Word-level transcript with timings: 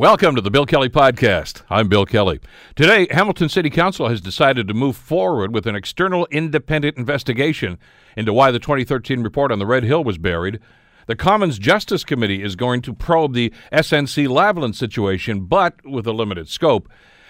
Welcome 0.00 0.34
to 0.36 0.40
the 0.40 0.50
Bill 0.50 0.64
Kelly 0.64 0.88
Podcast. 0.88 1.60
I'm 1.68 1.86
Bill 1.86 2.06
Kelly. 2.06 2.40
Today, 2.74 3.06
Hamilton 3.10 3.50
City 3.50 3.68
Council 3.68 4.08
has 4.08 4.22
decided 4.22 4.66
to 4.66 4.72
move 4.72 4.96
forward 4.96 5.52
with 5.52 5.66
an 5.66 5.76
external 5.76 6.26
independent 6.30 6.96
investigation 6.96 7.78
into 8.16 8.32
why 8.32 8.50
the 8.50 8.58
2013 8.58 9.22
report 9.22 9.52
on 9.52 9.58
the 9.58 9.66
Red 9.66 9.84
Hill 9.84 10.02
was 10.02 10.16
buried. 10.16 10.58
The 11.06 11.16
Commons 11.16 11.58
Justice 11.58 12.02
Committee 12.02 12.42
is 12.42 12.56
going 12.56 12.80
to 12.80 12.94
probe 12.94 13.34
the 13.34 13.52
SNC 13.74 14.26
Lavalin 14.26 14.74
situation, 14.74 15.44
but 15.44 15.74
with 15.84 16.06
a 16.06 16.14
limited 16.14 16.48
scope. 16.48 16.88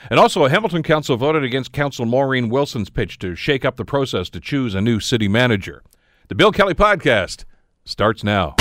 And 0.09 0.21
also, 0.21 0.47
Hamilton 0.47 0.85
Council 0.85 1.17
voted 1.17 1.43
against 1.43 1.73
Council 1.73 2.07
Maureen 2.07 2.51
Wilson's 2.51 2.89
pitch 2.89 3.19
to 3.19 3.35
shake 3.35 3.65
up 3.65 3.79
the 3.79 3.85
process 3.85 4.31
to 4.31 4.39
choose 4.39 4.77
a 4.77 4.81
new 4.81 5.01
city 5.01 5.27
manager. 5.27 5.83
The 6.29 6.37
Bill 6.37 6.53
Kelly 6.53 6.75
Podcast 6.75 7.47
starts 7.85 8.23
now. 8.23 8.55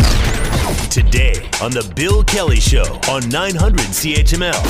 Today 0.70 1.34
on 1.64 1.72
The 1.72 1.92
Bill 1.96 2.24
Kelly 2.24 2.60
Show 2.60 2.84
on 3.10 3.28
900 3.30 3.80
CHML. 3.80 4.64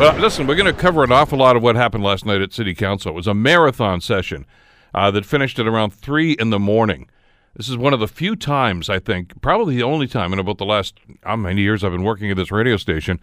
Well, 0.00 0.18
listen, 0.18 0.48
we're 0.48 0.56
going 0.56 0.66
to 0.66 0.72
cover 0.72 1.04
an 1.04 1.12
awful 1.12 1.38
lot 1.38 1.54
of 1.54 1.62
what 1.62 1.76
happened 1.76 2.02
last 2.02 2.26
night 2.26 2.40
at 2.40 2.52
City 2.52 2.74
Council. 2.74 3.12
It 3.12 3.14
was 3.14 3.28
a 3.28 3.34
marathon 3.34 4.00
session 4.00 4.46
uh, 4.92 5.12
that 5.12 5.24
finished 5.24 5.60
at 5.60 5.68
around 5.68 5.94
3 5.94 6.32
in 6.32 6.50
the 6.50 6.58
morning. 6.58 7.08
This 7.54 7.68
is 7.68 7.76
one 7.76 7.94
of 7.94 8.00
the 8.00 8.08
few 8.08 8.34
times, 8.34 8.90
I 8.90 8.98
think, 8.98 9.40
probably 9.40 9.76
the 9.76 9.82
only 9.84 10.08
time 10.08 10.32
in 10.32 10.40
about 10.40 10.58
the 10.58 10.64
last 10.64 10.98
how 11.22 11.36
many 11.36 11.62
years 11.62 11.84
I've 11.84 11.92
been 11.92 12.02
working 12.02 12.32
at 12.32 12.36
this 12.36 12.50
radio 12.50 12.76
station, 12.76 13.20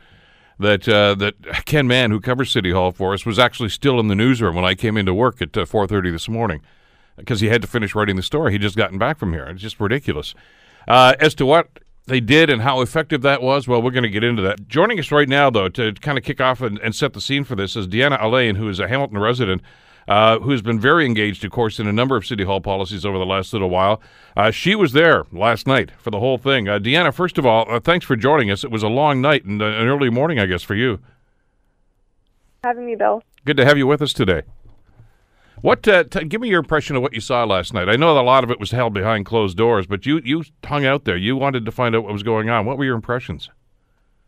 that 0.57 0.87
uh, 0.87 1.15
that 1.15 1.65
Ken 1.65 1.85
Mann, 1.85 2.11
who 2.11 2.21
covers 2.21 2.49
City 2.49 2.71
Hall 2.71 2.93
for 2.93 3.13
us, 3.13 3.25
was 3.25 3.37
actually 3.37 3.69
still 3.69 3.99
in 3.99 4.07
the 4.07 4.15
newsroom 4.15 4.55
when 4.55 4.63
I 4.63 4.73
came 4.73 4.95
into 4.95 5.13
work 5.13 5.41
at 5.41 5.57
uh, 5.57 5.65
4.30 5.65 6.13
this 6.13 6.29
morning 6.29 6.61
because 7.17 7.41
he 7.41 7.47
had 7.47 7.61
to 7.61 7.67
finish 7.67 7.93
writing 7.93 8.15
the 8.15 8.23
story. 8.23 8.53
He'd 8.53 8.61
just 8.61 8.77
gotten 8.77 8.97
back 8.97 9.17
from 9.17 9.33
here. 9.33 9.47
It's 9.47 9.61
just 9.61 9.81
ridiculous. 9.81 10.33
Uh, 10.87 11.15
as 11.19 11.33
to 11.35 11.45
what 11.45 11.79
they 12.07 12.19
did 12.19 12.49
and 12.49 12.61
how 12.61 12.81
effective 12.81 13.21
that 13.23 13.41
was, 13.41 13.67
well, 13.67 13.81
we're 13.81 13.91
going 13.91 14.03
to 14.03 14.09
get 14.09 14.23
into 14.23 14.41
that. 14.43 14.67
Joining 14.67 14.99
us 14.99 15.11
right 15.11 15.27
now, 15.27 15.49
though, 15.49 15.69
to 15.69 15.93
kind 15.93 16.17
of 16.17 16.23
kick 16.23 16.39
off 16.39 16.61
and, 16.61 16.77
and 16.79 16.95
set 16.95 17.13
the 17.13 17.21
scene 17.21 17.43
for 17.43 17.55
this 17.55 17.75
is 17.75 17.87
Deanna 17.87 18.21
Allain, 18.21 18.55
who 18.55 18.69
is 18.69 18.79
a 18.79 18.87
Hamilton 18.87 19.17
resident. 19.17 19.61
Uh, 20.07 20.37
who 20.37 20.51
has 20.51 20.61
been 20.61 20.79
very 20.79 21.03
engaged, 21.03 21.43
of 21.43 21.49
course, 21.49 21.79
in 21.79 21.87
a 21.87 21.91
number 21.91 22.15
of 22.15 22.23
City 22.27 22.43
Hall 22.43 22.61
policies 22.61 23.07
over 23.07 23.17
the 23.17 23.25
last 23.25 23.51
little 23.53 23.71
while. 23.71 24.03
Uh, 24.37 24.51
she 24.51 24.75
was 24.75 24.91
there 24.91 25.25
last 25.31 25.65
night 25.65 25.89
for 25.97 26.11
the 26.11 26.19
whole 26.19 26.37
thing. 26.37 26.69
Uh, 26.69 26.77
Deanna, 26.77 27.11
first 27.11 27.39
of 27.39 27.45
all, 27.47 27.65
uh, 27.67 27.79
thanks 27.79 28.05
for 28.05 28.15
joining 28.15 28.51
us. 28.51 28.63
It 28.63 28.69
was 28.69 28.83
a 28.83 28.87
long 28.87 29.19
night 29.19 29.45
and 29.45 29.59
uh, 29.59 29.65
an 29.65 29.87
early 29.87 30.11
morning, 30.11 30.37
I 30.37 30.45
guess, 30.45 30.61
for 30.61 30.75
you. 30.75 30.99
Having 32.63 32.85
me, 32.85 32.93
Bill. 32.93 33.23
Good 33.45 33.57
to 33.57 33.65
have 33.65 33.79
you 33.79 33.87
with 33.87 34.03
us 34.03 34.13
today. 34.13 34.43
What? 35.65 35.87
Uh, 35.87 36.03
t- 36.03 36.25
give 36.25 36.41
me 36.41 36.49
your 36.49 36.59
impression 36.59 36.95
of 36.95 37.01
what 37.01 37.13
you 37.13 37.19
saw 37.21 37.43
last 37.43 37.73
night. 37.73 37.89
I 37.89 37.95
know 37.95 38.13
that 38.13 38.21
a 38.21 38.21
lot 38.21 38.43
of 38.43 38.51
it 38.51 38.59
was 38.59 38.69
held 38.69 38.93
behind 38.93 39.25
closed 39.25 39.57
doors, 39.57 39.87
but 39.87 40.05
you 40.05 40.21
you 40.23 40.43
hung 40.63 40.85
out 40.85 41.05
there. 41.05 41.17
You 41.17 41.35
wanted 41.35 41.65
to 41.65 41.71
find 41.71 41.95
out 41.95 42.03
what 42.03 42.13
was 42.13 42.21
going 42.21 42.51
on. 42.51 42.67
What 42.67 42.77
were 42.77 42.85
your 42.85 42.93
impressions? 42.93 43.49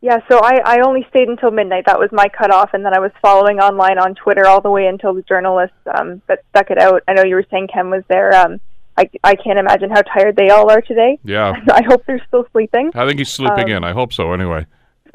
Yeah, 0.01 0.17
so 0.29 0.39
I, 0.43 0.61
I 0.65 0.79
only 0.79 1.05
stayed 1.11 1.27
until 1.27 1.51
midnight. 1.51 1.85
That 1.85 1.99
was 1.99 2.09
my 2.11 2.27
cutoff, 2.27 2.71
and 2.73 2.83
then 2.83 2.95
I 2.95 2.99
was 2.99 3.11
following 3.21 3.59
online 3.59 3.99
on 3.99 4.15
Twitter 4.15 4.47
all 4.47 4.61
the 4.61 4.71
way 4.71 4.87
until 4.87 5.13
the 5.13 5.21
journalists 5.21 5.77
um, 5.95 6.23
that 6.27 6.39
stuck 6.49 6.71
it 6.71 6.79
out. 6.79 7.03
I 7.07 7.13
know 7.13 7.23
you 7.23 7.35
were 7.35 7.45
saying 7.51 7.67
Ken 7.71 7.91
was 7.91 8.03
there. 8.07 8.33
Um, 8.33 8.59
I, 8.97 9.07
I 9.23 9.35
can't 9.35 9.59
imagine 9.59 9.91
how 9.91 10.01
tired 10.01 10.37
they 10.37 10.49
all 10.49 10.71
are 10.71 10.81
today. 10.81 11.19
Yeah. 11.23 11.53
I 11.71 11.83
hope 11.83 12.03
they're 12.07 12.23
still 12.27 12.45
sleeping. 12.51 12.89
I 12.95 13.05
think 13.05 13.19
he's 13.19 13.29
sleeping 13.29 13.65
Um, 13.65 13.77
in. 13.77 13.83
I 13.83 13.93
hope 13.93 14.11
so. 14.11 14.33
Anyway. 14.33 14.65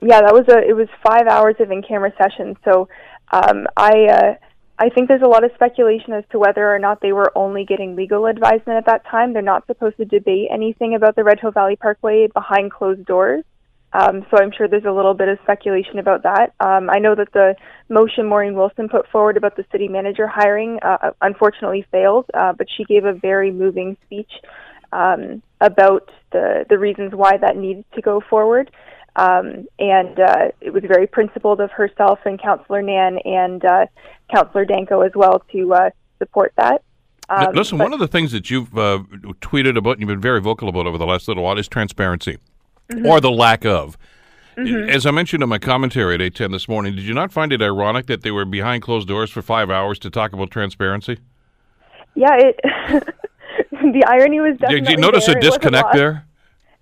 Yeah, 0.01 0.21
that 0.21 0.33
was 0.33 0.47
a 0.49 0.59
it 0.59 0.75
was 0.77 0.87
five 1.05 1.27
hours 1.27 1.57
of 1.59 1.73
in 1.73 1.83
camera 1.83 2.13
session. 2.17 2.57
So 2.65 2.89
um, 3.33 3.67
I 3.77 4.07
uh, 4.07 4.35
I 4.79 4.89
think 4.89 5.09
there's 5.09 5.23
a 5.23 5.29
lot 5.29 5.45
of 5.45 5.51
speculation 5.55 6.13
as 6.13 6.25
to 6.33 6.39
whether 6.39 6.75
or 6.75 6.79
not 6.79 7.01
they 7.01 7.13
were 7.13 7.31
only 7.37 7.65
getting 7.65 7.95
legal 7.95 8.27
advisement 8.27 8.79
at 8.79 8.87
that 8.87 9.05
time. 9.07 9.33
They're 9.33 9.43
not 9.43 9.67
supposed 9.67 9.97
to 9.99 10.05
debate 10.05 10.49
anything 10.51 10.95
about 10.95 11.15
the 11.15 11.25
Red 11.25 11.41
Hill 11.41 11.53
Valley 11.53 11.77
Parkway 11.77 12.29
behind 12.33 12.73
closed 12.73 13.05
doors. 13.05 13.45
Um, 13.93 14.25
so 14.31 14.39
I'm 14.43 14.51
sure 14.57 14.69
there's 14.69 14.87
a 14.87 14.93
little 14.93 15.13
bit 15.13 15.29
of 15.29 15.39
speculation 15.43 15.99
about 15.99 16.23
that. 16.23 16.55
Um, 16.61 16.89
I 16.89 16.99
know 16.99 17.15
that 17.15 17.33
the 17.33 17.55
motion 17.91 18.27
Maureen 18.27 18.55
Wilson 18.55 18.89
put 18.89 19.07
forward 19.09 19.37
about 19.37 19.57
the 19.57 19.67
city 19.71 19.87
manager 19.87 20.27
hiring 20.27 20.79
uh, 20.83 21.11
unfortunately 21.21 21.87
failed, 21.93 22.25
uh, 22.33 22.55
but 22.55 22.69
she 22.75 22.85
gave 22.85 23.05
a 23.05 23.13
very 23.13 23.51
moving 23.51 23.99
speech 24.07 24.31
um, 24.93 25.43
about 25.61 26.11
the 26.33 26.65
the 26.69 26.79
reasons 26.79 27.13
why 27.15 27.37
that 27.37 27.57
needed 27.57 27.85
to 27.95 28.01
go 28.01 28.23
forward. 28.31 28.71
Um, 29.17 29.67
and 29.79 30.19
uh, 30.19 30.49
it 30.61 30.73
was 30.73 30.83
very 30.87 31.07
principled 31.07 31.61
of 31.61 31.71
herself 31.71 32.19
and 32.25 32.41
Councillor 32.41 32.81
Nann 32.83 33.19
and 33.25 33.65
uh, 33.65 33.87
Councillor 34.35 34.65
Danko 34.65 35.03
as 35.03 35.13
well 35.15 35.43
to 35.53 35.75
uh, 35.75 35.91
support 36.19 36.53
that. 36.57 36.83
Um, 37.29 37.55
Listen, 37.55 37.79
but- 37.79 37.85
one 37.85 37.93
of 37.93 38.01
the 38.01 38.09
things 38.09 38.33
that 38.33 38.51
you've 38.51 38.77
uh, 38.77 39.01
tweeted 39.41 39.77
about 39.77 39.93
and 39.93 40.01
you've 40.01 40.09
been 40.09 40.21
very 40.21 40.41
vocal 40.41 40.69
about 40.69 40.87
over 40.87 40.99
the 40.99 41.07
last 41.07 41.29
little 41.29 41.43
while 41.45 41.59
is 41.59 41.69
transparency, 41.69 42.39
Mm-hmm. 42.91 43.07
or 43.07 43.21
the 43.21 43.31
lack 43.31 43.65
of. 43.65 43.97
As 44.59 45.07
I 45.07 45.13
mentioned 45.13 45.43
in 45.43 45.49
my 45.49 45.59
commentary 45.59 46.15
at 46.15 46.21
810 46.21 46.51
this 46.51 46.69
morning, 46.69 46.95
did 46.95 47.05
you 47.05 47.15
not 47.15 47.33
find 47.33 47.53
it 47.55 47.63
ironic 47.63 48.05
that 48.07 48.21
they 48.23 48.31
were 48.31 48.45
behind 48.45 48.83
closed 48.83 49.09
doors 49.09 49.31
for 49.31 49.41
five 49.41 49.71
hours 49.71 49.99
to 50.01 50.11
talk 50.11 50.35
about 50.35 50.51
transparency? 50.51 51.19
yeah, 52.15 52.35
it. 52.37 52.61
the 53.71 54.05
irony 54.07 54.41
was 54.41 54.59
definitely. 54.59 54.81
Did 54.81 54.91
you 54.91 54.97
notice 54.99 55.25
there. 55.27 55.39
a 55.39 55.41
disconnect 55.41 55.95
there? 55.95 56.27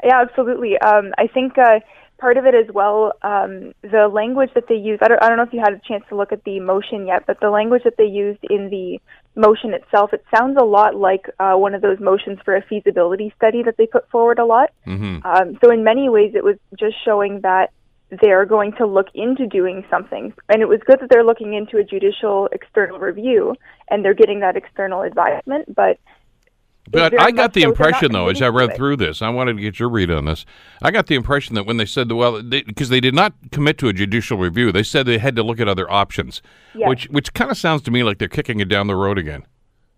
Yeah, 0.02 0.20
absolutely. 0.20 0.78
Um, 0.78 1.12
I 1.18 1.28
think 1.28 1.56
uh, 1.58 1.78
part 2.20 2.36
of 2.36 2.44
it 2.44 2.54
as 2.54 2.72
well, 2.72 3.12
um, 3.22 3.72
the 3.82 4.08
language 4.12 4.50
that 4.54 4.68
they 4.68 4.76
use. 4.76 4.98
I 5.02 5.08
don't, 5.08 5.22
I 5.22 5.28
don't 5.28 5.38
know 5.38 5.44
if 5.44 5.52
you 5.52 5.60
had 5.60 5.72
a 5.72 5.80
chance 5.88 6.04
to 6.10 6.16
look 6.16 6.32
at 6.32 6.44
the 6.44 6.60
motion 6.60 7.06
yet, 7.06 7.24
but 7.26 7.40
the 7.40 7.50
language 7.50 7.82
that 7.84 7.96
they 7.96 8.04
used 8.04 8.40
in 8.48 8.70
the 8.70 9.00
motion 9.34 9.72
itself, 9.74 10.12
it 10.12 10.24
sounds 10.34 10.56
a 10.60 10.64
lot 10.64 10.94
like 10.94 11.26
uh, 11.38 11.54
one 11.54 11.74
of 11.74 11.82
those 11.82 11.98
motions 11.98 12.38
for 12.44 12.54
a 12.54 12.62
feasibility 12.62 13.32
study 13.36 13.62
that 13.62 13.76
they 13.76 13.86
put 13.86 14.08
forward 14.10 14.38
a 14.38 14.44
lot. 14.44 14.70
Mm-hmm. 14.86 15.26
Um, 15.26 15.58
so 15.64 15.70
in 15.72 15.82
many 15.82 16.08
ways, 16.08 16.32
it 16.34 16.44
was 16.44 16.56
just 16.78 16.96
showing 17.04 17.40
that 17.40 17.72
they're 18.20 18.44
going 18.44 18.72
to 18.72 18.86
look 18.86 19.06
into 19.14 19.46
doing 19.46 19.84
something, 19.88 20.34
and 20.48 20.62
it 20.62 20.68
was 20.68 20.80
good 20.84 21.00
that 21.00 21.08
they're 21.10 21.24
looking 21.24 21.54
into 21.54 21.78
a 21.78 21.84
judicial 21.84 22.48
external 22.52 22.98
review 22.98 23.54
and 23.88 24.04
they're 24.04 24.14
getting 24.14 24.40
that 24.40 24.56
external 24.56 25.02
advisement, 25.02 25.74
but. 25.74 25.98
But 26.90 27.18
I 27.20 27.30
got 27.30 27.52
the 27.52 27.62
so 27.62 27.68
impression, 27.68 28.12
though, 28.12 28.28
as 28.28 28.42
I 28.42 28.48
read 28.48 28.74
through 28.74 28.96
this, 28.96 29.22
I 29.22 29.28
wanted 29.28 29.56
to 29.56 29.62
get 29.62 29.78
your 29.78 29.88
read 29.88 30.10
on 30.10 30.24
this. 30.24 30.44
I 30.82 30.90
got 30.90 31.06
the 31.06 31.14
impression 31.14 31.54
that 31.54 31.64
when 31.64 31.76
they 31.76 31.86
said, 31.86 32.08
the 32.08 32.16
well, 32.16 32.42
because 32.42 32.88
they, 32.88 33.00
did 33.00 33.14
not 33.14 33.32
commit 33.52 33.78
to 33.78 33.88
a 33.88 33.92
judicial 33.92 34.38
review, 34.38 34.72
they 34.72 34.82
said 34.82 35.06
they 35.06 35.18
had 35.18 35.36
to 35.36 35.42
look 35.42 35.60
at 35.60 35.68
other 35.68 35.90
options, 35.90 36.42
Yes. 36.74 36.88
which 36.88 37.04
which 37.10 37.32
kind 37.34 37.50
of 37.50 37.56
sounds 37.56 37.82
to 37.82 37.90
me 37.90 38.02
like 38.02 38.18
they're 38.18 38.28
kicking 38.28 38.60
it 38.60 38.68
down 38.68 38.86
the 38.86 38.96
road 38.96 39.18
again. 39.18 39.46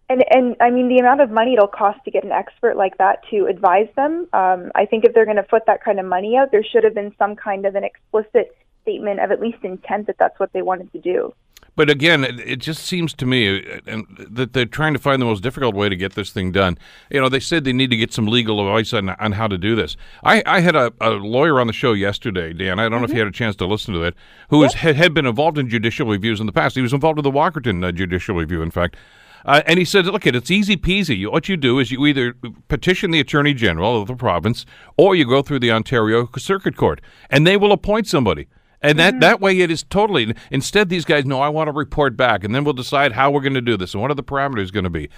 And 0.09 0.23
and 0.31 0.57
I 0.61 0.71
mean 0.71 0.89
the 0.89 0.99
amount 0.99 1.23
of 1.23 1.31
money 1.31 1.55
it'll 1.55 1.67
cost 1.67 1.99
to 2.05 2.11
get 2.11 2.25
an 2.25 2.33
expert 2.33 2.77
like 2.77 2.99
that 2.99 3.21
to 3.31 3.47
advise 3.47 3.89
them. 3.97 4.29
Um, 4.33 4.71
I 4.75 4.85
think 4.85 5.05
if 5.05 5.15
they're 5.15 5.25
going 5.25 5.37
to 5.37 5.43
put 5.43 5.65
that 5.67 5.83
kind 5.83 5.99
of 5.99 6.07
money 6.07 6.37
out, 6.37 6.51
there 6.51 6.65
should 6.65 6.85
have 6.85 6.95
been 6.95 7.15
some 7.19 7.37
kind 7.37 7.65
of 7.65 7.75
an 7.75 7.85
explicit 7.85 8.55
statement 8.83 9.21
of 9.21 9.31
at 9.31 9.41
least 9.41 9.59
intent 9.63 10.09
that 10.09 10.17
that's 10.19 10.39
what 10.39 10.53
they 10.53 10.63
wanted 10.63 10.93
to 10.93 11.01
do. 11.01 11.33
But 11.75 11.89
again, 11.89 12.23
it, 12.23 12.39
it 12.41 12.57
just 12.57 12.85
seems 12.85 13.15
to 13.15 13.27
me 13.27 13.59
uh, 13.59 13.81
and 13.87 14.07
that 14.31 14.53
they're 14.53 14.67
trying 14.67 14.93
to 14.93 14.99
find 14.99 15.23
the 15.23 15.27
most 15.27 15.43
difficult 15.43 15.75
way 15.75 15.89
to 15.89 15.97
get 15.97 16.15
this 16.15 16.31
thing 16.31 16.53
done. 16.53 16.77
You 17.11 17.21
know, 17.21 17.29
they 17.29 17.41
said 17.41 17.65
they 17.65 17.73
need 17.73 17.91
to 17.91 17.97
get 17.97 18.13
some 18.13 18.27
legal 18.27 18.61
advice 18.61 18.93
on, 18.93 19.09
on 19.09 19.33
how 19.33 19.49
to 19.49 19.57
do 19.57 19.75
this. 19.75 19.97
I, 20.23 20.43
I 20.45 20.61
had 20.61 20.77
a, 20.77 20.93
a 21.01 21.11
lawyer 21.11 21.61
on 21.61 21.67
the 21.67 21.73
show 21.73 21.95
yesterday, 21.95 22.53
Dan. 22.53 22.79
I 22.79 22.89
don't 22.89 23.01
know 23.01 23.07
if 23.07 23.13
you 23.13 23.19
had 23.19 23.29
a 23.29 23.33
chance 23.33 23.57
to 23.57 23.67
listen 23.67 23.95
to 23.95 24.01
that, 24.01 24.15
who 24.51 24.59
was, 24.59 24.75
had, 24.75 24.97
had 24.97 25.15
been 25.15 25.27
involved 25.27 25.57
in 25.57 25.69
judicial 25.69 26.07
reviews 26.07 26.41
in 26.41 26.47
the 26.47 26.53
past. 26.53 26.77
He 26.77 26.83
was 26.83 26.93
involved 26.93 27.17
with 27.17 27.25
the 27.25 27.31
Walkerton 27.31 27.85
uh, 27.85 27.93
judicial 27.93 28.35
review, 28.37 28.61
in 28.63 28.71
fact. 28.71 28.97
Uh, 29.45 29.63
and 29.67 29.79
he 29.79 29.85
said, 29.85 30.07
look, 30.07 30.27
it's 30.27 30.51
easy 30.51 30.77
peasy. 30.77 31.29
What 31.29 31.49
you 31.49 31.57
do 31.57 31.79
is 31.79 31.91
you 31.91 32.07
either 32.07 32.35
petition 32.69 33.11
the 33.11 33.19
Attorney 33.19 33.55
General 33.55 34.01
of 34.01 34.07
the 34.07 34.15
province 34.15 34.65
or 34.97 35.17
you 35.17 35.25
go 35.25 35.43
through 35.43 35.59
the 35.59 35.73
Ontario 35.73 36.29
Circuit 36.37 36.77
Court, 36.77 37.01
and 37.29 37.47
they 37.47 37.57
will 37.57 37.73
appoint 37.73 38.07
somebody. 38.07 38.47
And 38.83 38.99
that, 38.99 39.21
that 39.21 39.41
way 39.41 39.61
it 39.61 39.71
is 39.71 39.85
totally. 39.85 40.35
Instead, 40.51 40.89
these 40.89 41.05
guys 41.05 41.25
know 41.25 41.41
I 41.41 41.49
want 41.49 41.69
to 41.69 41.73
report 41.73 42.17
back, 42.17 42.43
and 42.45 42.55
then 42.55 42.65
we'll 42.65 42.75
decide 42.75 43.13
how 43.13 43.31
we're 43.31 43.41
going 43.41 43.55
to 43.55 43.61
do 43.61 43.77
this 43.77 43.95
and 43.95 44.03
what 44.03 44.11
are 44.11 44.15
the 44.15 44.25
parameters 44.25 44.73
going 44.73 44.85
to 44.85 44.91
be. 44.91 45.09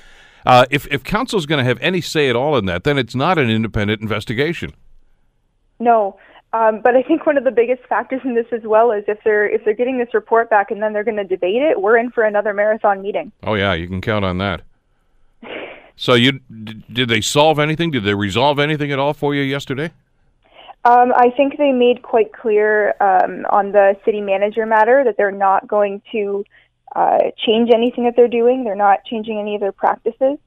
Uh, 0.47 0.67
if 0.71 0.87
if 0.89 1.03
is 1.35 1.47
going 1.47 1.59
to 1.59 1.65
have 1.65 1.79
any 1.81 2.01
say 2.03 2.29
at 2.29 2.37
all 2.37 2.57
in 2.59 2.67
that, 2.67 2.85
then 2.85 2.99
it's 2.99 3.15
not 3.15 3.39
an 3.39 3.49
independent 3.49 4.03
investigation. 4.03 4.75
No, 5.81 6.19
um, 6.53 6.81
but 6.83 6.95
I 6.95 7.03
think 7.03 7.27
one 7.27 7.37
of 7.37 7.45
the 7.45 7.51
biggest 7.51 7.83
factors 7.89 8.21
in 8.25 8.35
this 8.35 8.47
as 8.53 8.63
well 8.63 8.93
is 8.93 9.03
if 9.09 9.19
they're 9.25 9.49
if 9.49 9.65
they're 9.65 9.75
getting 9.75 9.99
this 9.99 10.15
report 10.15 10.49
back 10.51 10.71
and 10.71 10.83
then 10.83 10.93
they're 10.93 11.03
going 11.03 11.17
to 11.17 11.25
debate 11.25 11.63
it, 11.63 11.81
we're 11.81 11.97
in 11.97 12.11
for 12.11 12.23
another 12.23 12.55
marathon 12.55 13.03
meeting. 13.03 13.33
Oh 13.43 13.55
yeah, 13.55 13.73
you 13.73 13.89
can 13.89 14.01
count 14.01 14.25
on 14.25 14.39
that. 14.39 14.63
So 15.97 16.15
you 16.15 16.33
d- 16.33 16.85
did 16.93 17.09
they 17.09 17.21
solve 17.21 17.59
anything? 17.59 17.91
Did 17.91 18.05
they 18.05 18.15
resolve 18.15 18.59
anything 18.59 18.93
at 18.93 18.99
all 18.99 19.15
for 19.15 19.35
you 19.35 19.43
yesterday? 19.43 19.91
Um, 20.87 21.13
I 21.17 21.31
think 21.31 21.57
they 21.57 21.73
made 21.73 22.03
quite 22.03 22.33
clear 22.33 22.95
um, 23.01 23.47
on 23.49 23.73
the 23.73 23.97
city 24.05 24.21
manager 24.21 24.67
matter 24.67 25.03
that 25.05 25.17
they're 25.17 25.31
not 25.31 25.67
going 25.67 26.03
to 26.13 26.45
uh, 26.95 27.31
change 27.39 27.71
anything 27.73 28.05
that 28.05 28.17
they're 28.17 28.29
doing. 28.29 28.65
They're 28.65 28.77
not 28.77 29.05
changing 29.05 29.39
any 29.39 29.55
of 29.55 29.63
their 29.63 29.73
practices. 29.73 30.39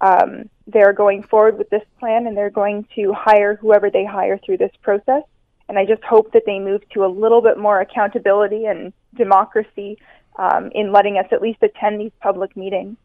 Um, 0.00 0.48
they're 0.66 0.94
going 0.94 1.22
forward 1.22 1.58
with 1.58 1.68
this 1.68 1.82
plan 2.00 2.26
and 2.26 2.36
they're 2.36 2.50
going 2.50 2.86
to 2.94 3.12
hire 3.12 3.56
whoever 3.56 3.90
they 3.90 4.04
hire 4.04 4.38
through 4.38 4.58
this 4.58 4.72
process. 4.82 5.22
And 5.68 5.78
I 5.78 5.84
just 5.84 6.02
hope 6.02 6.32
that 6.32 6.44
they 6.46 6.58
move 6.58 6.82
to 6.90 7.04
a 7.04 7.06
little 7.06 7.42
bit 7.42 7.58
more 7.58 7.80
accountability 7.80 8.64
and 8.64 8.92
democracy 9.14 9.98
um, 10.36 10.70
in 10.74 10.92
letting 10.92 11.18
us 11.18 11.26
at 11.30 11.42
least 11.42 11.62
attend 11.62 12.00
these 12.00 12.12
public 12.20 12.56
meetings. 12.56 12.96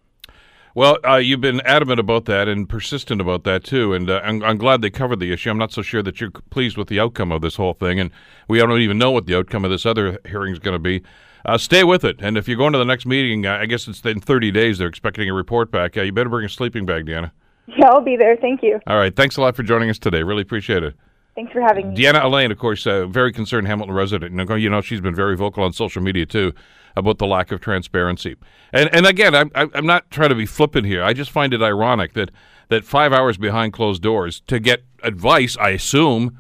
Well, 0.79 0.97
uh, 1.05 1.17
you've 1.17 1.41
been 1.41 1.59
adamant 1.65 1.99
about 1.99 2.23
that 2.27 2.47
and 2.47 2.69
persistent 2.69 3.19
about 3.19 3.43
that 3.43 3.65
too, 3.65 3.93
and 3.93 4.09
uh, 4.09 4.21
I'm, 4.23 4.41
I'm, 4.41 4.57
glad 4.57 4.81
they 4.81 4.89
covered 4.89 5.19
the 5.19 5.33
issue. 5.33 5.49
I'm 5.49 5.57
not 5.57 5.73
so 5.73 5.81
sure 5.81 6.01
that 6.01 6.21
you're 6.21 6.31
pleased 6.31 6.77
with 6.77 6.87
the 6.87 7.01
outcome 7.01 7.33
of 7.33 7.41
this 7.41 7.57
whole 7.57 7.73
thing, 7.73 7.99
and 7.99 8.11
we 8.47 8.59
don't 8.59 8.79
even 8.79 8.97
know 8.97 9.11
what 9.11 9.25
the 9.25 9.35
outcome 9.35 9.65
of 9.65 9.71
this 9.71 9.85
other 9.85 10.17
hearing 10.25 10.53
is 10.53 10.59
going 10.59 10.75
to 10.75 10.79
be. 10.79 11.01
Uh, 11.43 11.57
stay 11.57 11.83
with 11.83 12.05
it, 12.05 12.15
and 12.19 12.37
if 12.37 12.47
you're 12.47 12.55
going 12.55 12.71
to 12.71 12.79
the 12.79 12.85
next 12.85 13.05
meeting, 13.05 13.45
I 13.45 13.65
guess 13.65 13.89
it's 13.89 13.99
in 14.05 14.21
30 14.21 14.51
days. 14.51 14.77
They're 14.77 14.87
expecting 14.87 15.27
a 15.27 15.33
report 15.33 15.69
back. 15.69 15.97
you 15.97 16.13
better 16.13 16.29
bring 16.29 16.45
a 16.45 16.49
sleeping 16.49 16.85
bag, 16.85 17.07
Deanna. 17.07 17.31
Yeah, 17.67 17.89
I'll 17.89 17.99
be 17.99 18.15
there. 18.15 18.37
Thank 18.37 18.63
you. 18.63 18.79
All 18.87 18.97
right. 18.97 19.13
Thanks 19.13 19.35
a 19.35 19.41
lot 19.41 19.57
for 19.57 19.63
joining 19.63 19.89
us 19.89 19.99
today. 19.99 20.23
Really 20.23 20.43
appreciate 20.43 20.83
it. 20.83 20.95
Thanks 21.35 21.51
for 21.51 21.59
having 21.59 21.89
me. 21.89 21.95
Deanna 21.97 22.23
Allain, 22.23 22.53
of 22.53 22.57
course, 22.57 22.85
a 22.85 23.05
very 23.05 23.33
concerned 23.33 23.67
Hamilton 23.67 23.93
resident. 23.93 24.59
You 24.61 24.69
know, 24.69 24.79
she's 24.79 25.01
been 25.01 25.13
very 25.13 25.35
vocal 25.35 25.65
on 25.65 25.73
social 25.73 26.01
media 26.01 26.25
too 26.25 26.53
about 26.99 27.17
the 27.17 27.25
lack 27.25 27.51
of 27.51 27.59
transparency. 27.59 28.35
And 28.71 28.93
and 28.93 29.05
again, 29.05 29.33
I'm 29.33 29.51
I'm 29.55 29.85
not 29.85 30.11
trying 30.11 30.29
to 30.29 30.35
be 30.35 30.45
flippant 30.45 30.85
here. 30.85 31.03
I 31.03 31.13
just 31.13 31.31
find 31.31 31.53
it 31.53 31.61
ironic 31.61 32.13
that 32.13 32.29
that 32.69 32.85
five 32.85 33.11
hours 33.11 33.37
behind 33.37 33.73
closed 33.73 34.01
doors 34.01 34.41
to 34.47 34.59
get 34.59 34.83
advice, 35.03 35.57
I 35.57 35.69
assume, 35.69 36.37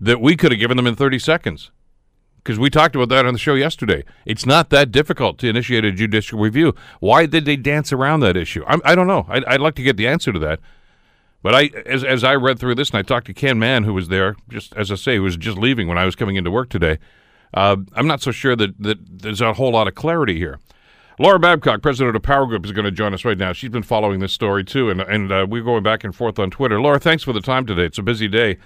that 0.00 0.20
we 0.20 0.36
could 0.36 0.52
have 0.52 0.58
given 0.60 0.76
them 0.76 0.86
in 0.86 0.96
30 0.96 1.18
seconds. 1.18 1.70
Because 2.36 2.58
we 2.58 2.70
talked 2.70 2.96
about 2.96 3.08
that 3.10 3.26
on 3.26 3.34
the 3.34 3.38
show 3.38 3.54
yesterday. 3.54 4.04
It's 4.24 4.46
not 4.46 4.70
that 4.70 4.90
difficult 4.90 5.38
to 5.38 5.48
initiate 5.48 5.84
a 5.84 5.92
judicial 5.92 6.38
review. 6.38 6.74
Why 7.00 7.26
did 7.26 7.44
they 7.44 7.56
dance 7.56 7.92
around 7.92 8.20
that 8.20 8.36
issue? 8.36 8.64
I'm, 8.66 8.80
I 8.84 8.94
do 8.94 9.04
not 9.04 9.06
know. 9.06 9.32
I'd, 9.32 9.44
I'd 9.44 9.60
like 9.60 9.74
to 9.74 9.82
get 9.82 9.96
the 9.96 10.08
answer 10.08 10.32
to 10.32 10.38
that. 10.38 10.60
But 11.42 11.54
I, 11.54 11.70
as, 11.86 12.02
as 12.02 12.24
I 12.24 12.34
read 12.34 12.58
through 12.58 12.74
this 12.76 12.90
and 12.90 12.98
I 12.98 13.02
talked 13.02 13.26
to 13.26 13.34
Ken 13.34 13.58
Mann, 13.58 13.84
who 13.84 13.94
was 13.94 14.08
there, 14.08 14.34
just 14.48 14.74
as 14.74 14.90
I 14.90 14.96
say, 14.96 15.16
who 15.16 15.22
was 15.22 15.36
just 15.36 15.58
leaving 15.58 15.88
when 15.88 15.98
I 15.98 16.04
was 16.04 16.16
coming 16.16 16.36
into 16.36 16.50
work 16.50 16.68
today, 16.68 16.98
uh, 17.54 17.76
I'm 17.94 18.06
not 18.06 18.20
so 18.20 18.30
sure 18.30 18.56
that, 18.56 18.80
that 18.82 18.98
there's 19.22 19.40
a 19.40 19.52
whole 19.54 19.72
lot 19.72 19.88
of 19.88 19.94
clarity 19.94 20.38
here. 20.38 20.58
Laura 21.20 21.38
Babcock, 21.38 21.82
president 21.82 22.14
of 22.14 22.22
Power 22.22 22.46
Group, 22.46 22.64
is 22.64 22.70
going 22.70 22.84
to 22.84 22.92
join 22.92 23.12
us 23.12 23.24
right 23.24 23.36
now. 23.36 23.52
She's 23.52 23.70
been 23.70 23.82
following 23.82 24.20
this 24.20 24.32
story 24.32 24.64
too, 24.64 24.88
and 24.88 25.00
and 25.00 25.32
uh, 25.32 25.46
we're 25.48 25.64
going 25.64 25.82
back 25.82 26.04
and 26.04 26.14
forth 26.14 26.38
on 26.38 26.50
Twitter. 26.50 26.80
Laura, 26.80 27.00
thanks 27.00 27.24
for 27.24 27.32
the 27.32 27.40
time 27.40 27.66
today. 27.66 27.86
It's 27.86 27.98
a 27.98 28.02
busy 28.02 28.28
day. 28.28 28.58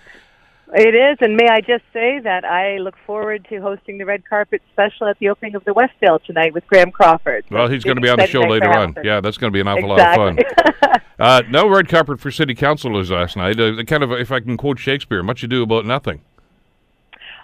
It 0.75 0.95
is, 0.95 1.19
and 1.21 1.37
may 1.37 1.49
I 1.51 1.61
just 1.61 1.85
say 1.93 2.19
that 2.21 2.47
I 2.47 2.79
look 2.79 2.95
forward 3.07 3.47
to 3.51 3.61
hosting 3.61 3.99
the 3.99 4.07
red 4.07 4.27
carpet 4.27 4.63
special 4.73 5.07
at 5.07 5.19
the 5.19 5.29
opening 5.29 5.55
of 5.55 5.65
the 5.65 5.73
Westdale 5.73 6.23
tonight 6.25 6.55
with 6.55 6.67
Graham 6.67 6.91
Crawford. 6.91 7.45
Well, 7.51 7.69
he's 7.69 7.85
going 7.85 7.97
to 7.97 8.01
be 8.01 8.09
on 8.09 8.19
the 8.19 8.27
show 8.27 8.41
later 8.41 8.71
on. 8.71 8.97
Yeah, 9.05 9.21
that's 9.21 9.37
going 9.37 9.53
to 9.53 9.55
be 9.55 9.61
an 9.61 9.69
awful 9.69 9.93
exactly. 9.93 10.25
lot 10.25 10.39
of 10.39 10.77
fun. 10.81 11.01
uh, 11.19 11.43
no 11.51 11.69
red 11.69 11.89
carpet 11.89 12.21
for 12.21 12.31
city 12.31 12.55
councilors 12.55 13.11
last 13.11 13.37
night. 13.37 13.61
Uh, 13.61 13.83
kind 13.85 14.03
of, 14.03 14.13
if 14.13 14.33
I 14.33 14.41
can 14.41 14.57
quote 14.57 14.79
Shakespeare, 14.79 15.23
much 15.23 15.43
ado 15.43 15.63
about 15.63 15.85
nothing. 15.85 16.23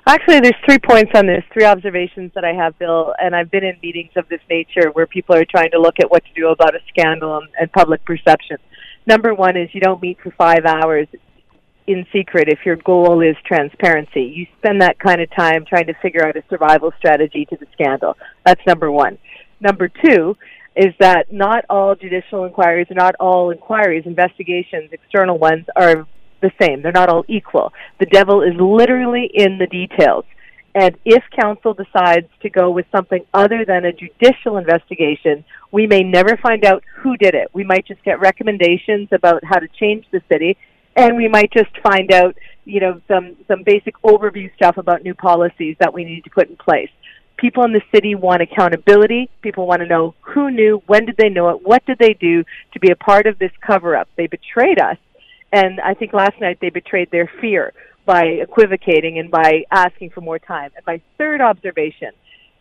Actually, 0.08 0.40
there's 0.40 0.56
three 0.64 0.78
points 0.78 1.12
on 1.14 1.26
this, 1.26 1.44
three 1.52 1.66
observations 1.66 2.32
that 2.34 2.42
I 2.42 2.54
have, 2.54 2.78
Bill, 2.78 3.12
and 3.18 3.36
I've 3.36 3.50
been 3.50 3.62
in 3.62 3.76
meetings 3.82 4.12
of 4.16 4.26
this 4.30 4.40
nature 4.48 4.88
where 4.94 5.06
people 5.06 5.36
are 5.36 5.44
trying 5.44 5.70
to 5.72 5.78
look 5.78 5.96
at 6.00 6.10
what 6.10 6.24
to 6.24 6.32
do 6.34 6.48
about 6.48 6.74
a 6.74 6.78
scandal 6.88 7.36
and, 7.36 7.48
and 7.60 7.70
public 7.70 8.02
perception. 8.06 8.56
Number 9.06 9.34
one 9.34 9.58
is 9.58 9.68
you 9.74 9.82
don't 9.82 10.00
meet 10.00 10.16
for 10.22 10.30
five 10.30 10.64
hours 10.64 11.08
in 11.86 12.06
secret 12.10 12.48
if 12.48 12.60
your 12.64 12.76
goal 12.76 13.20
is 13.20 13.36
transparency. 13.44 14.22
You 14.22 14.46
spend 14.56 14.80
that 14.80 14.98
kind 14.98 15.20
of 15.20 15.28
time 15.36 15.66
trying 15.68 15.88
to 15.88 15.94
figure 16.00 16.26
out 16.26 16.36
a 16.36 16.42
survival 16.48 16.90
strategy 16.96 17.44
to 17.44 17.56
the 17.56 17.66
scandal. 17.74 18.16
That's 18.46 18.62
number 18.66 18.90
one. 18.90 19.18
Number 19.60 19.88
two 19.88 20.38
is 20.74 20.94
that 21.00 21.30
not 21.30 21.66
all 21.68 21.94
judicial 21.94 22.46
inquiries 22.46 22.86
not 22.90 23.14
all 23.20 23.50
inquiries, 23.50 24.04
investigations, 24.06 24.88
external 24.90 25.36
ones 25.36 25.66
are 25.76 26.06
the 26.40 26.52
same. 26.60 26.82
They're 26.82 26.92
not 26.92 27.08
all 27.08 27.24
equal. 27.28 27.72
The 27.98 28.06
devil 28.06 28.42
is 28.42 28.54
literally 28.58 29.30
in 29.32 29.58
the 29.58 29.66
details. 29.66 30.24
And 30.74 30.96
if 31.04 31.24
council 31.34 31.74
decides 31.74 32.28
to 32.42 32.50
go 32.50 32.70
with 32.70 32.86
something 32.92 33.24
other 33.34 33.64
than 33.64 33.84
a 33.84 33.92
judicial 33.92 34.58
investigation, 34.58 35.44
we 35.72 35.86
may 35.86 36.02
never 36.02 36.36
find 36.36 36.64
out 36.64 36.84
who 36.96 37.16
did 37.16 37.34
it. 37.34 37.48
We 37.52 37.64
might 37.64 37.86
just 37.86 38.04
get 38.04 38.20
recommendations 38.20 39.08
about 39.10 39.42
how 39.44 39.58
to 39.58 39.66
change 39.80 40.04
the 40.12 40.20
city, 40.28 40.56
and 40.94 41.16
we 41.16 41.26
might 41.26 41.52
just 41.52 41.70
find 41.82 42.12
out, 42.12 42.36
you 42.64 42.80
know, 42.80 43.00
some 43.08 43.36
some 43.48 43.62
basic 43.64 44.00
overview 44.02 44.54
stuff 44.54 44.76
about 44.76 45.02
new 45.02 45.14
policies 45.14 45.76
that 45.80 45.92
we 45.92 46.04
need 46.04 46.24
to 46.24 46.30
put 46.30 46.48
in 46.48 46.56
place. 46.56 46.90
People 47.38 47.64
in 47.64 47.72
the 47.72 47.82
city 47.94 48.14
want 48.14 48.42
accountability. 48.42 49.30
People 49.42 49.66
want 49.66 49.80
to 49.80 49.86
know 49.86 50.14
who 50.20 50.50
knew, 50.50 50.82
when 50.86 51.06
did 51.06 51.16
they 51.16 51.28
know 51.28 51.48
it, 51.50 51.66
what 51.66 51.84
did 51.86 51.98
they 51.98 52.14
do 52.14 52.44
to 52.72 52.80
be 52.80 52.90
a 52.90 52.96
part 52.96 53.26
of 53.26 53.38
this 53.38 53.52
cover 53.64 53.96
up. 53.96 54.08
They 54.16 54.26
betrayed 54.26 54.80
us, 54.80 54.96
and 55.52 55.80
I 55.80 55.94
think 55.94 56.12
last 56.12 56.40
night 56.40 56.58
they 56.60 56.70
betrayed 56.70 57.10
their 57.10 57.30
fear 57.40 57.72
by 58.04 58.24
equivocating 58.24 59.18
and 59.18 59.30
by 59.30 59.64
asking 59.70 60.10
for 60.10 60.20
more 60.20 60.38
time. 60.38 60.70
And 60.76 60.86
my 60.86 61.00
third 61.18 61.40
observation 61.40 62.12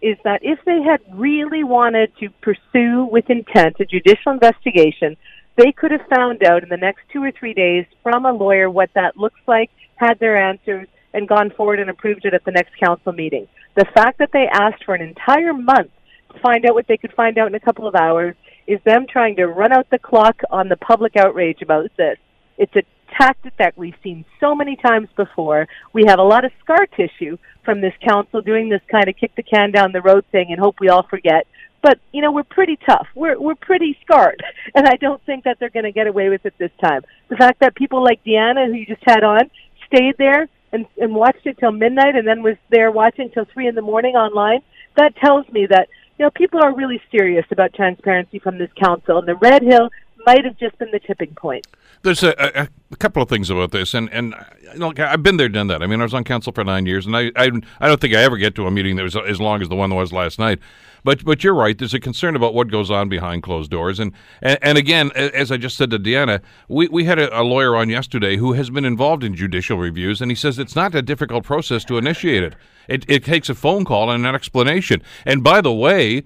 is 0.01 0.17
that 0.23 0.41
if 0.43 0.59
they 0.65 0.81
had 0.81 1.01
really 1.17 1.63
wanted 1.63 2.11
to 2.19 2.29
pursue 2.41 3.07
with 3.09 3.29
intent 3.29 3.77
a 3.79 3.85
judicial 3.85 4.31
investigation 4.31 5.17
they 5.57 5.71
could 5.71 5.91
have 5.91 6.07
found 6.15 6.43
out 6.43 6.63
in 6.63 6.69
the 6.69 6.77
next 6.77 7.01
two 7.11 7.21
or 7.21 7.31
three 7.31 7.53
days 7.53 7.85
from 8.03 8.25
a 8.25 8.31
lawyer 8.31 8.69
what 8.69 8.91
that 8.93 9.17
looks 9.17 9.39
like, 9.47 9.71
had 9.95 10.19
their 10.19 10.37
answers, 10.37 10.87
and 11.13 11.27
gone 11.27 11.49
forward 11.49 11.79
and 11.79 11.89
approved 11.89 12.25
it 12.25 12.33
at 12.35 12.45
the 12.45 12.51
next 12.51 12.77
council 12.79 13.11
meeting. 13.11 13.47
The 13.75 13.85
fact 13.93 14.19
that 14.19 14.29
they 14.31 14.47
asked 14.51 14.83
for 14.85 14.93
an 14.93 15.01
entire 15.01 15.53
month 15.53 15.89
to 16.31 16.39
find 16.39 16.63
out 16.65 16.75
what 16.75 16.87
they 16.87 16.97
could 16.97 17.13
find 17.13 17.39
out 17.39 17.47
in 17.47 17.55
a 17.55 17.59
couple 17.59 17.87
of 17.87 17.95
hours 17.95 18.35
is 18.67 18.79
them 18.85 19.07
trying 19.09 19.35
to 19.37 19.47
run 19.47 19.71
out 19.71 19.89
the 19.89 19.97
clock 19.97 20.41
on 20.51 20.69
the 20.69 20.77
public 20.77 21.15
outrage 21.15 21.63
about 21.63 21.89
this. 21.97 22.17
It's 22.57 22.75
a 22.75 22.83
tactic 23.17 23.55
that 23.57 23.77
we've 23.77 23.95
seen 24.03 24.25
so 24.39 24.55
many 24.55 24.75
times 24.75 25.07
before. 25.15 25.67
We 25.93 26.05
have 26.07 26.19
a 26.19 26.23
lot 26.23 26.45
of 26.45 26.51
scar 26.63 26.85
tissue 26.85 27.37
from 27.63 27.81
this 27.81 27.93
council 28.07 28.41
doing 28.41 28.69
this 28.69 28.81
kind 28.91 29.07
of 29.07 29.15
kick 29.15 29.35
the 29.35 29.43
can 29.43 29.71
down 29.71 29.91
the 29.91 30.01
road 30.01 30.25
thing 30.31 30.47
and 30.51 30.59
hope 30.59 30.79
we 30.79 30.89
all 30.89 31.03
forget. 31.03 31.47
But 31.81 31.99
you 32.11 32.21
know, 32.21 32.31
we're 32.31 32.43
pretty 32.43 32.77
tough. 32.85 33.07
We're 33.15 33.39
we're 33.39 33.55
pretty 33.55 33.97
scarred, 34.03 34.43
and 34.75 34.87
I 34.87 34.95
don't 34.95 35.23
think 35.25 35.43
that 35.43 35.57
they're 35.59 35.69
going 35.69 35.85
to 35.85 35.91
get 35.91 36.07
away 36.07 36.29
with 36.29 36.45
it 36.45 36.53
this 36.57 36.71
time. 36.83 37.03
The 37.29 37.35
fact 37.35 37.59
that 37.59 37.75
people 37.75 38.03
like 38.03 38.23
Deanna, 38.23 38.67
who 38.67 38.73
you 38.73 38.85
just 38.85 39.03
had 39.05 39.23
on, 39.23 39.49
stayed 39.85 40.15
there 40.17 40.47
and 40.71 40.85
and 40.99 41.15
watched 41.15 41.45
it 41.45 41.57
till 41.59 41.71
midnight, 41.71 42.15
and 42.15 42.27
then 42.27 42.41
was 42.41 42.57
there 42.69 42.91
watching 42.91 43.29
till 43.29 43.45
three 43.53 43.67
in 43.67 43.75
the 43.75 43.81
morning 43.81 44.15
online, 44.15 44.61
that 44.95 45.15
tells 45.17 45.47
me 45.49 45.67
that 45.67 45.87
you 46.17 46.25
know 46.25 46.31
people 46.31 46.59
are 46.61 46.75
really 46.75 47.01
serious 47.11 47.45
about 47.51 47.73
transparency 47.73 48.39
from 48.39 48.57
this 48.57 48.71
council. 48.81 49.19
And 49.19 49.27
the 49.27 49.35
Red 49.35 49.61
Hill 49.61 49.89
might 50.27 50.43
have 50.43 50.57
just 50.57 50.77
been 50.77 50.91
the 50.91 50.99
tipping 50.99 51.33
point. 51.35 51.65
There's 52.03 52.21
a, 52.21 52.69
a, 52.91 52.95
couple 52.97 53.23
of 53.23 53.29
things 53.29 53.49
about 53.49 53.71
this, 53.71 53.93
and 53.93 54.09
and 54.11 54.35
know, 54.75 54.93
I've 54.97 55.23
been 55.23 55.37
there, 55.37 55.47
done 55.47 55.67
that. 55.67 55.81
I 55.81 55.87
mean, 55.87 56.01
I 56.01 56.03
was 56.03 56.13
on 56.13 56.25
council 56.25 56.51
for 56.51 56.65
nine 56.65 56.85
years, 56.85 57.05
and 57.05 57.15
I, 57.15 57.31
I 57.35 57.49
I 57.79 57.87
don't 57.87 58.01
think 58.01 58.13
I 58.13 58.21
ever 58.21 58.35
get 58.35 58.53
to 58.55 58.67
a 58.67 58.71
meeting 58.71 58.97
that 58.97 59.03
was 59.03 59.15
as 59.15 59.39
long 59.39 59.61
as 59.61 59.69
the 59.69 59.75
one 59.75 59.89
that 59.89 59.95
was 59.95 60.11
last 60.11 60.37
night. 60.37 60.59
But 61.05 61.23
but 61.23 61.43
you're 61.43 61.55
right. 61.55 61.77
There's 61.77 61.93
a 61.93 61.99
concern 61.99 62.35
about 62.35 62.53
what 62.53 62.69
goes 62.69 62.91
on 62.91 63.07
behind 63.07 63.41
closed 63.41 63.71
doors, 63.71 63.99
and 63.99 64.11
and, 64.41 64.59
and 64.61 64.77
again, 64.77 65.11
as 65.15 65.49
I 65.49 65.57
just 65.57 65.77
said 65.77 65.89
to 65.91 65.99
Deanna, 65.99 66.41
we 66.67 66.89
we 66.89 67.05
had 67.05 67.19
a, 67.19 67.41
a 67.41 67.43
lawyer 67.43 67.77
on 67.77 67.89
yesterday 67.89 68.35
who 68.35 68.51
has 68.53 68.69
been 68.69 68.85
involved 68.85 69.23
in 69.23 69.33
judicial 69.33 69.77
reviews, 69.77 70.21
and 70.21 70.29
he 70.29 70.35
says 70.35 70.59
it's 70.59 70.75
not 70.75 70.93
a 70.93 71.01
difficult 71.01 71.45
process 71.45 71.85
to 71.85 71.97
initiate 71.97 72.43
it. 72.43 72.55
It, 72.89 73.05
it 73.09 73.23
takes 73.23 73.49
a 73.49 73.55
phone 73.55 73.85
call 73.85 74.09
and 74.11 74.25
an 74.25 74.35
explanation. 74.35 75.01
And 75.25 75.43
by 75.43 75.61
the 75.61 75.73
way, 75.73 76.23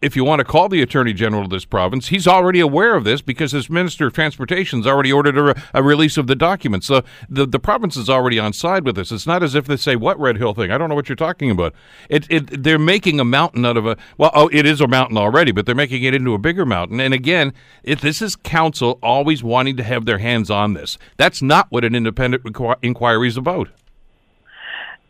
if 0.00 0.14
you 0.14 0.24
want 0.24 0.38
to 0.38 0.44
call 0.44 0.68
the 0.68 0.80
Attorney 0.80 1.12
General 1.12 1.42
of 1.42 1.50
this 1.50 1.64
province, 1.64 2.08
he's 2.08 2.28
already 2.28 2.60
aware 2.60 2.94
of 2.94 3.02
this 3.02 3.20
because 3.20 3.50
his 3.50 3.68
Minister 3.68 4.06
of 4.06 4.12
Transportation 4.12 4.78
has 4.78 4.86
already 4.86 5.12
ordered 5.12 5.36
a, 5.36 5.62
a, 5.74 5.82
release 5.82 6.16
of 6.16 6.28
the 6.28 6.36
documents. 6.36 6.86
So 6.86 7.02
the, 7.28 7.46
the 7.46 7.58
province 7.58 7.96
is 7.96 8.08
already 8.08 8.38
on 8.38 8.52
side 8.52 8.84
with 8.84 8.94
this. 8.94 9.10
It's 9.10 9.26
not 9.26 9.42
as 9.42 9.56
if 9.56 9.66
they 9.66 9.76
say, 9.76 9.96
what 9.96 10.18
Red 10.20 10.36
Hill 10.36 10.54
thing? 10.54 10.70
I 10.70 10.78
don't 10.78 10.88
know 10.88 10.94
what 10.94 11.08
you're 11.08 11.16
talking 11.16 11.50
about. 11.50 11.74
It, 12.08 12.26
it, 12.30 12.62
they're 12.62 12.78
making 12.78 13.18
a 13.18 13.24
mountain 13.24 13.66
out 13.66 13.76
of 13.76 13.86
a, 13.86 13.96
well, 14.16 14.30
oh, 14.34 14.48
it 14.52 14.66
is 14.66 14.80
a 14.80 14.86
mountain 14.86 15.18
already, 15.18 15.50
but 15.50 15.66
they're 15.66 15.74
making 15.74 16.04
it 16.04 16.14
into 16.14 16.32
a 16.32 16.38
bigger 16.38 16.64
mountain. 16.64 17.00
And 17.00 17.12
again, 17.12 17.52
if 17.82 18.00
this 18.00 18.22
is 18.22 18.36
council 18.36 19.00
always 19.02 19.42
wanting 19.42 19.76
to 19.78 19.82
have 19.82 20.06
their 20.06 20.18
hands 20.18 20.48
on 20.48 20.74
this. 20.74 20.96
That's 21.16 21.42
not 21.42 21.66
what 21.70 21.84
an 21.84 21.96
independent 21.96 22.44
inquiry 22.82 23.28
is 23.28 23.36
about. 23.36 23.68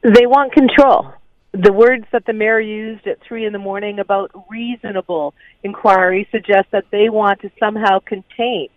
They 0.03 0.27
want 0.27 0.53
control 0.53 1.13
the 1.53 1.73
words 1.73 2.05
that 2.13 2.27
the 2.27 2.33
mayor 2.33 2.61
used 2.61 3.07
at 3.07 3.19
three 3.27 3.47
in 3.47 3.53
the 3.53 3.59
morning 3.59 3.99
about 3.99 4.31
reasonable 4.51 5.35
inquiry 5.63 6.29
suggest 6.31 6.67
that 6.73 6.85
they 6.91 7.09
want 7.09 7.41
to 7.41 7.51
somehow 7.59 7.99
contain 8.01 8.69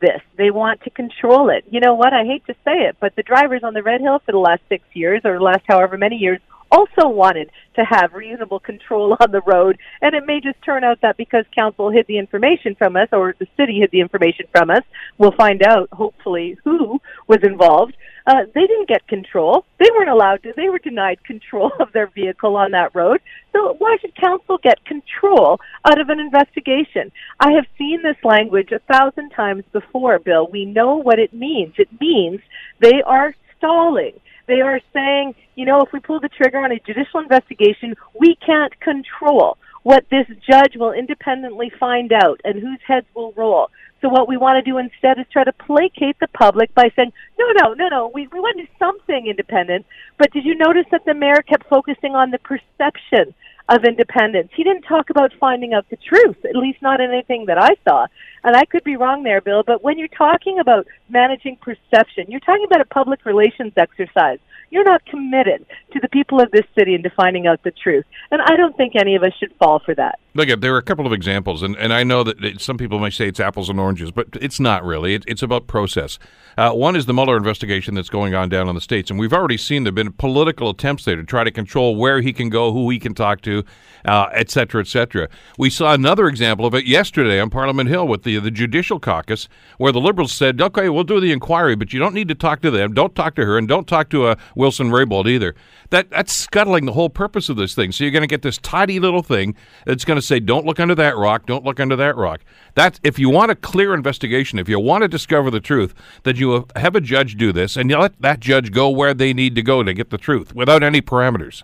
this. 0.00 0.20
They 0.36 0.50
want 0.50 0.82
to 0.82 0.90
control 0.90 1.50
it. 1.50 1.64
You 1.70 1.80
know 1.80 1.94
what? 1.94 2.12
I 2.12 2.24
hate 2.24 2.46
to 2.46 2.54
say 2.64 2.86
it, 2.88 2.96
but 3.00 3.14
the 3.16 3.22
drivers 3.22 3.62
on 3.62 3.74
the 3.74 3.82
Red 3.82 4.00
Hill 4.00 4.20
for 4.24 4.32
the 4.32 4.38
last 4.38 4.62
six 4.68 4.84
years 4.94 5.22
or 5.24 5.38
the 5.38 5.44
last 5.44 5.62
however 5.66 5.98
many 5.98 6.16
years 6.16 6.40
also 6.70 7.08
wanted 7.08 7.50
to 7.76 7.84
have 7.84 8.12
reasonable 8.12 8.60
control 8.60 9.16
on 9.20 9.30
the 9.32 9.40
road. 9.46 9.78
And 10.00 10.14
it 10.14 10.24
may 10.26 10.40
just 10.40 10.62
turn 10.62 10.84
out 10.84 11.00
that 11.02 11.16
because 11.16 11.44
council 11.56 11.90
hid 11.90 12.06
the 12.06 12.18
information 12.18 12.74
from 12.76 12.96
us 12.96 13.08
or 13.12 13.34
the 13.38 13.46
city 13.56 13.80
hid 13.80 13.90
the 13.90 14.00
information 14.00 14.46
from 14.52 14.70
us, 14.70 14.82
we'll 15.18 15.34
find 15.36 15.62
out 15.62 15.88
hopefully 15.92 16.56
who 16.64 17.00
was 17.26 17.38
involved. 17.42 17.96
Uh, 18.26 18.44
they 18.54 18.66
didn't 18.66 18.88
get 18.88 19.06
control. 19.08 19.64
They 19.78 19.88
weren't 19.90 20.10
allowed 20.10 20.42
to. 20.42 20.52
They 20.56 20.68
were 20.68 20.78
denied 20.78 21.24
control 21.24 21.72
of 21.80 21.92
their 21.92 22.08
vehicle 22.08 22.56
on 22.56 22.72
that 22.72 22.94
road. 22.94 23.20
So 23.52 23.74
why 23.78 23.96
should 24.00 24.14
council 24.14 24.58
get 24.62 24.84
control 24.84 25.58
out 25.84 26.00
of 26.00 26.08
an 26.08 26.20
investigation? 26.20 27.10
I 27.40 27.52
have 27.52 27.66
seen 27.76 28.02
this 28.02 28.22
language 28.22 28.70
a 28.72 28.78
thousand 28.92 29.30
times 29.30 29.64
before, 29.72 30.18
Bill. 30.18 30.46
We 30.46 30.64
know 30.64 30.96
what 30.96 31.18
it 31.18 31.32
means. 31.32 31.74
It 31.78 31.88
means 32.00 32.40
they 32.78 33.02
are 33.04 33.34
stalling. 33.58 34.12
They 34.50 34.62
are 34.62 34.80
saying, 34.92 35.36
you 35.54 35.64
know, 35.64 35.80
if 35.82 35.92
we 35.92 36.00
pull 36.00 36.18
the 36.18 36.28
trigger 36.28 36.58
on 36.58 36.72
a 36.72 36.80
judicial 36.80 37.20
investigation, 37.20 37.94
we 38.18 38.34
can't 38.44 38.74
control 38.80 39.58
what 39.84 40.04
this 40.10 40.26
judge 40.50 40.74
will 40.74 40.90
independently 40.90 41.70
find 41.78 42.12
out 42.12 42.40
and 42.42 42.60
whose 42.60 42.80
heads 42.84 43.06
will 43.14 43.32
roll. 43.36 43.70
So 44.02 44.08
what 44.08 44.26
we 44.26 44.36
want 44.36 44.56
to 44.56 44.68
do 44.68 44.78
instead 44.78 45.20
is 45.20 45.26
try 45.30 45.44
to 45.44 45.52
placate 45.52 46.18
the 46.18 46.26
public 46.26 46.74
by 46.74 46.90
saying, 46.96 47.12
no, 47.38 47.46
no, 47.62 47.74
no, 47.74 47.86
no, 47.86 48.10
we, 48.12 48.26
we 48.26 48.40
want 48.40 48.58
to 48.58 48.64
do 48.64 48.72
something 48.76 49.28
independent. 49.28 49.86
But 50.18 50.32
did 50.32 50.44
you 50.44 50.56
notice 50.56 50.86
that 50.90 51.04
the 51.04 51.14
mayor 51.14 51.42
kept 51.48 51.68
focusing 51.68 52.16
on 52.16 52.32
the 52.32 52.38
perception 52.38 53.32
of 53.68 53.84
independence? 53.84 54.50
He 54.54 54.64
didn't 54.64 54.82
talk 54.82 55.10
about 55.10 55.32
finding 55.38 55.74
out 55.74 55.88
the 55.90 55.96
truth, 55.96 56.44
at 56.44 56.56
least 56.56 56.82
not 56.82 57.00
anything 57.00 57.46
that 57.46 57.58
I 57.58 57.70
saw. 57.86 58.06
And 58.42 58.56
I 58.56 58.64
could 58.64 58.84
be 58.84 58.96
wrong 58.96 59.22
there, 59.22 59.40
Bill, 59.40 59.62
but 59.66 59.82
when 59.82 59.98
you're 59.98 60.08
talking 60.08 60.58
about 60.58 60.86
managing 61.08 61.56
perception, 61.56 62.26
you're 62.28 62.40
talking 62.40 62.64
about 62.64 62.80
a 62.80 62.86
public 62.86 63.24
relations 63.24 63.72
exercise 63.76 64.38
you're 64.70 64.84
not 64.84 65.04
committed 65.04 65.66
to 65.92 66.00
the 66.00 66.08
people 66.08 66.40
of 66.40 66.50
this 66.50 66.64
city 66.78 66.94
and 66.94 67.04
to 67.04 67.10
finding 67.10 67.46
out 67.46 67.62
the 67.62 67.72
truth. 67.72 68.04
And 68.30 68.40
I 68.40 68.56
don't 68.56 68.76
think 68.76 68.94
any 68.96 69.16
of 69.16 69.22
us 69.22 69.32
should 69.38 69.52
fall 69.58 69.80
for 69.80 69.94
that. 69.96 70.18
Look, 70.32 70.60
there 70.60 70.74
are 70.74 70.78
a 70.78 70.82
couple 70.82 71.06
of 71.06 71.12
examples, 71.12 71.62
and, 71.62 71.76
and 71.76 71.92
I 71.92 72.04
know 72.04 72.22
that 72.22 72.44
it, 72.44 72.60
some 72.60 72.78
people 72.78 73.00
may 73.00 73.10
say 73.10 73.26
it's 73.26 73.40
apples 73.40 73.68
and 73.68 73.80
oranges, 73.80 74.12
but 74.12 74.28
it's 74.40 74.60
not 74.60 74.84
really. 74.84 75.14
It, 75.14 75.24
it's 75.26 75.42
about 75.42 75.66
process. 75.66 76.20
Uh, 76.56 76.70
one 76.70 76.94
is 76.94 77.06
the 77.06 77.14
Mueller 77.14 77.36
investigation 77.36 77.94
that's 77.94 78.08
going 78.08 78.32
on 78.34 78.48
down 78.48 78.68
in 78.68 78.76
the 78.76 78.80
States, 78.80 79.10
and 79.10 79.18
we've 79.18 79.32
already 79.32 79.56
seen 79.56 79.82
there 79.82 79.90
have 79.90 79.96
been 79.96 80.12
political 80.12 80.70
attempts 80.70 81.04
there 81.04 81.16
to 81.16 81.24
try 81.24 81.42
to 81.42 81.50
control 81.50 81.96
where 81.96 82.20
he 82.20 82.32
can 82.32 82.48
go, 82.48 82.72
who 82.72 82.88
he 82.90 83.00
can 83.00 83.12
talk 83.12 83.40
to, 83.40 83.64
uh, 84.04 84.28
et 84.32 84.50
cetera, 84.50 84.80
et 84.80 84.86
cetera. 84.86 85.28
We 85.58 85.68
saw 85.68 85.94
another 85.94 86.28
example 86.28 86.64
of 86.64 86.74
it 86.74 86.84
yesterday 86.84 87.40
on 87.40 87.50
Parliament 87.50 87.88
Hill 87.88 88.06
with 88.06 88.22
the, 88.22 88.38
the 88.38 88.52
Judicial 88.52 89.00
Caucus, 89.00 89.48
where 89.78 89.92
the 89.92 90.00
Liberals 90.00 90.32
said, 90.32 90.60
okay, 90.60 90.88
we'll 90.88 91.02
do 91.02 91.18
the 91.18 91.32
inquiry, 91.32 91.74
but 91.74 91.92
you 91.92 91.98
don't 91.98 92.14
need 92.14 92.28
to 92.28 92.36
talk 92.36 92.62
to 92.62 92.70
them, 92.70 92.94
don't 92.94 93.16
talk 93.16 93.34
to 93.34 93.44
her, 93.44 93.58
and 93.58 93.66
don't 93.66 93.88
talk 93.88 94.10
to 94.10 94.26
uh, 94.26 94.36
Wilson 94.54 94.90
Raybould 94.90 95.28
either. 95.28 95.56
That, 95.90 96.08
that's 96.10 96.32
scuttling 96.32 96.86
the 96.86 96.92
whole 96.92 97.10
purpose 97.10 97.48
of 97.48 97.56
this 97.56 97.74
thing. 97.74 97.90
So 97.90 98.04
you're 98.04 98.12
going 98.12 98.22
to 98.22 98.28
get 98.28 98.42
this 98.42 98.58
tidy 98.58 99.00
little 99.00 99.24
thing 99.24 99.56
that's 99.86 100.04
going 100.04 100.19
to 100.19 100.19
say, 100.22 100.40
don't 100.40 100.66
look 100.66 100.80
under 100.80 100.94
that 100.94 101.16
rock, 101.16 101.46
don't 101.46 101.64
look 101.64 101.80
under 101.80 101.96
that 101.96 102.16
rock. 102.16 102.40
That's, 102.74 103.00
if 103.02 103.18
you 103.18 103.30
want 103.30 103.50
a 103.50 103.54
clear 103.54 103.94
investigation, 103.94 104.58
if 104.58 104.68
you 104.68 104.78
want 104.78 105.02
to 105.02 105.08
discover 105.08 105.50
the 105.50 105.60
truth, 105.60 105.94
that 106.24 106.36
you 106.36 106.66
have 106.76 106.94
a 106.94 107.00
judge 107.00 107.36
do 107.36 107.52
this 107.52 107.76
and 107.76 107.90
you 107.90 107.98
let 107.98 108.20
that 108.20 108.40
judge 108.40 108.72
go 108.72 108.88
where 108.90 109.14
they 109.14 109.32
need 109.32 109.54
to 109.54 109.62
go 109.62 109.82
to 109.82 109.94
get 109.94 110.10
the 110.10 110.18
truth 110.18 110.54
without 110.54 110.82
any 110.82 111.00
parameters. 111.00 111.62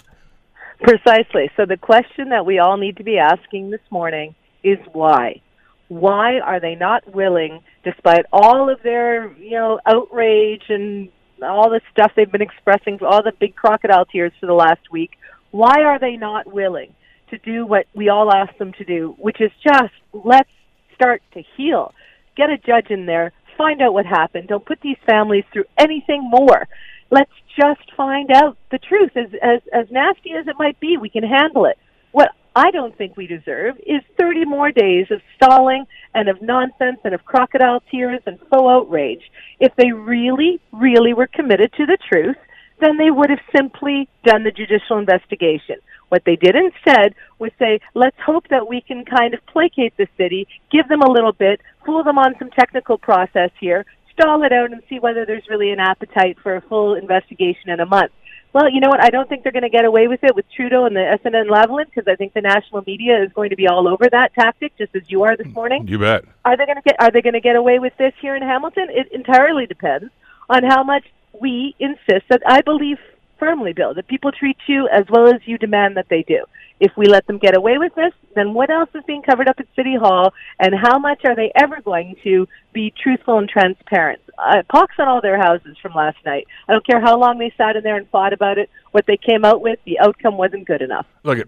Precisely. 0.81 1.51
So 1.57 1.65
the 1.65 1.77
question 1.77 2.29
that 2.31 2.45
we 2.45 2.59
all 2.59 2.77
need 2.77 2.99
to 2.99 3.05
be 3.05 3.19
asking 3.19 3.71
this 3.71 3.81
morning 3.91 4.35
is 4.63 4.79
why? 4.93 5.41
Why 5.89 6.41
are 6.41 6.61
they 6.61 6.75
not 6.75 7.15
willing, 7.15 7.63
despite 7.85 8.27
all 8.33 8.69
of 8.69 8.83
their, 8.83 9.33
you 9.35 9.53
know, 9.53 9.81
outrage 9.87 10.65
and 10.69 11.09
all 11.43 11.71
the 11.71 11.81
stuff 11.93 12.13
they've 12.17 12.31
been 12.31 12.43
expressing, 12.43 12.99
all 13.03 13.23
the 13.23 13.33
big 13.39 13.55
crocodile 13.55 14.05
tears 14.05 14.33
for 14.41 14.47
the 14.47 14.55
last 14.55 14.91
week, 14.91 15.13
why 15.51 15.83
are 15.85 15.99
they 15.99 16.17
not 16.17 16.53
willing 16.53 16.93
to 17.31 17.39
do 17.39 17.67
what 17.67 17.87
we 17.95 18.09
all 18.09 18.33
ask 18.33 18.57
them 18.59 18.73
to 18.75 18.85
do, 18.85 19.15
which 19.19 19.41
is 19.41 19.51
just 19.63 19.93
let's 20.13 20.51
start 20.95 21.23
to 21.35 21.43
heal. 21.57 21.93
Get 22.37 22.51
a 22.51 22.59
judge 22.59 22.91
in 22.91 23.07
there, 23.07 23.33
find 23.57 23.81
out 23.83 23.95
what 23.95 24.07
happened. 24.07 24.49
Don't 24.49 24.65
put 24.65 24.81
these 24.81 24.97
families 25.07 25.45
through 25.53 25.65
anything 25.79 26.23
more. 26.31 26.69
Let's 27.11 27.33
just 27.59 27.93
find 27.97 28.31
out 28.31 28.57
the 28.71 28.79
truth. 28.79 29.17
As 29.17 29.29
as 29.43 29.61
as 29.73 29.91
nasty 29.91 30.33
as 30.33 30.47
it 30.49 30.57
might 30.59 30.79
be, 30.81 30.97
we 30.97 31.09
can 31.09 31.23
handle 31.23 31.67
it. 31.67 31.79
What 32.13 32.31
I 32.55 32.71
don't 32.71 32.97
think 32.97 33.17
we 33.17 33.27
deserve 33.27 33.77
is 33.87 34.03
30 34.19 34.47
more 34.47 34.73
days 34.73 35.07
of 35.11 35.21
stalling 35.37 35.85
and 36.15 36.29
of 36.29 36.41
nonsense 36.41 36.99
and 37.05 37.15
of 37.15 37.25
crocodile 37.25 37.83
tears 37.91 38.23
and 38.27 38.39
faux 38.51 38.71
outrage. 38.71 39.21
If 39.61 39.77
they 39.77 39.93
really, 39.93 40.59
really 40.73 41.13
were 41.13 41.27
committed 41.27 41.73
to 41.75 41.85
the 41.85 41.99
truth, 42.11 42.37
then 42.81 42.97
they 42.97 43.11
would 43.11 43.31
have 43.31 43.41
simply 43.55 44.09
done 44.25 44.45
the 44.45 44.51
judicial 44.51 44.99
investigation. 44.99 45.77
What 46.09 46.25
they 46.25 46.37
did 46.37 46.55
instead 46.55 47.15
was 47.39 47.51
say, 47.59 47.81
let's 47.95 48.17
hope 48.25 48.49
that 48.49 48.69
we 48.69 48.81
can 48.81 49.05
kind 49.05 49.35
of 49.35 49.45
placate 49.47 49.97
the 49.97 50.07
city, 50.17 50.47
give 50.71 50.89
them 50.89 51.03
a 51.03 51.11
little 51.11 51.33
bit, 51.33 51.61
fool 51.85 52.05
them 52.05 52.19
on 52.19 52.35
some 52.39 52.51
technical 52.51 52.97
process 52.99 53.51
here, 53.59 53.85
stall 54.13 54.45
it 54.45 54.53
out 54.53 54.73
and 54.73 54.83
see 54.89 54.99
whether 54.99 55.27
there's 55.27 55.49
really 55.51 55.71
an 55.71 55.81
appetite 55.81 56.39
for 56.43 56.57
a 56.57 56.61
full 56.63 56.95
investigation 56.95 57.71
in 57.71 57.81
a 57.81 57.87
month. 57.87 58.13
Well, 58.53 58.71
you 58.71 58.81
know 58.81 58.89
what? 58.89 59.05
I 59.05 59.11
don't 59.11 59.29
think 59.29 59.43
they're 59.43 59.53
going 59.53 59.65
to 59.65 59.69
get 59.69 59.85
away 59.85 60.09
with 60.09 60.25
it 60.25 60.35
with 60.35 60.47
Trudeau 60.55 60.87
and 60.87 60.97
the 60.97 61.19
SNC 61.23 61.47
Lavalin 61.51 61.85
because 61.85 62.09
I 62.09 62.17
think 62.17 62.33
the 62.33 62.41
national 62.41 62.83
media 62.87 63.23
is 63.23 63.31
going 63.35 63.51
to 63.51 63.57
be 63.57 63.69
all 63.69 63.87
over 63.87 64.09
that 64.11 64.33
tactic, 64.33 64.73
just 64.79 64.97
as 64.97 65.03
you 65.09 65.25
are 65.25 65.37
this 65.37 65.47
mm, 65.47 65.53
morning. 65.53 65.87
You 65.87 65.99
bet. 65.99 66.25
Are 66.43 66.57
they 66.57 66.65
going 66.65 66.77
to 66.77 66.83
get? 66.83 66.97
Are 66.99 67.11
they 67.11 67.21
going 67.21 67.35
to 67.35 67.41
get 67.41 67.57
away 67.57 67.79
with 67.81 67.93
this 67.99 68.15
here 68.23 68.35
in 68.35 68.41
Hamilton? 68.41 68.87
It 68.89 69.13
entirely 69.13 69.67
depends 69.67 70.11
on 70.49 70.63
how 70.65 70.83
much 70.85 71.05
we 71.39 71.75
insist 71.79 72.25
that 72.31 72.41
I 72.47 72.63
believe 72.63 72.97
firmly, 73.39 73.73
Bill, 73.73 73.95
that 73.95 74.07
people 74.07 74.33
treat 74.33 74.57
you 74.67 74.89
as 74.89 75.05
well 75.11 75.27
as 75.29 75.41
you 75.45 75.59
demand 75.59 75.97
that 75.97 76.09
they 76.09 76.23
do. 76.23 76.45
If 76.79 76.93
we 76.97 77.07
let 77.07 77.27
them 77.27 77.39
get 77.39 77.57
away 77.57 77.79
with 77.79 77.95
this, 77.95 78.13
then 78.35 78.53
what 78.53 78.69
else 78.69 78.91
is 78.95 79.03
being 79.07 79.23
covered 79.23 79.49
up 79.49 79.57
at 79.59 79.67
City 79.75 79.97
Hall, 79.97 80.35
and 80.59 80.75
how 80.75 80.99
much 80.99 81.23
are 81.25 81.35
they 81.35 81.51
ever 81.55 81.81
going 81.81 82.17
to 82.23 82.47
be 82.75 82.93
truthful 83.03 83.39
and 83.39 83.49
transparent? 83.49 84.21
Uh, 84.39 84.63
pox 84.71 84.95
on 84.99 85.09
all 85.09 85.23
their 85.23 85.39
houses 85.39 85.79
from 85.81 85.95
last 85.95 86.19
night. 86.27 86.47
I 86.69 86.73
don't 86.73 86.87
care 86.87 87.01
how 87.01 87.19
long 87.19 87.39
they 87.39 87.51
sat 87.57 87.77
in 87.77 87.83
there 87.83 87.97
and 87.97 88.07
fought 88.11 88.35
about 88.35 88.59
it. 88.59 88.69
What 88.91 89.07
they 89.07 89.17
came 89.17 89.45
out 89.45 89.63
with, 89.63 89.79
the 89.87 89.99
outcome 89.99 90.37
wasn't 90.37 90.67
good 90.67 90.83
enough. 90.83 91.07
Look, 91.23 91.39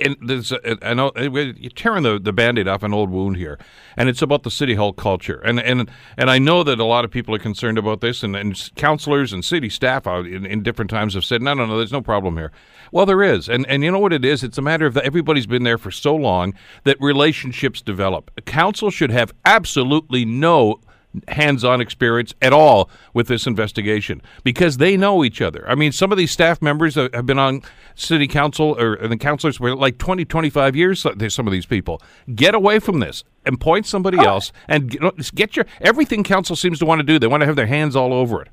and 0.00 0.16
there's, 0.22 0.52
I 0.82 0.94
know 0.94 1.10
you're 1.16 1.70
tearing 1.70 2.04
the, 2.04 2.20
the 2.20 2.32
band-aid 2.32 2.68
off 2.68 2.84
an 2.84 2.94
old 2.94 3.10
wound 3.10 3.36
here, 3.36 3.58
and 3.96 4.08
it's 4.08 4.22
about 4.22 4.44
the 4.44 4.50
City 4.50 4.74
Hall 4.74 4.92
culture. 4.92 5.40
And 5.44 5.60
and 5.60 5.90
and 6.16 6.30
I 6.30 6.38
know 6.38 6.62
that 6.62 6.78
a 6.78 6.84
lot 6.84 7.04
of 7.04 7.10
people 7.10 7.34
are 7.34 7.40
concerned 7.40 7.78
about 7.78 8.00
this, 8.00 8.22
and, 8.22 8.36
and 8.36 8.70
counselors 8.76 9.32
and 9.32 9.44
city 9.44 9.68
staff 9.68 10.06
in, 10.06 10.46
in 10.46 10.62
different 10.62 10.90
times 10.90 11.14
have 11.14 11.24
said, 11.24 11.42
no, 11.42 11.54
no, 11.54 11.66
no, 11.66 11.76
there's 11.76 11.92
no 11.92 12.02
problem 12.02 12.36
here. 12.36 12.52
Well, 12.90 13.06
there 13.06 13.22
is, 13.22 13.48
and 13.48 13.66
and 13.66 13.84
you 13.84 13.90
know 13.90 13.98
what 13.98 14.12
it 14.12 14.24
is? 14.24 14.42
It's 14.42 14.58
a 14.58 14.62
matter 14.68 14.86
of 14.86 14.94
that 14.94 15.04
everybody's 15.04 15.46
been 15.46 15.64
there 15.64 15.78
for 15.78 15.90
so 15.90 16.14
long 16.14 16.54
that 16.84 16.96
relationships 17.00 17.80
develop. 17.80 18.30
A 18.36 18.42
council 18.42 18.90
should 18.90 19.10
have 19.10 19.32
absolutely 19.44 20.24
no 20.24 20.80
hands-on 21.28 21.80
experience 21.80 22.34
at 22.42 22.52
all 22.52 22.90
with 23.14 23.28
this 23.28 23.46
investigation 23.46 24.20
because 24.44 24.76
they 24.76 24.96
know 24.96 25.24
each 25.24 25.40
other. 25.40 25.64
I 25.68 25.74
mean, 25.74 25.92
some 25.92 26.12
of 26.12 26.18
these 26.18 26.30
staff 26.30 26.60
members 26.60 26.94
have 26.94 27.26
been 27.26 27.38
on 27.38 27.62
city 27.94 28.28
council 28.28 28.78
or 28.78 29.08
the 29.08 29.16
councilors 29.16 29.56
for 29.56 29.74
like 29.74 29.98
20, 29.98 30.24
25 30.24 30.76
years. 30.76 31.04
Uh, 31.04 31.28
some 31.28 31.46
of 31.46 31.52
these 31.52 31.66
people 31.66 32.00
get 32.34 32.54
away 32.54 32.78
from 32.78 33.00
this 33.00 33.24
and 33.44 33.60
point 33.60 33.86
somebody 33.86 34.18
oh. 34.18 34.24
else 34.24 34.52
and 34.68 34.98
get 35.34 35.56
your 35.56 35.66
everything 35.80 36.22
council 36.22 36.54
seems 36.54 36.78
to 36.78 36.86
want 36.86 36.98
to 37.00 37.04
do. 37.04 37.18
They 37.18 37.26
want 37.26 37.40
to 37.40 37.46
have 37.46 37.56
their 37.56 37.66
hands 37.66 37.96
all 37.96 38.12
over 38.12 38.42
it. 38.42 38.48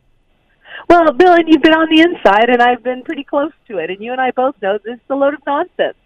Well, 0.88 1.12
Bill, 1.14 1.34
and 1.34 1.48
you've 1.48 1.64
been 1.64 1.74
on 1.74 1.88
the 1.90 2.02
inside, 2.02 2.50
and 2.50 2.62
I've 2.62 2.84
been 2.84 3.04
pretty 3.04 3.24
close 3.24 3.52
to 3.70 3.80
it, 3.80 3.90
and 3.90 4.02
you 4.02 4.12
and 4.12 4.22
I 4.22 4.32
both 4.32 4.56
know 4.62 4.78
this 4.84 4.96
is 4.96 5.02
a 5.10 5.16
load 5.16 5.34
of 5.34 5.40
nonsense 5.46 5.98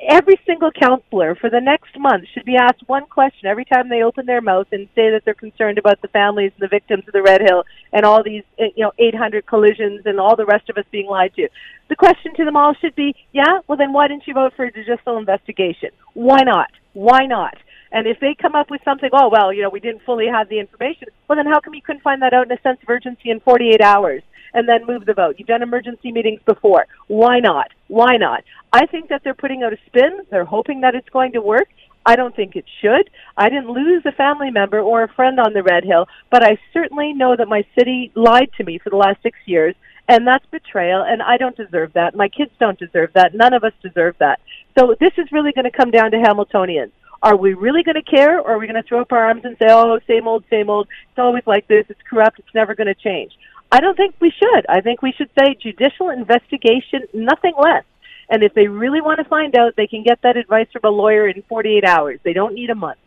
every 0.00 0.38
single 0.46 0.70
counselor 0.70 1.34
for 1.34 1.50
the 1.50 1.60
next 1.60 1.98
month 1.98 2.24
should 2.32 2.44
be 2.44 2.56
asked 2.56 2.82
one 2.86 3.06
question 3.06 3.48
every 3.48 3.64
time 3.64 3.88
they 3.88 4.02
open 4.02 4.26
their 4.26 4.40
mouth 4.40 4.66
and 4.72 4.88
say 4.94 5.10
that 5.10 5.22
they're 5.24 5.34
concerned 5.34 5.78
about 5.78 6.00
the 6.02 6.08
families 6.08 6.52
and 6.54 6.62
the 6.62 6.68
victims 6.68 7.04
of 7.06 7.12
the 7.12 7.22
Red 7.22 7.40
Hill 7.40 7.64
and 7.92 8.04
all 8.04 8.22
these, 8.22 8.44
eh, 8.58 8.68
you 8.76 8.84
know, 8.84 8.92
800 8.98 9.46
collisions 9.46 10.02
and 10.04 10.20
all 10.20 10.36
the 10.36 10.46
rest 10.46 10.70
of 10.70 10.76
us 10.76 10.84
being 10.90 11.06
lied 11.06 11.34
to. 11.34 11.48
The 11.88 11.96
question 11.96 12.34
to 12.36 12.44
them 12.44 12.56
all 12.56 12.74
should 12.74 12.94
be, 12.94 13.14
yeah, 13.32 13.60
well 13.66 13.78
then 13.78 13.92
why 13.92 14.08
didn't 14.08 14.26
you 14.26 14.34
vote 14.34 14.52
for 14.54 14.64
a 14.64 14.72
judicial 14.72 15.18
investigation? 15.18 15.90
Why 16.14 16.42
not? 16.44 16.70
Why 16.92 17.26
not? 17.26 17.56
And 17.90 18.06
if 18.06 18.20
they 18.20 18.36
come 18.40 18.54
up 18.54 18.70
with 18.70 18.82
something, 18.84 19.10
oh 19.12 19.30
well, 19.30 19.52
you 19.52 19.62
know, 19.62 19.70
we 19.70 19.80
didn't 19.80 20.02
fully 20.04 20.26
have 20.26 20.48
the 20.48 20.60
information. 20.60 21.08
Well, 21.26 21.36
then 21.36 21.46
how 21.46 21.60
come 21.60 21.74
you 21.74 21.82
couldn't 21.82 22.02
find 22.02 22.22
that 22.22 22.34
out 22.34 22.46
in 22.46 22.52
a 22.52 22.60
sense 22.60 22.78
of 22.82 22.88
urgency 22.88 23.30
in 23.30 23.40
48 23.40 23.80
hours? 23.80 24.22
And 24.58 24.68
then 24.68 24.86
move 24.86 25.06
the 25.06 25.14
vote. 25.14 25.36
You've 25.38 25.48
done 25.48 25.62
emergency 25.62 26.10
meetings 26.12 26.40
before. 26.44 26.86
Why 27.06 27.38
not? 27.38 27.68
Why 27.86 28.16
not? 28.16 28.42
I 28.72 28.86
think 28.86 29.08
that 29.08 29.22
they're 29.22 29.34
putting 29.34 29.62
out 29.62 29.72
a 29.72 29.78
spin. 29.86 30.20
They're 30.30 30.44
hoping 30.44 30.82
that 30.82 30.94
it's 30.94 31.08
going 31.08 31.32
to 31.32 31.40
work. 31.40 31.68
I 32.04 32.16
don't 32.16 32.34
think 32.34 32.56
it 32.56 32.64
should. 32.80 33.10
I 33.36 33.48
didn't 33.48 33.70
lose 33.70 34.02
a 34.06 34.12
family 34.12 34.50
member 34.50 34.80
or 34.80 35.02
a 35.02 35.14
friend 35.14 35.38
on 35.38 35.52
the 35.52 35.62
Red 35.62 35.84
Hill, 35.84 36.06
but 36.30 36.42
I 36.42 36.58
certainly 36.72 37.12
know 37.12 37.36
that 37.36 37.48
my 37.48 37.64
city 37.78 38.10
lied 38.14 38.50
to 38.56 38.64
me 38.64 38.78
for 38.78 38.90
the 38.90 38.96
last 38.96 39.22
six 39.22 39.38
years, 39.46 39.74
and 40.08 40.26
that's 40.26 40.46
betrayal, 40.46 41.02
and 41.02 41.22
I 41.22 41.36
don't 41.36 41.56
deserve 41.56 41.92
that. 41.92 42.16
My 42.16 42.28
kids 42.28 42.50
don't 42.58 42.78
deserve 42.78 43.10
that. 43.14 43.34
None 43.34 43.52
of 43.52 43.62
us 43.62 43.74
deserve 43.82 44.16
that. 44.18 44.40
So 44.78 44.96
this 44.98 45.12
is 45.18 45.30
really 45.32 45.52
going 45.52 45.70
to 45.70 45.76
come 45.76 45.90
down 45.90 46.10
to 46.12 46.16
Hamiltonians. 46.16 46.92
Are 47.22 47.36
we 47.36 47.52
really 47.52 47.82
going 47.82 48.02
to 48.02 48.10
care, 48.10 48.40
or 48.40 48.52
are 48.52 48.58
we 48.58 48.66
going 48.66 48.82
to 48.82 48.88
throw 48.88 49.02
up 49.02 49.12
our 49.12 49.24
arms 49.26 49.42
and 49.44 49.56
say, 49.58 49.66
oh, 49.68 49.98
same 50.06 50.26
old, 50.26 50.44
same 50.48 50.70
old, 50.70 50.88
it's 51.10 51.18
always 51.18 51.42
like 51.46 51.66
this, 51.68 51.84
it's 51.88 52.00
corrupt, 52.08 52.38
it's 52.38 52.54
never 52.54 52.74
going 52.74 52.86
to 52.86 52.94
change? 52.94 53.32
I 53.70 53.80
don't 53.80 53.96
think 53.96 54.14
we 54.20 54.30
should. 54.30 54.66
I 54.68 54.80
think 54.80 55.02
we 55.02 55.12
should 55.12 55.30
say 55.38 55.56
judicial 55.60 56.08
investigation, 56.10 57.02
nothing 57.12 57.52
less. 57.58 57.84
And 58.30 58.42
if 58.42 58.54
they 58.54 58.66
really 58.66 59.00
want 59.00 59.18
to 59.18 59.24
find 59.24 59.56
out, 59.56 59.74
they 59.76 59.86
can 59.86 60.02
get 60.02 60.20
that 60.22 60.36
advice 60.36 60.68
from 60.72 60.82
a 60.84 60.94
lawyer 60.94 61.28
in 61.28 61.42
48 61.48 61.84
hours. 61.84 62.20
They 62.22 62.32
don't 62.32 62.54
need 62.54 62.70
a 62.70 62.74
month. 62.74 62.98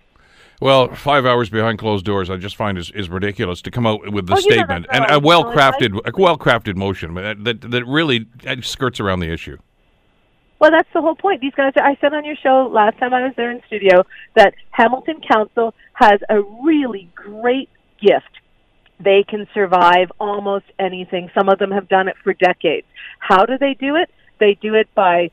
Well, 0.60 0.94
five 0.94 1.26
hours 1.26 1.50
behind 1.50 1.80
closed 1.80 2.06
doors, 2.06 2.30
I 2.30 2.38
just 2.38 2.56
find 2.56 2.78
is, 2.78 2.92
is 2.92 3.10
ridiculous 3.10 3.64
to 3.64 3.72
come 3.72 3.88
out 3.88 4.12
with 4.12 4.28
the 4.28 4.36
oh, 4.36 4.40
statement 4.40 4.86
and 4.92 5.06
a 5.10 5.20
well 5.20 5.46
crafted, 5.46 6.00
a 6.06 6.22
well 6.22 6.38
crafted 6.38 6.76
motion 6.76 7.16
that, 7.16 7.44
that 7.44 7.62
that 7.72 7.84
really 7.86 8.28
uh, 8.46 8.58
skirts 8.62 9.00
around 9.00 9.22
the 9.22 9.32
issue. 9.32 9.58
Well, 10.60 10.70
that's 10.70 10.90
the 10.94 11.02
whole 11.02 11.16
point. 11.16 11.42
These 11.42 11.56
guys, 11.56 11.74
I 11.76 11.98
said 12.00 12.14
on 12.14 12.24
your 12.24 12.36
show 12.36 12.70
last 12.72 13.00
time 13.00 13.12
I 13.12 13.24
was 13.24 13.34
there 13.36 13.50
in 13.50 13.64
studio 13.66 14.04
that 14.36 14.54
Hamilton 14.70 15.20
Council 15.28 15.74
has 15.94 16.20
a 16.30 16.42
really 16.64 17.10
great 17.16 17.70
gift 18.00 18.41
they 19.04 19.24
can 19.28 19.48
survive 19.54 20.12
almost 20.20 20.66
anything. 20.80 21.30
Some 21.34 21.50
of 21.50 21.60
them 21.60 21.72
have 21.72 21.88
done 21.90 22.08
it 22.08 22.16
for 22.24 22.34
decades. 22.34 22.88
How 23.20 23.46
do 23.46 23.58
they 23.58 23.76
do 23.80 23.96
it? 23.96 24.10
They 24.40 24.58
do 24.62 24.74
it 24.76 24.88
by 24.96 25.32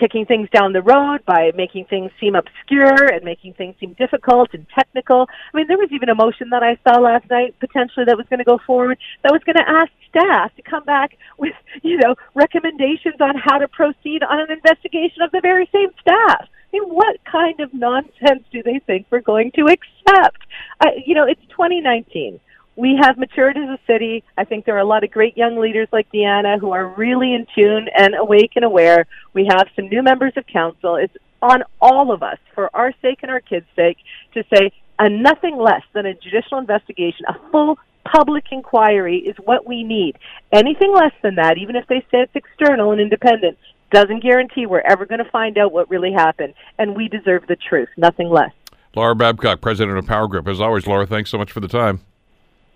kicking 0.00 0.24
things 0.24 0.48
down 0.50 0.72
the 0.72 0.80
road, 0.80 1.24
by 1.26 1.52
making 1.54 1.84
things 1.84 2.10
seem 2.18 2.34
obscure 2.34 3.12
and 3.12 3.22
making 3.22 3.52
things 3.54 3.74
seem 3.78 3.92
difficult 3.94 4.48
and 4.54 4.66
technical. 4.74 5.28
I 5.52 5.56
mean, 5.56 5.66
there 5.68 5.76
was 5.76 5.90
even 5.92 6.08
a 6.08 6.14
motion 6.14 6.48
that 6.50 6.62
I 6.62 6.78
saw 6.82 6.98
last 7.00 7.28
night 7.28 7.54
potentially 7.60 8.06
that 8.06 8.16
was 8.16 8.26
going 8.30 8.38
to 8.38 8.44
go 8.44 8.58
forward 8.66 8.98
that 9.22 9.30
was 9.30 9.42
going 9.44 9.56
to 9.56 9.68
ask 9.68 9.92
staff 10.08 10.56
to 10.56 10.62
come 10.62 10.84
back 10.84 11.18
with, 11.36 11.52
you 11.82 11.98
know, 11.98 12.14
recommendations 12.34 13.20
on 13.20 13.34
how 13.36 13.58
to 13.58 13.68
proceed 13.68 14.22
on 14.22 14.40
an 14.40 14.50
investigation 14.50 15.22
of 15.22 15.30
the 15.32 15.40
very 15.42 15.68
same 15.72 15.90
staff. 16.00 16.48
I 16.48 16.78
mean, 16.78 16.88
what 16.88 17.22
kind 17.30 17.60
of 17.60 17.74
nonsense 17.74 18.44
do 18.50 18.62
they 18.62 18.80
think 18.86 19.06
we're 19.10 19.20
going 19.20 19.52
to 19.52 19.66
accept? 19.66 20.38
I, 20.80 21.02
you 21.04 21.14
know, 21.14 21.26
it's 21.26 21.42
2019 21.50 22.40
we 22.76 22.98
have 23.00 23.18
matured 23.18 23.56
as 23.56 23.68
a 23.68 23.78
city. 23.86 24.24
I 24.38 24.44
think 24.44 24.64
there 24.64 24.76
are 24.76 24.80
a 24.80 24.84
lot 24.84 25.04
of 25.04 25.10
great 25.10 25.36
young 25.36 25.58
leaders 25.58 25.88
like 25.92 26.10
Deanna 26.12 26.58
who 26.58 26.72
are 26.72 26.86
really 26.86 27.34
in 27.34 27.46
tune 27.54 27.88
and 27.96 28.14
awake 28.14 28.52
and 28.56 28.64
aware. 28.64 29.06
We 29.34 29.46
have 29.50 29.68
some 29.76 29.88
new 29.88 30.02
members 30.02 30.32
of 30.36 30.46
council. 30.46 30.96
It's 30.96 31.14
on 31.42 31.62
all 31.80 32.12
of 32.12 32.22
us, 32.22 32.38
for 32.54 32.70
our 32.74 32.92
sake 33.02 33.20
and 33.22 33.30
our 33.30 33.40
kids' 33.40 33.66
sake, 33.74 33.96
to 34.34 34.44
say 34.54 34.72
a 34.98 35.08
nothing 35.08 35.56
less 35.56 35.82
than 35.94 36.06
a 36.06 36.14
judicial 36.14 36.58
investigation, 36.58 37.24
a 37.28 37.50
full 37.50 37.78
public 38.04 38.44
inquiry 38.50 39.18
is 39.18 39.36
what 39.44 39.66
we 39.66 39.82
need. 39.82 40.18
Anything 40.52 40.92
less 40.94 41.12
than 41.22 41.36
that, 41.36 41.58
even 41.58 41.76
if 41.76 41.86
they 41.86 42.00
say 42.10 42.20
it's 42.20 42.32
external 42.34 42.92
and 42.92 43.00
independent, 43.00 43.56
doesn't 43.90 44.22
guarantee 44.22 44.66
we're 44.66 44.80
ever 44.80 45.06
going 45.06 45.22
to 45.22 45.30
find 45.30 45.58
out 45.58 45.72
what 45.72 45.90
really 45.90 46.12
happened. 46.12 46.54
And 46.78 46.94
we 46.94 47.08
deserve 47.08 47.46
the 47.46 47.56
truth, 47.56 47.88
nothing 47.96 48.28
less. 48.28 48.52
Laura 48.94 49.14
Babcock, 49.14 49.60
president 49.60 49.98
of 49.98 50.06
Power 50.06 50.28
Group. 50.28 50.48
As 50.48 50.60
always, 50.60 50.86
Laura, 50.86 51.06
thanks 51.06 51.30
so 51.30 51.38
much 51.38 51.52
for 51.52 51.60
the 51.60 51.68
time. 51.68 52.00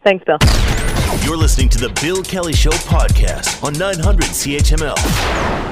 Thanks, 0.04 0.22
Bill. 0.24 0.38
You're 1.24 1.38
listening 1.38 1.70
to 1.70 1.78
the 1.78 1.88
Bill 2.02 2.22
Kelly 2.22 2.52
Show 2.52 2.70
podcast 2.70 3.64
on 3.64 3.72
900 3.72 4.26
CHML. 4.26 4.94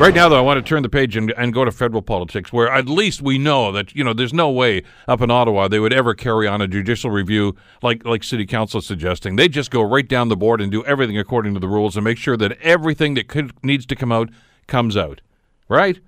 Right 0.01 0.15
now, 0.15 0.31
though, 0.31 0.39
I 0.39 0.41
want 0.41 0.57
to 0.57 0.67
turn 0.67 0.83
the 0.83 0.89
page 0.89 1.17
and, 1.17 1.31
and 1.37 1.53
go 1.53 1.67
to 1.67 1.71
federal 1.71 2.01
politics, 2.01 2.51
where 2.51 2.73
at 2.73 2.89
least 2.89 3.21
we 3.21 3.37
know 3.37 3.71
that 3.73 3.95
you 3.95 4.03
know 4.03 4.15
there's 4.15 4.33
no 4.33 4.51
way 4.51 4.85
up 5.07 5.21
in 5.21 5.31
Ottawa 5.31 5.69
they 5.69 5.79
would 5.79 5.93
ever 5.93 6.15
carry 6.15 6.49
on 6.49 6.63
a 6.63 6.67
judicial 6.67 7.11
review 7.11 7.55
like 7.83 8.07
like 8.07 8.25
City 8.25 8.47
Council 8.47 8.79
is 8.79 8.87
suggesting. 8.87 9.37
They 9.37 9.49
just 9.49 9.71
go 9.71 9.83
right 9.83 10.09
down 10.09 10.31
the 10.31 10.37
board 10.37 10.63
and 10.63 10.73
do 10.73 10.83
everything 10.87 11.19
according 11.19 11.53
to 11.53 11.61
the 11.61 11.69
rules 11.69 11.95
and 11.95 12.05
make 12.05 12.17
sure 12.17 12.39
that 12.39 12.53
everything 12.63 13.13
that 13.15 13.29
could, 13.29 13.53
needs 13.63 13.85
to 13.87 13.95
come 13.95 14.13
out 14.13 14.31
comes 14.67 14.97
out. 14.97 15.21
Right? 15.69 16.01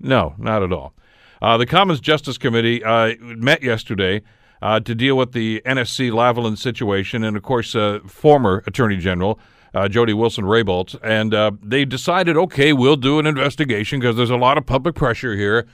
No, 0.00 0.34
not 0.38 0.62
at 0.62 0.72
all. 0.72 0.94
Uh, 1.42 1.58
the 1.58 1.66
Commons 1.66 2.00
Justice 2.00 2.38
Committee 2.38 2.82
uh, 2.82 3.14
met 3.20 3.62
yesterday 3.62 4.22
uh, 4.62 4.80
to 4.80 4.94
deal 4.94 5.16
with 5.16 5.32
the 5.32 5.60
NSC 5.66 6.10
Lavalin 6.10 6.56
situation, 6.56 7.24
and 7.24 7.36
of 7.36 7.42
course, 7.42 7.74
uh, 7.74 7.98
former 8.06 8.62
Attorney 8.66 8.96
General 8.96 9.38
uh, 9.74 9.88
Jody 9.88 10.12
Wilson 10.12 10.44
Raybould. 10.44 10.98
And 11.02 11.34
uh, 11.34 11.52
they 11.62 11.84
decided, 11.84 12.36
okay, 12.36 12.72
we'll 12.72 12.96
do 12.96 13.18
an 13.18 13.26
investigation 13.26 14.00
because 14.00 14.16
there's 14.16 14.30
a 14.30 14.36
lot 14.36 14.58
of 14.58 14.66
public 14.66 14.94
pressure 14.94 15.34
here, 15.34 15.66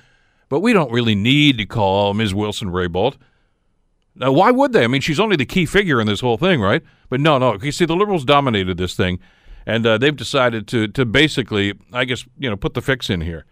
but 0.49 0.61
we 0.61 0.73
don't 0.73 0.91
really 0.91 1.15
need 1.15 1.59
to 1.59 1.67
call 1.67 2.15
Ms. 2.15 2.35
Wilson 2.35 2.69
Raybould. 2.69 3.17
Now, 4.15 4.33
why 4.33 4.51
would 4.51 4.73
they? 4.73 4.85
I 4.85 4.89
mean, 4.89 5.01
she's 5.01 5.21
only 5.21 5.37
the 5.37 5.47
key 5.47 5.67
figure 5.67 6.01
in 6.01 6.07
this 6.07 6.21
whole 6.21 6.37
thing, 6.37 6.61
right? 6.61 6.83
But 7.09 7.21
no, 7.21 7.39
no. 7.39 7.57
You 7.63 7.71
see, 7.71 7.85
the 7.85 7.95
Liberals 7.95 8.25
dominated 8.25 8.77
this 8.77 8.97
thing, 8.97 9.21
and 9.65 9.87
uh, 9.87 9.97
they've 9.97 10.17
decided 10.17 10.67
to 10.69 10.89
to 10.89 11.05
basically, 11.05 11.75
I 11.93 12.05
guess, 12.05 12.25
you 12.37 12.51
know, 12.51 12.57
put 12.57 12.75
the 12.75 12.83
fix 12.83 13.11
in 13.11 13.21
here. 13.21 13.45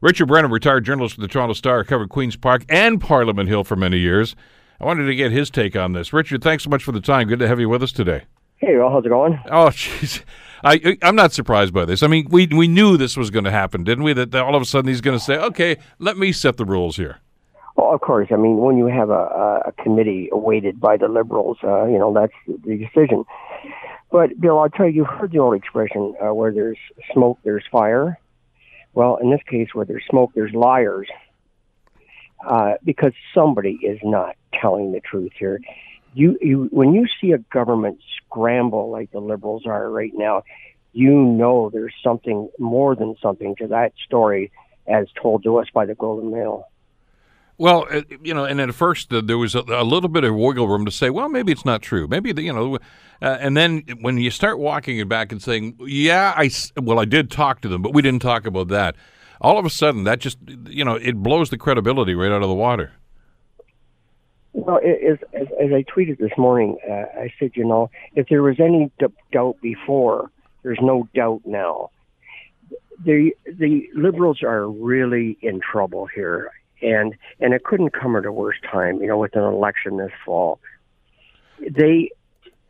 Richard 0.00 0.26
Brennan, 0.26 0.50
retired 0.50 0.86
journalist 0.86 1.16
for 1.16 1.20
the 1.20 1.28
Toronto 1.28 1.52
Star, 1.52 1.84
covered 1.84 2.08
Queens 2.08 2.34
Park 2.34 2.64
and 2.70 2.98
Parliament 2.98 3.50
Hill 3.50 3.62
for 3.62 3.76
many 3.76 3.98
years. 3.98 4.34
I 4.80 4.84
wanted 4.84 5.04
to 5.04 5.14
get 5.14 5.30
his 5.30 5.50
take 5.50 5.76
on 5.76 5.92
this. 5.92 6.12
Richard, 6.12 6.42
thanks 6.42 6.64
so 6.64 6.70
much 6.70 6.82
for 6.82 6.92
the 6.92 7.00
time. 7.00 7.28
Good 7.28 7.38
to 7.40 7.48
have 7.48 7.60
you 7.60 7.68
with 7.68 7.82
us 7.82 7.92
today. 7.92 8.22
Hey, 8.56 8.76
well, 8.76 8.90
how's 8.90 9.04
it 9.04 9.10
going? 9.10 9.38
Oh, 9.46 9.66
jeez. 9.70 10.22
I, 10.64 10.96
I'm 11.02 11.16
not 11.16 11.32
surprised 11.32 11.74
by 11.74 11.84
this. 11.84 12.02
I 12.02 12.06
mean, 12.06 12.26
we 12.30 12.46
we 12.46 12.68
knew 12.68 12.96
this 12.96 13.16
was 13.16 13.30
going 13.30 13.44
to 13.44 13.50
happen, 13.50 13.84
didn't 13.84 14.04
we? 14.04 14.12
That, 14.12 14.30
that 14.32 14.42
all 14.42 14.54
of 14.54 14.62
a 14.62 14.66
sudden 14.66 14.88
he's 14.88 15.00
going 15.00 15.18
to 15.18 15.24
say, 15.24 15.36
"Okay, 15.36 15.76
let 15.98 16.18
me 16.18 16.32
set 16.32 16.58
the 16.58 16.66
rules 16.66 16.96
here." 16.96 17.18
Well, 17.76 17.94
of 17.94 18.00
course. 18.02 18.28
I 18.30 18.36
mean, 18.36 18.58
when 18.58 18.76
you 18.76 18.86
have 18.86 19.08
a, 19.08 19.62
a 19.66 19.72
committee 19.82 20.28
weighted 20.32 20.78
by 20.78 20.98
the 20.98 21.08
Liberals, 21.08 21.56
uh, 21.64 21.86
you 21.86 21.98
know 21.98 22.12
that's 22.12 22.34
the 22.46 22.76
decision. 22.76 23.24
But 24.10 24.38
Bill, 24.38 24.58
I'll 24.58 24.68
tell 24.68 24.86
you, 24.86 24.92
you've 24.92 25.06
heard 25.06 25.32
the 25.32 25.38
old 25.38 25.54
expression, 25.54 26.14
uh, 26.22 26.34
"Where 26.34 26.52
there's 26.52 26.78
smoke, 27.14 27.38
there's 27.42 27.64
fire." 27.72 28.18
Well, 28.92 29.16
in 29.16 29.30
this 29.30 29.40
case, 29.48 29.68
where 29.72 29.86
there's 29.86 30.04
smoke, 30.10 30.32
there's 30.34 30.52
liars 30.52 31.08
uh, 32.46 32.74
because 32.84 33.12
somebody 33.34 33.78
is 33.82 33.98
not 34.02 34.36
telling 34.60 34.92
the 34.92 35.00
truth 35.00 35.32
here. 35.38 35.60
You, 36.14 36.38
you, 36.40 36.68
when 36.70 36.92
you 36.92 37.06
see 37.20 37.32
a 37.32 37.38
government 37.38 38.00
scramble 38.16 38.90
like 38.90 39.12
the 39.12 39.20
liberals 39.20 39.64
are 39.66 39.90
right 39.90 40.12
now, 40.14 40.42
you 40.92 41.12
know 41.12 41.70
there's 41.72 41.94
something 42.02 42.48
more 42.58 42.96
than 42.96 43.14
something 43.22 43.54
to 43.56 43.68
that 43.68 43.92
story 44.04 44.50
as 44.88 45.06
told 45.20 45.44
to 45.44 45.58
us 45.58 45.68
by 45.72 45.86
the 45.86 45.94
Globe 45.94 46.20
and 46.20 46.32
Mail. 46.32 46.66
Well, 47.58 47.86
uh, 47.90 48.02
you 48.22 48.32
know, 48.32 48.44
and 48.44 48.58
at 48.60 48.74
first 48.74 49.10
there 49.10 49.36
was 49.36 49.54
a, 49.54 49.60
a, 49.68 49.84
little 49.84 50.08
bit 50.08 50.24
of 50.24 50.34
wiggle 50.34 50.66
room 50.66 50.86
to 50.86 50.90
say, 50.90 51.10
well, 51.10 51.28
maybe 51.28 51.52
it's 51.52 51.66
not 51.66 51.82
true. 51.82 52.08
Maybe, 52.08 52.32
the, 52.32 52.42
you 52.42 52.54
know, 52.54 52.76
uh, 53.20 53.36
and 53.38 53.54
then 53.54 53.84
when 54.00 54.16
you 54.16 54.30
start 54.30 54.58
walking 54.58 54.98
it 54.98 55.10
back 55.10 55.30
and 55.30 55.42
saying, 55.42 55.76
yeah, 55.80 56.32
I, 56.34 56.50
well, 56.80 56.98
I 56.98 57.04
did 57.04 57.30
talk 57.30 57.60
to 57.60 57.68
them, 57.68 57.82
but 57.82 57.92
we 57.92 58.00
didn't 58.00 58.22
talk 58.22 58.46
about 58.46 58.68
that 58.68 58.96
all 59.40 59.58
of 59.58 59.64
a 59.64 59.70
sudden 59.70 60.04
that 60.04 60.18
just 60.18 60.38
you 60.68 60.84
know 60.84 60.94
it 60.94 61.16
blows 61.16 61.50
the 61.50 61.58
credibility 61.58 62.14
right 62.14 62.30
out 62.30 62.42
of 62.42 62.48
the 62.48 62.54
water. 62.54 62.92
Well, 64.52 64.78
as, 64.78 65.18
as, 65.32 65.46
as 65.60 65.70
I 65.72 65.84
tweeted 65.84 66.18
this 66.18 66.32
morning, 66.36 66.76
uh, 66.88 67.20
I 67.20 67.32
said, 67.38 67.52
you 67.54 67.64
know, 67.64 67.88
if 68.16 68.28
there 68.28 68.42
was 68.42 68.58
any 68.58 68.90
d- 68.98 69.06
doubt 69.32 69.58
before, 69.62 70.28
there's 70.64 70.80
no 70.82 71.08
doubt 71.14 71.42
now. 71.44 71.90
The 73.04 73.30
the 73.46 73.88
liberals 73.94 74.42
are 74.42 74.68
really 74.68 75.38
in 75.40 75.60
trouble 75.60 76.06
here, 76.06 76.50
and 76.82 77.14
and 77.38 77.54
it 77.54 77.64
couldn't 77.64 77.90
come 77.90 78.16
at 78.16 78.26
a 78.26 78.32
worse 78.32 78.56
time. 78.70 79.00
You 79.00 79.06
know, 79.06 79.18
with 79.18 79.36
an 79.36 79.44
election 79.44 79.96
this 79.96 80.10
fall, 80.26 80.60
they, 81.60 82.10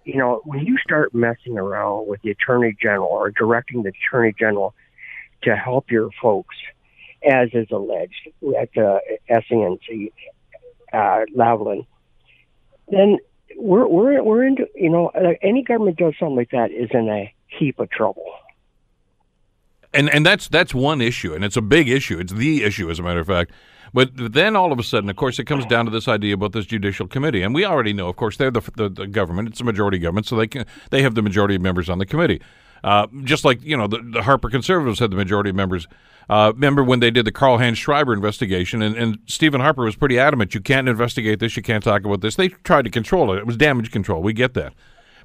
you 0.04 0.16
know, 0.18 0.42
when 0.44 0.64
you 0.64 0.76
start 0.78 1.14
messing 1.14 1.58
around 1.58 2.06
with 2.06 2.22
the 2.22 2.30
attorney 2.30 2.76
general 2.80 3.08
or 3.08 3.30
directing 3.30 3.82
the 3.82 3.90
attorney 4.06 4.34
general 4.38 4.74
to 5.42 5.56
help 5.56 5.90
your 5.90 6.10
folks, 6.20 6.56
as 7.28 7.48
is 7.52 7.68
alleged 7.70 8.28
at 8.58 8.76
uh, 8.76 8.98
SENC 9.30 10.12
uh, 10.92 11.24
Lavalin, 11.36 11.86
then 12.88 13.18
we're 13.56 13.86
we're 13.86 14.22
we're 14.22 14.44
into 14.44 14.66
you 14.74 14.90
know 14.90 15.10
any 15.42 15.62
government 15.62 15.96
does 15.98 16.14
something 16.18 16.36
like 16.36 16.50
that 16.50 16.70
is 16.70 16.88
in 16.92 17.08
a 17.08 17.32
heap 17.46 17.78
of 17.78 17.90
trouble. 17.90 18.24
And 19.92 20.08
and 20.10 20.24
that's 20.24 20.48
that's 20.48 20.74
one 20.74 21.00
issue, 21.00 21.34
and 21.34 21.44
it's 21.44 21.56
a 21.56 21.62
big 21.62 21.88
issue. 21.88 22.18
It's 22.18 22.32
the 22.32 22.62
issue, 22.62 22.90
as 22.90 22.98
a 22.98 23.02
matter 23.02 23.20
of 23.20 23.26
fact. 23.26 23.50
But 23.92 24.10
then 24.14 24.54
all 24.54 24.72
of 24.72 24.78
a 24.78 24.84
sudden, 24.84 25.10
of 25.10 25.16
course, 25.16 25.40
it 25.40 25.44
comes 25.44 25.66
down 25.66 25.84
to 25.86 25.90
this 25.90 26.06
idea 26.06 26.34
about 26.34 26.52
this 26.52 26.64
judicial 26.64 27.08
committee, 27.08 27.42
and 27.42 27.52
we 27.52 27.64
already 27.64 27.92
know, 27.92 28.08
of 28.08 28.14
course, 28.14 28.36
they're 28.36 28.52
the, 28.52 28.62
the, 28.76 28.88
the 28.88 29.06
government; 29.08 29.48
it's 29.48 29.60
a 29.60 29.64
majority 29.64 29.98
government, 29.98 30.26
so 30.26 30.36
they 30.36 30.46
can 30.46 30.64
they 30.90 31.02
have 31.02 31.16
the 31.16 31.22
majority 31.22 31.56
of 31.56 31.62
members 31.62 31.88
on 31.88 31.98
the 31.98 32.06
committee. 32.06 32.40
Uh, 32.82 33.06
just 33.24 33.44
like 33.44 33.62
you 33.62 33.76
know, 33.76 33.86
the, 33.86 33.98
the, 34.02 34.22
Harper 34.22 34.48
Conservatives 34.50 34.98
had 34.98 35.10
the 35.10 35.16
majority 35.16 35.50
of 35.50 35.56
members. 35.56 35.86
Uh, 36.28 36.52
remember 36.54 36.84
when 36.84 37.00
they 37.00 37.10
did 37.10 37.24
the 37.24 37.32
Karl-Heinz 37.32 37.76
Schreiber 37.76 38.12
investigation, 38.12 38.82
and, 38.82 38.96
and 38.96 39.18
Stephen 39.26 39.60
Harper 39.60 39.84
was 39.84 39.96
pretty 39.96 40.18
adamant: 40.18 40.54
you 40.54 40.60
can't 40.60 40.88
investigate 40.88 41.40
this, 41.40 41.56
you 41.56 41.62
can't 41.62 41.84
talk 41.84 42.04
about 42.04 42.20
this. 42.20 42.36
They 42.36 42.48
tried 42.48 42.84
to 42.84 42.90
control 42.90 43.32
it; 43.32 43.38
it 43.38 43.46
was 43.46 43.56
damage 43.56 43.90
control. 43.90 44.22
We 44.22 44.32
get 44.32 44.54
that, 44.54 44.74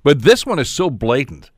but 0.03 0.23
this 0.23 0.45
one 0.45 0.59
is 0.59 0.69
so 0.69 0.89
blatant 0.89 1.51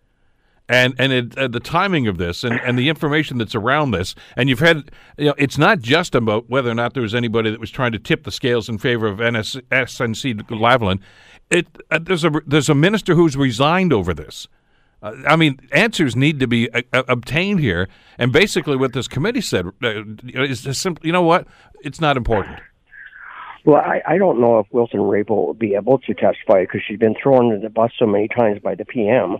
and 0.70 0.94
and 0.98 1.14
it, 1.14 1.38
uh, 1.38 1.48
the 1.48 1.60
timing 1.60 2.08
of 2.08 2.18
this 2.18 2.44
and, 2.44 2.60
and 2.62 2.78
the 2.78 2.90
information 2.90 3.38
that's 3.38 3.56
around 3.56 3.92
this 3.92 4.16
and 4.36 4.50
you've 4.50 4.60
had 4.60 4.92
you 5.18 5.26
know 5.26 5.36
it's 5.38 5.58
not 5.58 5.80
just 5.80 6.16
about 6.16 6.50
whether 6.50 6.70
or 6.70 6.76
not 6.76 6.94
there 6.94 7.04
was 7.04 7.16
anybody 7.16 7.50
that 7.50 7.60
was 7.60 7.72
trying 7.72 7.92
to 7.92 8.00
tip 8.00 8.24
the 8.24 8.32
scales 8.32 8.68
in 8.68 8.78
favor 8.78 9.08
of 9.08 9.20
NS, 9.20 9.58
SNC 9.72 10.42
Lavalin 10.50 11.00
it 11.50 11.68
uh, 11.92 12.00
there's 12.00 12.24
a 12.24 12.32
there's 12.46 12.70
a 12.70 12.76
minister 12.76 13.16
who's 13.16 13.38
resigned 13.38 13.94
over 13.94 14.14
this 14.14 14.48
uh, 15.08 15.28
I 15.28 15.36
mean, 15.36 15.60
answers 15.72 16.16
need 16.16 16.40
to 16.40 16.48
be 16.48 16.72
uh, 16.72 16.82
uh, 16.94 17.04
obtained 17.08 17.60
here, 17.60 17.88
and 18.18 18.32
basically, 18.32 18.76
what 18.76 18.94
this 18.94 19.08
committee 19.08 19.42
said 19.42 19.68
uh, 19.84 20.04
is 20.24 20.62
simply, 20.78 21.08
you 21.08 21.14
know 21.14 21.22
what? 21.22 21.48
It's 21.82 22.02
not 22.02 22.18
important. 22.18 22.60
Well, 23.66 23.82
I, 23.82 24.02
I 24.08 24.18
don't 24.18 24.40
know 24.40 24.60
if 24.60 24.68
Wilson 24.72 25.02
Raybould 25.02 25.30
will 25.30 25.54
be 25.54 25.76
able 25.76 26.00
to 26.00 26.14
testify 26.14 26.62
because 26.62 26.82
she's 26.88 27.00
been 27.00 27.16
thrown 27.22 27.54
into 27.54 27.60
the 27.60 27.70
bus 27.70 27.92
so 28.00 28.06
many 28.06 28.28
times 28.28 28.62
by 28.62 28.76
the 28.76 28.86
PM. 28.86 29.38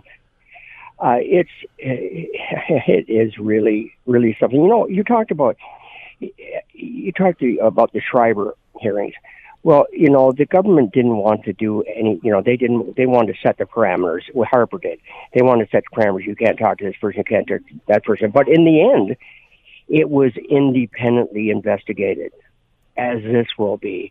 Uh, 0.98 1.16
it's 1.20 1.50
it 1.78 3.08
is 3.08 3.38
really 3.38 3.94
really 4.06 4.36
something. 4.38 4.60
You 4.60 4.68
know, 4.68 4.88
you 4.88 5.04
talked 5.04 5.30
about 5.30 5.56
you 6.72 7.12
talked 7.12 7.42
about 7.62 7.92
the 7.92 8.00
Schreiber 8.00 8.54
hearings. 8.80 9.14
Well, 9.68 9.84
you 9.92 10.08
know, 10.08 10.32
the 10.32 10.46
government 10.46 10.94
didn't 10.94 11.18
want 11.18 11.44
to 11.44 11.52
do 11.52 11.82
any, 11.82 12.18
you 12.22 12.32
know, 12.32 12.40
they 12.40 12.56
didn't, 12.56 12.96
they 12.96 13.04
wanted 13.04 13.34
to 13.34 13.38
set 13.46 13.58
the 13.58 13.66
parameters. 13.66 14.22
What 14.32 14.48
Harper 14.48 14.78
did. 14.78 14.98
They 15.34 15.42
wanted 15.42 15.66
to 15.66 15.70
set 15.70 15.84
the 15.90 15.94
parameters. 15.94 16.24
You 16.24 16.34
can't 16.34 16.58
talk 16.58 16.78
to 16.78 16.86
this 16.86 16.96
person, 16.98 17.18
you 17.18 17.24
can't 17.24 17.46
talk 17.46 17.58
to 17.68 17.80
that 17.86 18.02
person. 18.02 18.30
But 18.30 18.48
in 18.48 18.64
the 18.64 18.80
end, 18.80 19.16
it 19.86 20.08
was 20.08 20.32
independently 20.48 21.50
investigated, 21.50 22.32
as 22.96 23.22
this 23.22 23.46
will 23.58 23.76
be, 23.76 24.10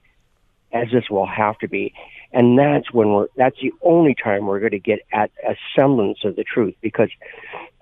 as 0.71 0.89
this 0.93 1.09
will 1.09 1.25
have 1.25 1.57
to 1.57 1.67
be. 1.67 1.91
And 2.31 2.59
that's 2.59 2.93
when 2.93 3.09
we're, 3.13 3.27
that's 3.35 3.57
the 3.59 3.73
only 3.81 4.13
time 4.13 4.45
we're 4.45 4.59
going 4.59 4.73
to 4.73 4.79
get 4.79 4.99
at 5.11 5.31
a 5.43 5.55
semblance 5.75 6.19
of 6.23 6.35
the 6.35 6.43
truth 6.43 6.75
because 6.81 7.09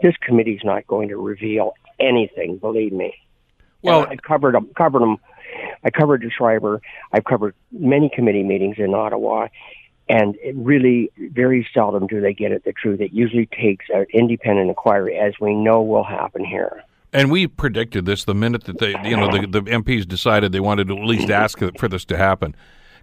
this 0.01 0.15
committee's 0.21 0.63
not 0.63 0.87
going 0.87 1.09
to 1.09 1.17
reveal 1.17 1.73
anything, 1.99 2.55
believe 2.55 2.93
me. 2.93 3.15
Well, 3.81 4.07
I 4.09 4.15
covered 4.15 4.55
them. 4.55 4.69
Covered 4.77 5.01
them. 5.01 5.17
I 5.83 5.89
covered 5.89 6.21
the 6.21 6.29
Schreiber. 6.29 6.81
I've 7.11 7.25
covered 7.25 7.55
many 7.71 8.09
committee 8.13 8.43
meetings 8.43 8.75
in 8.77 8.93
Ottawa, 8.93 9.47
and 10.09 10.35
really 10.53 11.11
very 11.17 11.67
seldom 11.73 12.07
do 12.07 12.21
they 12.21 12.33
get 12.33 12.51
at 12.51 12.63
the 12.63 12.73
truth. 12.73 13.01
It 13.01 13.13
usually 13.13 13.47
takes 13.47 13.85
an 13.93 14.05
independent 14.13 14.69
inquiry, 14.69 15.17
as 15.17 15.33
we 15.39 15.53
know 15.53 15.81
will 15.81 16.03
happen 16.03 16.43
here. 16.43 16.83
And 17.13 17.31
we 17.31 17.47
predicted 17.47 18.05
this 18.05 18.25
the 18.25 18.35
minute 18.35 18.65
that 18.65 18.79
they, 18.79 18.89
you 19.03 19.15
know, 19.15 19.31
the, 19.31 19.47
the 19.47 19.61
MPs 19.61 20.05
decided 20.05 20.51
they 20.51 20.59
wanted 20.59 20.89
to 20.89 20.97
at 20.97 21.05
least 21.05 21.29
ask 21.29 21.59
for 21.77 21.87
this 21.87 22.03
to 22.05 22.17
happen. 22.17 22.55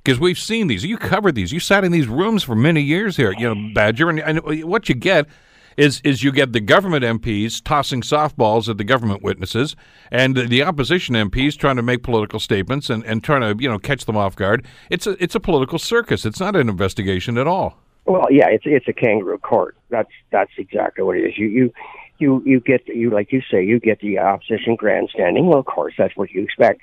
Because 0.05 0.21
we've 0.21 0.39
seen 0.39 0.67
these. 0.67 0.85
You 0.85 0.99
covered 0.99 1.35
these. 1.35 1.53
You 1.53 1.61
sat 1.61 1.85
in 1.85 1.93
these 1.93 2.09
rooms 2.09 2.43
for 2.43 2.57
many 2.57 2.83
years 2.83 3.17
here, 3.17 3.33
you 3.39 3.55
know, 3.55 3.73
Badger. 3.73 4.11
And, 4.11 4.19
and 4.19 4.65
what 4.65 4.89
you 4.89 4.97
get 4.97 5.29
is 5.77 6.01
is 6.05 6.23
you 6.23 6.33
get 6.33 6.53
the 6.53 6.61
government 6.61 7.05
MPs 7.05 7.63
tossing 7.63 8.03
softballs 8.03 8.69
at 8.69 8.79
the 8.79 8.85
government 8.85 9.23
witnesses, 9.23 9.77
and 10.11 10.37
the, 10.37 10.63
opposition 10.63 11.15
MPs 11.15 11.57
trying 11.57 11.77
to 11.77 11.83
make 11.83 12.03
political 12.03 12.39
statements 12.39 12.89
and, 12.89 13.05
and 13.05 13.25
trying 13.25 13.41
to 13.41 13.63
you 13.63 13.69
know 13.69 13.79
catch 13.79 14.05
them 14.05 14.17
off 14.17 14.37
guard. 14.37 14.65
It's 14.91 15.07
a 15.07 15.23
it's 15.23 15.35
a 15.35 15.41
political 15.41 15.79
circus. 15.79 16.25
It's 16.25 16.41
not 16.41 16.57
an 16.57 16.69
investigation 16.69 17.39
at 17.39 17.47
all. 17.47 17.79
Well, 18.05 18.27
yeah, 18.31 18.49
it's 18.49 18.65
it's 18.67 18.89
a 18.89 18.93
kangaroo 18.93 19.39
court. 19.39 19.77
That's 19.91 20.11
that's 20.31 20.53
exactly 20.57 21.05
what 21.05 21.17
it 21.17 21.25
is. 21.25 21.39
You 21.39 21.49
you 21.49 21.73
you 22.19 22.43
you 22.45 22.61
get 22.61 22.87
you 22.89 23.11
like 23.11 23.33
you 23.33 23.43
say 23.51 23.65
you 23.65 23.81
get 23.81 24.01
the 24.01 24.19
opposition 24.19 24.77
grandstanding. 24.77 25.47
Well, 25.47 25.59
of 25.59 25.67
course 25.67 25.95
that's 25.99 26.17
what 26.17 26.31
you 26.31 26.43
expect. 26.43 26.81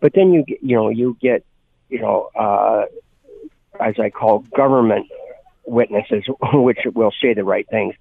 But 0.00 0.12
then 0.14 0.32
you 0.32 0.44
get 0.44 0.62
you 0.62 0.76
know 0.76 0.88
you 0.88 1.16
get 1.20 1.44
you 1.88 2.00
know 2.00 2.30
uh, 2.34 2.84
as 3.80 3.94
I 3.98 4.10
call 4.10 4.40
government 4.56 5.08
witnesses, 5.64 6.24
which 6.52 6.78
will 6.94 7.12
say 7.20 7.34
the 7.34 7.44
right 7.44 7.68
things. 7.68 7.94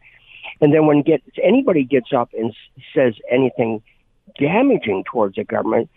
And 0.59 0.73
then 0.73 0.85
when 0.85 1.01
gets 1.01 1.23
anybody 1.41 1.83
gets 1.83 2.11
up 2.13 2.29
and 2.33 2.53
says 2.93 3.15
anything 3.31 3.81
damaging 4.39 5.03
towards 5.05 5.35
the 5.35 5.43
government, 5.43 5.89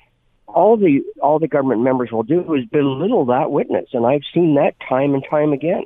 all 0.46 0.76
the 0.76 1.02
all 1.20 1.38
the 1.38 1.48
government 1.48 1.82
members 1.82 2.10
will 2.12 2.22
do 2.22 2.54
is 2.54 2.64
belittle 2.66 3.26
that 3.26 3.50
witness, 3.50 3.88
and 3.92 4.06
I've 4.06 4.22
seen 4.32 4.54
that 4.54 4.74
time 4.88 5.14
and 5.14 5.24
time 5.28 5.52
again. 5.52 5.84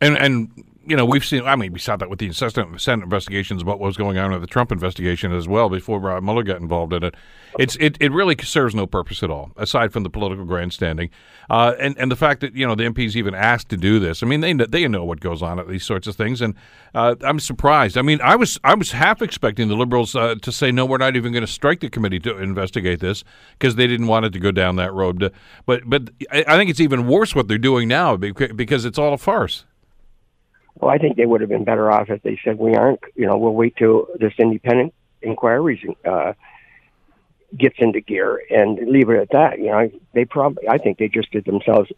And 0.00 0.18
and 0.18 0.50
you 0.86 0.96
know, 0.96 1.04
we've 1.04 1.24
seen. 1.24 1.42
I 1.44 1.56
mean, 1.56 1.72
we 1.72 1.78
saw 1.78 1.96
that 1.96 2.10
with 2.10 2.18
the 2.18 2.26
incessant 2.26 2.80
Senate 2.80 3.04
investigations 3.04 3.62
about 3.62 3.78
what 3.78 3.86
was 3.86 3.96
going 3.96 4.18
on 4.18 4.32
with 4.32 4.40
the 4.40 4.46
Trump 4.46 4.70
investigation 4.72 5.32
as 5.32 5.48
well 5.48 5.68
before 5.68 6.10
uh, 6.10 6.20
Mueller 6.20 6.42
got 6.42 6.60
involved 6.60 6.92
in 6.92 7.02
it. 7.02 7.14
It's 7.58 7.76
it, 7.76 7.96
it 8.00 8.12
really 8.12 8.36
serves 8.42 8.74
no 8.74 8.86
purpose 8.86 9.22
at 9.22 9.30
all 9.30 9.52
aside 9.56 9.92
from 9.92 10.02
the 10.02 10.10
political 10.10 10.44
grandstanding, 10.44 11.10
uh, 11.48 11.74
and 11.78 11.96
and 11.98 12.10
the 12.10 12.16
fact 12.16 12.40
that 12.40 12.54
you 12.54 12.66
know 12.66 12.74
the 12.74 12.84
MPs 12.84 13.16
even 13.16 13.34
asked 13.34 13.68
to 13.70 13.76
do 13.76 13.98
this. 13.98 14.22
I 14.22 14.26
mean, 14.26 14.40
they 14.40 14.52
they 14.52 14.86
know 14.88 15.04
what 15.04 15.20
goes 15.20 15.42
on 15.42 15.58
at 15.58 15.68
these 15.68 15.84
sorts 15.84 16.06
of 16.06 16.16
things, 16.16 16.40
and 16.40 16.54
uh, 16.94 17.14
I'm 17.22 17.40
surprised. 17.40 17.96
I 17.96 18.02
mean, 18.02 18.20
I 18.20 18.36
was 18.36 18.58
I 18.64 18.74
was 18.74 18.92
half 18.92 19.22
expecting 19.22 19.68
the 19.68 19.76
Liberals 19.76 20.14
uh, 20.14 20.34
to 20.42 20.52
say 20.52 20.70
no, 20.70 20.84
we're 20.84 20.98
not 20.98 21.16
even 21.16 21.32
going 21.32 21.46
to 21.46 21.52
strike 21.52 21.80
the 21.80 21.90
committee 21.90 22.20
to 22.20 22.36
investigate 22.38 23.00
this 23.00 23.24
because 23.58 23.76
they 23.76 23.86
didn't 23.86 24.06
want 24.06 24.26
it 24.26 24.32
to 24.34 24.40
go 24.40 24.50
down 24.50 24.76
that 24.76 24.92
road. 24.92 25.32
But 25.66 25.82
but 25.86 26.10
I 26.30 26.56
think 26.56 26.70
it's 26.70 26.80
even 26.80 27.06
worse 27.06 27.34
what 27.34 27.48
they're 27.48 27.58
doing 27.58 27.88
now 27.88 28.16
because 28.16 28.84
it's 28.84 28.98
all 28.98 29.14
a 29.14 29.18
farce. 29.18 29.64
Well, 30.84 30.92
I 30.92 30.98
think 30.98 31.16
they 31.16 31.24
would 31.24 31.40
have 31.40 31.48
been 31.48 31.64
better 31.64 31.90
off 31.90 32.10
if 32.10 32.22
they 32.22 32.38
said 32.44 32.58
we 32.58 32.74
aren't. 32.74 33.00
You 33.14 33.26
know, 33.26 33.38
we'll 33.38 33.54
wait 33.54 33.74
till 33.74 34.06
this 34.20 34.34
independent 34.38 34.92
inquiry 35.22 35.96
uh, 36.04 36.34
gets 37.56 37.76
into 37.78 38.02
gear 38.02 38.42
and 38.50 38.76
leave 38.86 39.08
it 39.08 39.18
at 39.18 39.30
that. 39.30 39.58
You 39.60 39.70
know, 39.70 39.90
they 40.12 40.26
probably. 40.26 40.68
I 40.68 40.76
think 40.76 40.98
they 40.98 41.08
just 41.08 41.30
did 41.30 41.46
themselves 41.46 41.90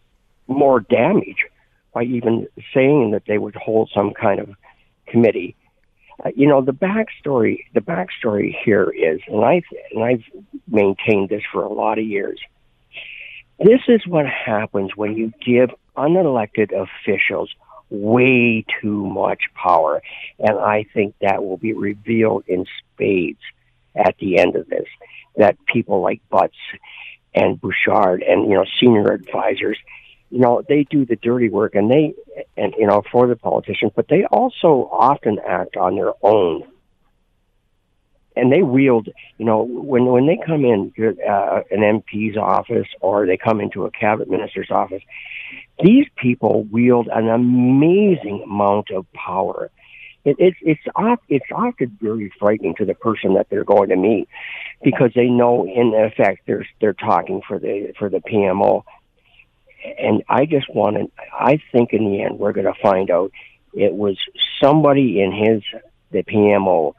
more 0.47 0.79
damage 0.79 1.47
by 1.93 2.03
even 2.03 2.47
saying 2.73 3.11
that 3.11 3.23
they 3.27 3.37
would 3.37 3.55
hold 3.55 3.91
some 3.93 4.13
kind 4.13 4.39
of 4.39 4.51
committee. 5.05 5.57
Uh, 6.23 6.29
you 6.33 6.47
know, 6.47 6.61
the 6.61 6.71
backstory. 6.71 7.65
The 7.73 7.81
backstory 7.81 8.55
here 8.63 8.89
is, 8.89 9.19
and 9.27 9.43
I 9.43 9.63
and 9.91 10.01
I've 10.01 10.23
maintained 10.65 11.27
this 11.27 11.43
for 11.51 11.61
a 11.61 11.73
lot 11.73 11.99
of 11.99 12.05
years. 12.05 12.39
This 13.59 13.81
is 13.89 14.07
what 14.07 14.25
happens 14.27 14.91
when 14.95 15.17
you 15.17 15.33
give 15.45 15.71
unelected 15.97 16.71
officials 16.71 17.53
way 17.89 18.65
too 18.81 19.05
much 19.05 19.43
power. 19.53 20.01
And 20.39 20.57
I 20.57 20.85
think 20.93 21.15
that 21.21 21.43
will 21.43 21.57
be 21.57 21.73
revealed 21.73 22.43
in 22.47 22.65
spades 22.93 23.39
at 23.95 24.15
the 24.19 24.39
end 24.39 24.55
of 24.55 24.67
this. 24.67 24.87
That 25.37 25.57
people 25.65 26.01
like 26.01 26.21
Butts 26.29 26.55
and 27.33 27.61
Bouchard 27.61 28.23
and, 28.23 28.49
you 28.49 28.55
know, 28.55 28.65
senior 28.79 29.11
advisors, 29.11 29.77
you 30.29 30.39
know, 30.39 30.63
they 30.67 30.83
do 30.83 31.05
the 31.05 31.15
dirty 31.15 31.49
work 31.49 31.75
and 31.75 31.89
they, 31.89 32.13
and, 32.57 32.73
you 32.77 32.87
know, 32.87 33.03
for 33.11 33.27
the 33.27 33.35
politicians, 33.35 33.91
but 33.95 34.07
they 34.09 34.25
also 34.25 34.89
often 34.91 35.39
act 35.45 35.77
on 35.77 35.95
their 35.95 36.13
own. 36.21 36.63
And 38.35 38.51
they 38.51 38.61
wield, 38.61 39.09
you 39.37 39.45
know, 39.45 39.63
when 39.63 40.05
when 40.05 40.27
they 40.27 40.37
come 40.37 40.63
in 40.63 40.93
uh, 40.99 41.61
an 41.71 41.79
MP's 41.79 42.37
office 42.37 42.87
or 43.01 43.25
they 43.25 43.35
come 43.35 43.59
into 43.59 43.85
a 43.85 43.91
cabinet 43.91 44.29
minister's 44.29 44.69
office, 44.69 45.01
these 45.83 46.05
people 46.15 46.63
wield 46.63 47.07
an 47.07 47.29
amazing 47.29 48.43
amount 48.45 48.91
of 48.91 49.11
power. 49.13 49.69
It, 50.25 50.35
it, 50.39 50.55
it's 50.61 50.81
it's 51.29 51.45
often 51.53 51.97
very 52.01 52.31
frightening 52.39 52.75
to 52.75 52.85
the 52.85 52.95
person 52.95 53.35
that 53.35 53.47
they're 53.49 53.63
going 53.63 53.89
to 53.89 53.95
meet 53.95 54.27
because 54.83 55.11
they 55.15 55.27
know 55.27 55.65
in 55.65 55.93
effect 55.93 56.41
they're 56.45 56.67
they're 56.81 56.93
talking 56.93 57.41
for 57.47 57.59
the 57.59 57.93
for 57.97 58.09
the 58.09 58.19
PMO. 58.19 58.83
And 59.99 60.23
I 60.27 60.45
just 60.45 60.73
want 60.73 60.97
to. 60.97 61.11
I 61.31 61.61
think 61.71 61.93
in 61.93 62.11
the 62.11 62.23
end 62.23 62.39
we're 62.39 62.51
going 62.51 62.65
to 62.65 62.81
find 62.81 63.09
out 63.09 63.31
it 63.73 63.93
was 63.93 64.17
somebody 64.61 65.21
in 65.21 65.31
his 65.31 65.63
the 66.11 66.23
PMO 66.23 66.93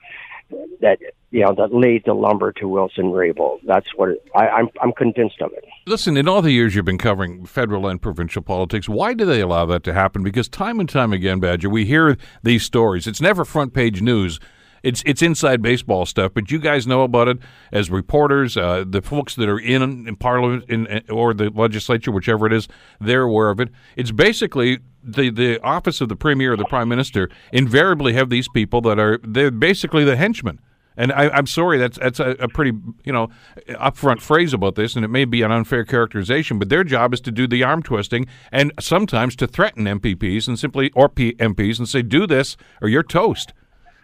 that 0.81 0.99
you 1.31 1.41
know 1.45 1.55
that 1.57 1.75
laid 1.75 2.05
the 2.07 2.15
lumber 2.15 2.53
to 2.53 2.69
Wilson 2.69 3.07
Raybould. 3.07 3.61
That's 3.65 3.89
what 3.97 4.11
it, 4.11 4.25
I, 4.35 4.49
I'm. 4.49 4.69
I'm 4.83 4.93
convinced 4.93 5.41
of 5.43 5.53
it. 5.53 5.65
Listen, 5.87 6.17
in 6.17 6.29
all 6.29 6.43
the 6.43 6.53
years 6.53 6.75
you've 6.75 6.85
been 6.85 6.99
covering 6.99 7.45
federal 7.47 7.87
and 7.87 8.01
provincial 8.01 8.43
politics, 8.43 8.89
why 8.89 9.15
do 9.15 9.25
they 9.25 9.41
allow 9.41 9.67
that 9.67 9.85
to 9.85 9.93
happen? 9.93 10.23
Because 10.23 10.49
time 10.49 10.81
and 10.81 10.89
time 10.89 11.13
again, 11.13 11.41
Badger, 11.41 11.69
we 11.69 11.85
hear 11.85 12.17
these 12.43 12.63
stories. 12.63 13.07
It's 13.07 13.21
never 13.21 13.45
front 13.45 13.75
page 13.75 14.01
news. 14.01 14.41
It's 14.83 15.03
it's 15.07 15.23
inside 15.23 15.63
baseball 15.63 16.07
stuff, 16.07 16.33
but 16.35 16.51
you 16.51 16.59
guys 16.59 16.87
know 16.87 17.03
about 17.03 17.29
it 17.29 17.39
as 17.73 17.91
reporters. 17.91 18.57
Uh, 18.57 18.85
the 18.87 19.03
folks 19.03 19.35
that 19.37 19.49
are 19.49 19.59
in, 19.59 19.83
in 20.07 20.17
Parliament 20.17 20.65
in, 20.69 21.03
or 21.09 21.35
the 21.35 21.51
legislature, 21.51 22.13
whichever 22.13 22.47
it 22.47 22.53
is, 22.53 22.69
they're 23.01 23.23
aware 23.23 23.51
of 23.51 23.61
it. 23.61 23.69
It's 23.97 24.13
basically 24.13 24.79
the 25.03 25.31
the 25.31 25.61
office 25.63 26.01
of 26.01 26.09
the 26.09 26.17
premier 26.17 26.53
or 26.53 26.57
the 26.57 26.65
prime 26.65 26.89
minister 26.89 27.29
invariably 27.53 28.13
have 28.15 28.31
these 28.31 28.49
people 28.49 28.81
that 28.83 28.99
are 28.99 29.19
they're 29.23 29.51
basically 29.51 30.05
the 30.05 30.17
henchmen. 30.17 30.61
And 30.99 31.13
I, 31.13 31.39
am 31.39 31.47
sorry, 31.47 31.79
that's 31.79 31.97
that's 31.97 32.19
a, 32.19 32.31
a, 32.41 32.49
pretty 32.49 32.77
you 33.05 33.13
know 33.13 33.29
upfront 33.69 34.21
phrase 34.21 34.53
about 34.53 34.75
this, 34.75 34.97
and 34.97 35.05
it 35.05 35.09
may 35.09 35.25
be 35.25 35.43
an 35.43 35.53
unfair 35.53 35.85
characterization. 35.85 36.59
But 36.59 36.71
their 36.71 36.83
job 36.83 37.15
is 37.15 37.21
to 37.21 37.31
do 37.31 37.47
the 37.47 37.63
arm 37.63 37.85
twisting 37.85 38.27
and 38.51 38.73
sometimes 38.81 39.37
to 39.37 39.47
threaten 39.47 39.85
MPPs 39.85 40.49
and 40.49 40.59
simply 40.59 40.91
or 40.97 41.09
P- 41.09 41.35
MPs 41.35 41.79
and 41.79 41.89
say, 41.89 42.03
"Do 42.03 42.27
this 42.27 42.57
or 42.83 42.89
you're 42.89 43.05
toast." 43.05 43.55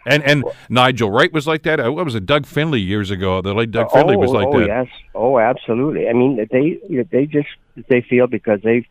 And 0.07 0.23
and 0.25 0.45
Nigel 0.69 1.11
Wright 1.11 1.33
was 1.33 1.47
like 1.47 1.63
that. 1.63 1.85
Uh, 1.85 1.93
what 1.93 2.05
was 2.05 2.15
it? 2.15 2.27
Doug 2.27 2.47
Finley 2.47 2.81
years 2.81 3.11
ago. 3.11 3.41
The 3.41 3.55
late 3.55 3.71
Doug 3.71 3.91
Finley 3.91 4.17
was 4.17 4.31
like 4.31 4.49
oh, 4.49 4.61
that. 4.61 4.67
Yes. 4.67 4.87
Oh, 5.15 5.39
absolutely. 5.39 6.09
I 6.09 6.13
mean, 6.13 6.47
they 6.51 6.79
they 7.11 7.27
just 7.27 7.49
they 7.89 8.03
feel 8.03 8.27
because 8.27 8.61
they've 8.63 8.85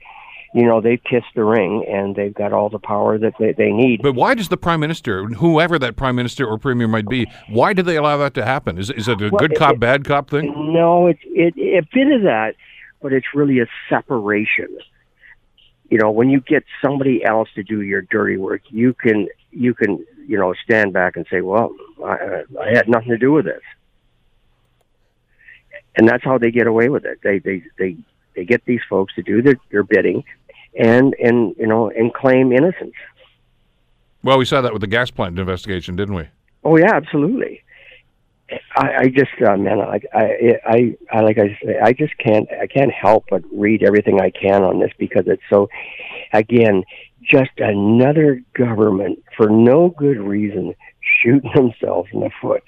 you 0.54 0.66
know 0.66 0.82
they've 0.82 1.04
kissed 1.04 1.34
the 1.36 1.44
ring 1.44 1.86
and 1.90 2.16
they've 2.16 2.34
got 2.34 2.54
all 2.54 2.70
the 2.70 2.80
power 2.80 3.18
that 3.18 3.34
they, 3.40 3.54
they 3.54 3.72
need. 3.72 4.02
But 4.02 4.16
why 4.16 4.36
does 4.36 4.50
the 4.50 4.58
prime 4.58 4.80
minister, 4.80 5.26
whoever 5.26 5.80
that 5.80 5.96
prime 5.96 6.16
minister 6.16 6.46
or 6.46 6.58
premier 6.58 6.88
might 6.88 7.08
be, 7.08 7.28
why 7.50 7.74
do 7.74 7.82
they 7.82 7.98
allow 7.98 8.18
that 8.18 8.34
to 8.36 8.46
happen? 8.46 8.78
Is 8.78 8.90
is 8.90 9.08
it 9.08 9.22
a 9.22 9.30
well, 9.30 9.40
good 9.40 9.56
cop, 9.56 9.76
it, 9.76 9.80
bad 9.80 10.06
cop 10.06 10.30
thing? 10.30 10.54
No, 10.74 11.08
it's 11.08 11.22
it, 11.26 11.54
it 11.58 11.84
a 11.84 11.88
bit 11.94 12.12
of 12.12 12.24
that, 12.24 12.56
but 13.02 13.14
it's 13.14 13.28
really 13.34 13.60
a 13.60 13.68
separation. 13.90 14.78
You 15.90 16.00
know, 16.00 16.12
when 16.12 16.30
you 16.30 16.40
get 16.40 16.64
somebody 16.84 17.24
else 17.24 17.50
to 17.56 17.64
do 17.64 17.82
your 17.82 18.02
dirty 18.02 18.38
work, 18.38 18.62
you 18.70 18.94
can 18.94 19.28
you 19.52 19.74
can 19.74 20.06
you 20.28 20.38
know 20.38 20.54
stand 20.64 20.94
back 20.94 21.16
and 21.16 21.26
say, 21.30 21.42
"Well, 21.42 21.72
I, 22.04 22.44
I 22.62 22.70
had 22.74 22.88
nothing 22.88 23.10
to 23.10 23.18
do 23.18 23.32
with 23.32 23.46
this," 23.46 23.62
and 25.96 26.08
that's 26.08 26.24
how 26.24 26.38
they 26.38 26.52
get 26.52 26.68
away 26.68 26.90
with 26.90 27.06
it. 27.06 27.20
They 27.24 27.40
they 27.40 27.64
they 27.78 27.98
they 28.36 28.46
get 28.46 28.66
these 28.66 28.82
folks 28.90 29.14
to 29.16 29.24
do 29.24 29.42
their, 29.42 29.56
their 29.72 29.84
bidding, 29.84 30.24
and 30.78 31.16
and 31.22 31.56
you 31.58 31.68
know 31.68 31.90
and 31.90 32.14
claim 32.14 32.52
innocence. 32.52 32.96
Well, 34.24 34.38
we 34.38 34.46
saw 34.46 34.62
that 34.62 34.72
with 34.72 34.82
the 34.82 34.88
gas 34.88 35.12
plant 35.12 35.38
investigation, 35.38 35.96
didn't 35.96 36.16
we? 36.16 36.28
Oh 36.64 36.78
yeah, 36.78 36.94
absolutely. 36.94 37.62
I, 38.76 38.94
I 38.98 39.08
just 39.08 39.32
uh, 39.46 39.58
man, 39.58 39.80
I, 39.80 40.00
I 40.14 40.60
I 40.66 40.98
I 41.12 41.22
like 41.22 41.38
I 41.38 41.58
say, 41.64 41.80
I 41.82 41.94
just 41.94 42.18
can't 42.18 42.48
I 42.52 42.68
can't 42.68 42.92
help 42.92 43.26
but 43.30 43.42
read 43.52 43.84
everything 43.84 44.22
I 44.22 44.30
can 44.30 44.64
on 44.64 44.80
this 44.80 44.92
because 44.98 45.24
it's 45.28 45.42
so, 45.50 45.70
again, 46.32 46.84
just 47.24 47.52
another 47.58 48.42
government 48.54 49.24
for 49.38 49.50
no 49.50 49.90
good 49.90 50.20
reason 50.20 50.76
shooting 51.22 51.52
themselves 51.56 52.10
in 52.14 52.22
the 52.22 52.32
foot. 52.42 52.64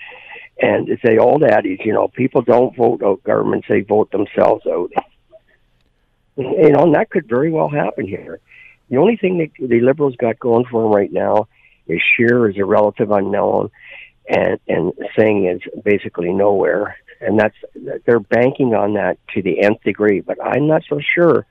And 0.59 0.87
it's 0.87 1.03
a 1.03 1.17
old 1.17 1.43
adage, 1.43 1.81
you 1.83 1.93
know, 1.93 2.07
people 2.07 2.41
don't 2.41 2.75
vote 2.75 3.03
out 3.03 3.23
governments; 3.23 3.67
they 3.69 3.81
vote 3.81 4.11
themselves 4.11 4.65
out. 4.65 4.89
You 6.37 6.71
know, 6.71 6.83
and 6.83 6.95
that 6.95 7.09
could 7.09 7.27
very 7.27 7.51
well 7.51 7.69
happen 7.69 8.07
here. 8.07 8.39
The 8.89 8.97
only 8.97 9.17
thing 9.17 9.37
that 9.39 9.51
the 9.57 9.79
Liberals 9.81 10.15
got 10.17 10.39
going 10.39 10.65
for 10.69 10.83
them 10.83 10.93
right 10.93 11.11
now 11.11 11.47
is 11.87 12.01
Scheer 12.15 12.49
is 12.49 12.57
a 12.57 12.65
relative 12.65 13.11
unknown, 13.11 13.69
and 14.29 14.59
and 14.67 14.93
Singh 15.17 15.47
is 15.47 15.61
basically 15.83 16.33
nowhere. 16.33 16.97
and 17.21 17.39
that's 17.39 17.55
they're 18.05 18.19
banking 18.19 18.73
on 18.73 18.93
that 18.93 19.17
to 19.33 19.41
the 19.41 19.61
nth 19.61 19.81
degree. 19.83 20.21
But 20.21 20.37
I'm 20.43 20.67
not 20.67 20.83
so 20.87 20.99
sure 20.99 21.45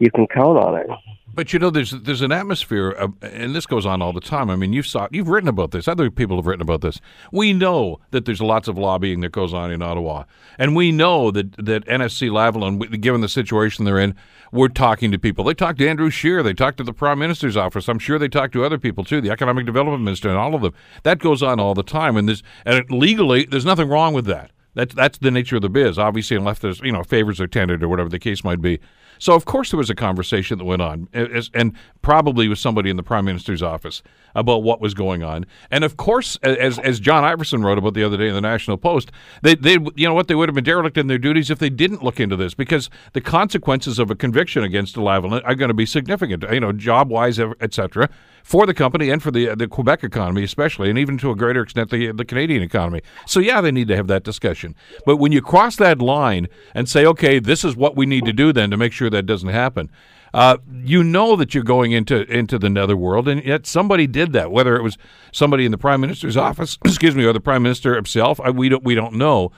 you 0.00 0.10
can 0.10 0.26
count 0.26 0.58
on 0.58 0.74
it. 0.76 0.88
But 1.32 1.52
you 1.52 1.60
know, 1.60 1.70
there's 1.70 1.92
there's 1.92 2.22
an 2.22 2.32
atmosphere, 2.32 2.90
and 3.22 3.54
this 3.54 3.64
goes 3.64 3.86
on 3.86 4.02
all 4.02 4.12
the 4.12 4.20
time. 4.20 4.50
I 4.50 4.56
mean, 4.56 4.72
you've 4.72 4.86
saw, 4.86 5.06
you've 5.12 5.28
written 5.28 5.48
about 5.48 5.70
this. 5.70 5.86
Other 5.86 6.10
people 6.10 6.36
have 6.36 6.46
written 6.46 6.62
about 6.62 6.80
this. 6.80 7.00
We 7.30 7.52
know 7.52 8.00
that 8.10 8.24
there's 8.24 8.40
lots 8.40 8.66
of 8.66 8.76
lobbying 8.76 9.20
that 9.20 9.30
goes 9.30 9.54
on 9.54 9.70
in 9.70 9.80
Ottawa, 9.80 10.24
and 10.58 10.74
we 10.74 10.90
know 10.90 11.30
that 11.30 11.52
that 11.64 11.86
NSC 11.86 12.30
Lavalin, 12.30 13.00
given 13.00 13.20
the 13.20 13.28
situation 13.28 13.84
they're 13.84 14.00
in, 14.00 14.16
we're 14.50 14.68
talking 14.68 15.12
to 15.12 15.18
people. 15.18 15.44
They 15.44 15.54
talk 15.54 15.76
to 15.76 15.88
Andrew 15.88 16.10
Scheer. 16.10 16.42
They 16.42 16.54
talk 16.54 16.76
to 16.76 16.84
the 16.84 16.92
Prime 16.92 17.20
Minister's 17.20 17.56
office. 17.56 17.88
I'm 17.88 18.00
sure 18.00 18.18
they 18.18 18.28
talk 18.28 18.50
to 18.52 18.64
other 18.64 18.78
people 18.78 19.04
too, 19.04 19.20
the 19.20 19.30
Economic 19.30 19.66
Development 19.66 20.02
Minister, 20.02 20.30
and 20.30 20.38
all 20.38 20.56
of 20.56 20.62
them. 20.62 20.74
That 21.04 21.20
goes 21.20 21.44
on 21.44 21.60
all 21.60 21.74
the 21.74 21.84
time, 21.84 22.16
and 22.16 22.26
there's 22.26 22.42
and 22.66 22.90
legally, 22.90 23.44
there's 23.44 23.64
nothing 23.64 23.88
wrong 23.88 24.14
with 24.14 24.26
that. 24.26 24.50
That's 24.74 24.94
that's 24.94 25.18
the 25.18 25.30
nature 25.30 25.56
of 25.56 25.62
the 25.62 25.68
biz. 25.68 25.98
Obviously, 25.98 26.36
unless 26.36 26.58
there's 26.58 26.80
you 26.80 26.92
know 26.92 27.04
favors 27.04 27.40
are 27.40 27.46
tendered 27.46 27.82
or 27.82 27.88
whatever 27.88 28.08
the 28.08 28.18
case 28.18 28.42
might 28.42 28.60
be. 28.60 28.80
So, 29.20 29.34
of 29.34 29.44
course, 29.44 29.70
there 29.70 29.78
was 29.78 29.90
a 29.90 29.94
conversation 29.94 30.58
that 30.58 30.64
went 30.64 30.80
on, 30.82 31.08
and 31.12 31.76
probably 32.02 32.48
with 32.48 32.58
somebody 32.58 32.88
in 32.88 32.96
the 32.96 33.02
prime 33.02 33.26
minister's 33.26 33.62
office 33.62 34.02
about 34.34 34.62
what 34.62 34.80
was 34.80 34.94
going 34.94 35.22
on. 35.22 35.46
And 35.70 35.84
of 35.84 35.96
course, 35.96 36.36
as 36.42 36.78
as 36.78 37.00
John 37.00 37.24
Ivison 37.24 37.64
wrote 37.64 37.78
about 37.78 37.94
the 37.94 38.04
other 38.04 38.16
day 38.16 38.28
in 38.28 38.34
the 38.34 38.40
National 38.40 38.76
Post, 38.76 39.10
they 39.42 39.54
they 39.54 39.78
you 39.94 40.06
know 40.06 40.14
what 40.14 40.28
they 40.28 40.34
would 40.34 40.48
have 40.48 40.54
been 40.54 40.64
derelict 40.64 40.96
in 40.96 41.06
their 41.06 41.18
duties 41.18 41.50
if 41.50 41.58
they 41.58 41.70
didn't 41.70 42.02
look 42.02 42.20
into 42.20 42.36
this 42.36 42.54
because 42.54 42.90
the 43.12 43.20
consequences 43.20 43.98
of 43.98 44.10
a 44.10 44.14
conviction 44.14 44.62
against 44.62 44.96
Lavalin 44.96 45.42
are 45.44 45.54
going 45.54 45.68
to 45.68 45.74
be 45.74 45.86
significant. 45.86 46.44
You 46.50 46.60
know, 46.60 46.72
job 46.72 47.10
wise, 47.10 47.38
etc 47.38 48.08
for 48.42 48.66
the 48.66 48.74
company 48.74 49.10
and 49.10 49.22
for 49.22 49.30
the 49.30 49.54
the 49.54 49.68
Quebec 49.68 50.04
economy, 50.04 50.42
especially, 50.42 50.90
and 50.90 50.98
even 50.98 51.18
to 51.18 51.30
a 51.30 51.36
greater 51.36 51.62
extent 51.62 51.90
the 51.90 52.12
the 52.12 52.24
Canadian 52.24 52.62
economy. 52.62 53.02
So 53.26 53.40
yeah, 53.40 53.60
they 53.60 53.70
need 53.70 53.88
to 53.88 53.96
have 53.96 54.08
that 54.08 54.24
discussion. 54.24 54.74
But 55.06 55.16
when 55.16 55.32
you 55.32 55.42
cross 55.42 55.76
that 55.76 56.00
line 56.00 56.48
and 56.74 56.88
say, 56.88 57.06
okay, 57.06 57.38
this 57.38 57.64
is 57.64 57.76
what 57.76 57.96
we 57.96 58.06
need 58.06 58.24
to 58.24 58.32
do 58.32 58.52
then 58.52 58.70
to 58.70 58.76
make 58.76 58.92
sure 58.92 59.10
that 59.10 59.26
doesn't 59.26 59.48
happen. 59.48 59.90
Uh, 60.32 60.58
you 60.82 61.02
know 61.02 61.36
that 61.36 61.54
you're 61.54 61.64
going 61.64 61.92
into 61.92 62.22
into 62.32 62.58
the 62.58 62.70
netherworld, 62.70 63.28
and 63.28 63.44
yet 63.44 63.66
somebody 63.66 64.06
did 64.06 64.32
that. 64.32 64.52
Whether 64.52 64.76
it 64.76 64.82
was 64.82 64.96
somebody 65.32 65.64
in 65.64 65.72
the 65.72 65.78
prime 65.78 66.00
minister's 66.00 66.36
office, 66.36 66.78
excuse 66.84 67.14
me, 67.14 67.24
or 67.24 67.32
the 67.32 67.40
prime 67.40 67.62
minister 67.62 67.94
himself, 67.94 68.40
I, 68.40 68.50
we 68.50 68.68
don't 68.68 68.84
we 68.84 68.94
don't 68.94 69.14
know, 69.14 69.50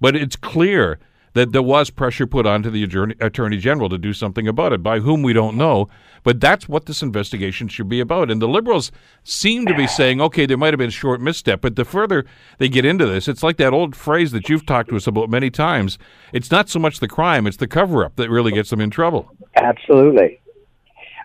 but 0.00 0.14
it's 0.14 0.36
clear 0.36 0.98
that 1.32 1.52
there 1.52 1.62
was 1.62 1.90
pressure 1.90 2.26
put 2.26 2.46
onto 2.46 2.70
the 2.70 2.82
attorney 3.20 3.56
general 3.56 3.88
to 3.88 3.98
do 3.98 4.12
something 4.12 4.48
about 4.48 4.72
it, 4.72 4.82
by 4.82 4.98
whom 4.98 5.22
we 5.22 5.32
don't 5.32 5.56
know. 5.56 5.88
But 6.22 6.40
that's 6.40 6.68
what 6.68 6.86
this 6.86 7.02
investigation 7.02 7.68
should 7.68 7.88
be 7.88 8.00
about. 8.00 8.30
And 8.30 8.42
the 8.42 8.48
liberals 8.48 8.92
seem 9.24 9.64
to 9.66 9.74
be 9.74 9.86
saying, 9.86 10.20
okay, 10.20 10.44
there 10.44 10.58
might 10.58 10.74
have 10.74 10.78
been 10.78 10.88
a 10.88 10.92
short 10.92 11.20
misstep, 11.20 11.60
but 11.60 11.76
the 11.76 11.84
further 11.84 12.26
they 12.58 12.68
get 12.68 12.84
into 12.84 13.06
this, 13.06 13.28
it's 13.28 13.42
like 13.42 13.56
that 13.56 13.72
old 13.72 13.96
phrase 13.96 14.32
that 14.32 14.48
you've 14.48 14.66
talked 14.66 14.90
to 14.90 14.96
us 14.96 15.06
about 15.06 15.30
many 15.30 15.50
times. 15.50 15.98
It's 16.32 16.50
not 16.50 16.68
so 16.68 16.78
much 16.78 17.00
the 17.00 17.08
crime; 17.08 17.46
it's 17.46 17.56
the 17.56 17.66
cover-up 17.66 18.16
that 18.16 18.28
really 18.28 18.52
gets 18.52 18.70
them 18.70 18.80
in 18.80 18.90
trouble. 18.90 19.34
Absolutely. 19.56 20.40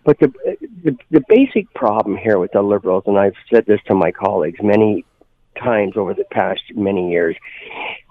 But 0.04 0.20
the, 0.20 0.32
the 0.84 0.96
the 1.10 1.24
basic 1.28 1.74
problem 1.74 2.16
here 2.16 2.38
with 2.38 2.52
the 2.52 2.62
liberals, 2.62 3.04
and 3.08 3.18
I've 3.18 3.34
said 3.52 3.66
this 3.66 3.80
to 3.88 3.96
my 3.96 4.12
colleagues 4.12 4.60
many 4.62 5.04
times 5.62 5.94
over 5.96 6.14
the 6.14 6.26
past 6.32 6.62
many 6.76 7.12
years 7.12 7.36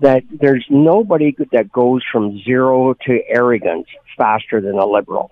that 0.00 0.24
there's 0.30 0.64
nobody 0.70 1.36
that 1.52 1.70
goes 1.70 2.02
from 2.10 2.42
zero 2.42 2.94
to 3.06 3.20
arrogance 3.28 3.86
faster 4.16 4.60
than 4.60 4.78
a 4.78 4.86
liberal, 4.86 5.30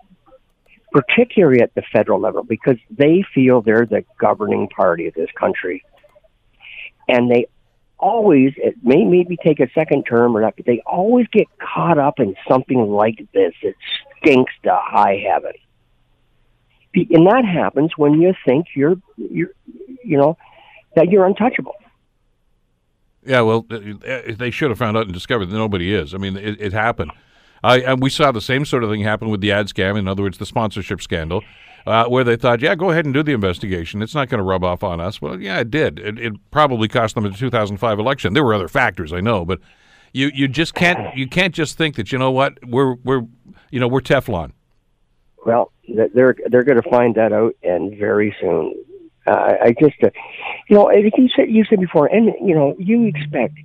particularly 0.92 1.60
at 1.60 1.74
the 1.74 1.82
federal 1.92 2.20
level, 2.20 2.44
because 2.44 2.76
they 2.90 3.24
feel 3.34 3.60
they're 3.62 3.86
the 3.86 4.04
governing 4.18 4.68
party 4.68 5.06
of 5.08 5.14
this 5.14 5.30
country. 5.38 5.82
And 7.08 7.30
they 7.30 7.46
always, 7.98 8.52
it 8.56 8.76
may 8.82 9.04
maybe 9.04 9.36
take 9.36 9.58
a 9.60 9.68
second 9.74 10.04
term 10.04 10.36
or 10.36 10.42
not, 10.42 10.54
but 10.56 10.66
they 10.66 10.80
always 10.86 11.26
get 11.32 11.46
caught 11.58 11.98
up 11.98 12.20
in 12.20 12.36
something 12.48 12.78
like 12.78 13.26
this. 13.32 13.54
It 13.62 13.76
stinks 14.22 14.52
to 14.64 14.74
high 14.74 15.22
heaven. 15.28 15.52
And 16.94 17.26
that 17.26 17.44
happens 17.44 17.92
when 17.96 18.20
you 18.20 18.34
think 18.44 18.66
you're, 18.74 18.96
you're, 19.16 19.50
you 20.04 20.18
know, 20.18 20.36
that 20.94 21.08
you're 21.08 21.24
untouchable. 21.24 21.74
Yeah, 23.24 23.42
well, 23.42 23.64
they 23.68 24.50
should 24.50 24.70
have 24.70 24.78
found 24.78 24.96
out 24.96 25.04
and 25.04 25.12
discovered 25.12 25.46
that 25.46 25.56
nobody 25.56 25.94
is. 25.94 26.12
I 26.12 26.18
mean, 26.18 26.36
it, 26.36 26.60
it 26.60 26.72
happened. 26.72 27.12
I, 27.62 27.78
and 27.80 28.02
we 28.02 28.10
saw 28.10 28.32
the 28.32 28.40
same 28.40 28.64
sort 28.64 28.82
of 28.82 28.90
thing 28.90 29.02
happen 29.02 29.28
with 29.28 29.40
the 29.40 29.52
ad 29.52 29.68
scam. 29.68 29.96
In 29.96 30.08
other 30.08 30.22
words, 30.22 30.38
the 30.38 30.46
sponsorship 30.46 31.00
scandal, 31.00 31.44
uh, 31.86 32.06
where 32.06 32.24
they 32.24 32.34
thought, 32.34 32.60
"Yeah, 32.60 32.74
go 32.74 32.90
ahead 32.90 33.04
and 33.04 33.14
do 33.14 33.22
the 33.22 33.32
investigation. 33.32 34.02
It's 34.02 34.14
not 34.14 34.28
going 34.28 34.38
to 34.38 34.44
rub 34.44 34.64
off 34.64 34.82
on 34.82 35.00
us." 35.00 35.22
Well, 35.22 35.40
yeah, 35.40 35.60
it 35.60 35.70
did. 35.70 36.00
It, 36.00 36.18
it 36.18 36.50
probably 36.50 36.88
cost 36.88 37.14
them 37.14 37.22
the 37.22 37.30
2005 37.30 37.98
election. 38.00 38.34
There 38.34 38.42
were 38.42 38.54
other 38.54 38.66
factors, 38.66 39.12
I 39.12 39.20
know, 39.20 39.44
but 39.44 39.60
you 40.12 40.30
you 40.34 40.48
just 40.48 40.74
can't 40.74 41.16
you 41.16 41.26
can't 41.26 41.54
just 41.54 41.76
think 41.76 41.96
that 41.96 42.12
you 42.12 42.18
know 42.18 42.30
what 42.30 42.58
we're 42.64 42.94
we're 43.04 43.22
you 43.70 43.80
know 43.80 43.88
we're 43.88 44.00
Teflon. 44.00 44.52
Well, 45.44 45.72
they're 45.88 46.36
they're 46.46 46.62
going 46.64 46.80
to 46.80 46.88
find 46.88 47.14
that 47.16 47.32
out, 47.32 47.56
and 47.62 47.96
very 47.98 48.34
soon. 48.40 48.74
Uh, 49.26 49.54
I 49.62 49.74
just, 49.78 49.94
uh, 50.02 50.10
you 50.68 50.76
know, 50.76 50.90
you 50.90 51.28
said 51.34 51.46
you 51.48 51.64
said 51.68 51.80
before, 51.80 52.06
and 52.06 52.32
you 52.40 52.54
know, 52.54 52.74
you 52.78 53.04
expect 53.06 53.56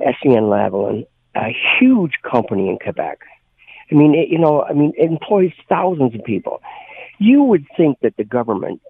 SCN 0.00 0.48
Lavalin, 0.48 1.06
a 1.34 1.54
huge 1.78 2.14
company 2.28 2.68
in 2.68 2.78
Quebec. 2.78 3.20
I 3.90 3.94
mean, 3.94 4.14
it, 4.14 4.28
you 4.28 4.38
know, 4.38 4.62
I 4.62 4.72
mean, 4.72 4.92
it 4.96 5.10
employs 5.10 5.52
thousands 5.68 6.14
of 6.14 6.24
people. 6.24 6.60
You 7.18 7.42
would 7.44 7.66
think 7.76 7.98
that 8.00 8.16
the 8.16 8.24
government, 8.24 8.80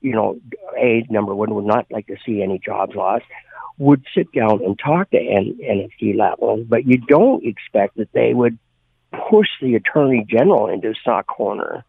you 0.00 0.12
know, 0.12 0.38
a 0.78 1.04
number 1.08 1.34
one 1.34 1.54
would 1.54 1.64
not 1.64 1.86
like 1.90 2.06
to 2.08 2.16
see 2.24 2.42
any 2.42 2.60
jobs 2.64 2.94
lost, 2.94 3.24
would 3.78 4.04
sit 4.14 4.32
down 4.32 4.64
and 4.64 4.78
talk 4.78 5.10
to 5.10 5.18
N- 5.18 5.58
NSC 5.62 6.14
Lavalin, 6.14 6.68
but 6.68 6.86
you 6.86 6.98
don't 6.98 7.44
expect 7.44 7.96
that 7.96 8.12
they 8.12 8.32
would 8.32 8.58
push 9.30 9.48
the 9.60 9.74
attorney 9.74 10.24
general 10.28 10.68
into 10.68 10.90
a 10.90 10.94
sock 11.04 11.26
corner 11.26 11.84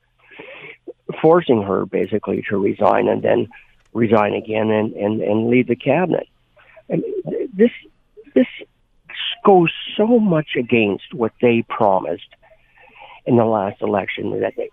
forcing 1.22 1.62
her 1.62 1.86
basically 1.86 2.44
to 2.50 2.58
resign 2.58 3.08
and 3.08 3.22
then 3.22 3.48
resign 3.94 4.34
again 4.34 4.70
and, 4.70 4.94
and, 4.94 5.22
and 5.22 5.50
leave 5.50 5.68
the 5.68 5.76
cabinet. 5.76 6.28
And 6.90 7.04
this 7.54 7.72
this 8.36 8.48
goes 9.44 9.72
so 9.96 10.20
much 10.20 10.50
against 10.58 11.14
what 11.14 11.32
they 11.42 11.64
promised 11.68 12.28
in 13.26 13.38
the 13.38 13.46
last 13.46 13.82
election 13.82 14.40
that 14.42 14.54
they 14.56 14.70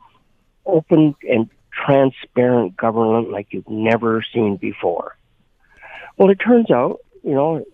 open 0.67 1.15
and 1.29 1.49
transparent 1.73 2.77
government 2.77 3.31
like 3.31 3.49
you've 3.51 3.69
never 3.69 4.25
seen 4.33 4.57
before. 4.57 5.17
Well, 6.17 6.31
it 6.31 6.37
turns 6.37 6.71
out, 6.71 7.01
you 7.25 7.35
know, 7.35 7.65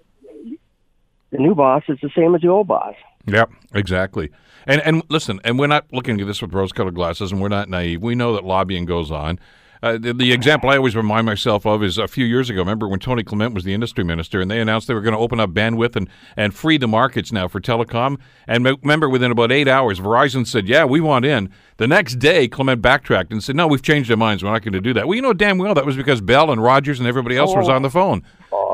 the 1.30 1.38
new 1.38 1.54
boss 1.54 1.82
is 1.88 1.98
the 2.02 2.10
same 2.16 2.34
as 2.34 2.40
the 2.40 2.48
old 2.48 2.68
boss. 2.68 2.94
Yep, 3.26 3.50
exactly. 3.74 4.30
And 4.66 4.80
and 4.82 5.02
listen, 5.08 5.40
and 5.44 5.58
we're 5.58 5.66
not 5.66 5.86
looking 5.92 6.20
at 6.20 6.26
this 6.26 6.42
with 6.42 6.52
rose-colored 6.52 6.94
glasses, 6.94 7.32
and 7.32 7.40
we're 7.40 7.48
not 7.48 7.68
naive. 7.68 8.02
We 8.02 8.14
know 8.14 8.34
that 8.34 8.44
lobbying 8.44 8.84
goes 8.84 9.10
on. 9.10 9.38
Uh, 9.82 9.96
the, 9.96 10.12
the, 10.12 10.30
example 10.30 10.68
I 10.68 10.76
always 10.76 10.94
remind 10.94 11.24
myself 11.24 11.64
of 11.64 11.82
is 11.82 11.96
a 11.96 12.06
few 12.06 12.26
years 12.26 12.50
ago. 12.50 12.60
Remember 12.60 12.86
when 12.86 13.00
Tony 13.00 13.22
Clement 13.22 13.54
was 13.54 13.64
the 13.64 13.72
industry 13.72 14.04
minister, 14.04 14.42
and 14.42 14.50
they 14.50 14.60
announced 14.60 14.88
they 14.88 14.94
were 14.94 15.00
going 15.00 15.14
to 15.14 15.18
open 15.18 15.40
up 15.40 15.50
bandwidth 15.50 15.96
and, 15.96 16.06
and 16.36 16.54
free 16.54 16.76
the 16.76 16.86
markets 16.86 17.32
now 17.32 17.48
for 17.48 17.60
telecom. 17.60 18.18
And 18.46 18.66
remember, 18.66 19.08
within 19.08 19.30
about 19.30 19.50
eight 19.50 19.68
hours, 19.68 19.98
Verizon 19.98 20.46
said, 20.46 20.68
"Yeah, 20.68 20.84
we 20.84 21.00
want 21.00 21.24
in." 21.24 21.50
The 21.78 21.86
next 21.86 22.16
day, 22.16 22.46
Clement 22.46 22.82
backtracked 22.82 23.32
and 23.32 23.42
said, 23.42 23.56
"No, 23.56 23.66
we've 23.66 23.80
changed 23.80 24.10
our 24.10 24.18
minds. 24.18 24.44
We're 24.44 24.52
not 24.52 24.62
going 24.62 24.74
to 24.74 24.82
do 24.82 24.92
that." 24.92 25.08
Well, 25.08 25.16
you 25.16 25.22
know 25.22 25.32
damn 25.32 25.56
well 25.56 25.72
that 25.72 25.86
was 25.86 25.96
because 25.96 26.20
Bell 26.20 26.50
and 26.50 26.62
Rogers 26.62 26.98
and 26.98 27.08
everybody 27.08 27.38
else 27.38 27.52
oh. 27.54 27.58
was 27.58 27.68
on 27.70 27.80
the 27.80 27.90
phone. 27.90 28.22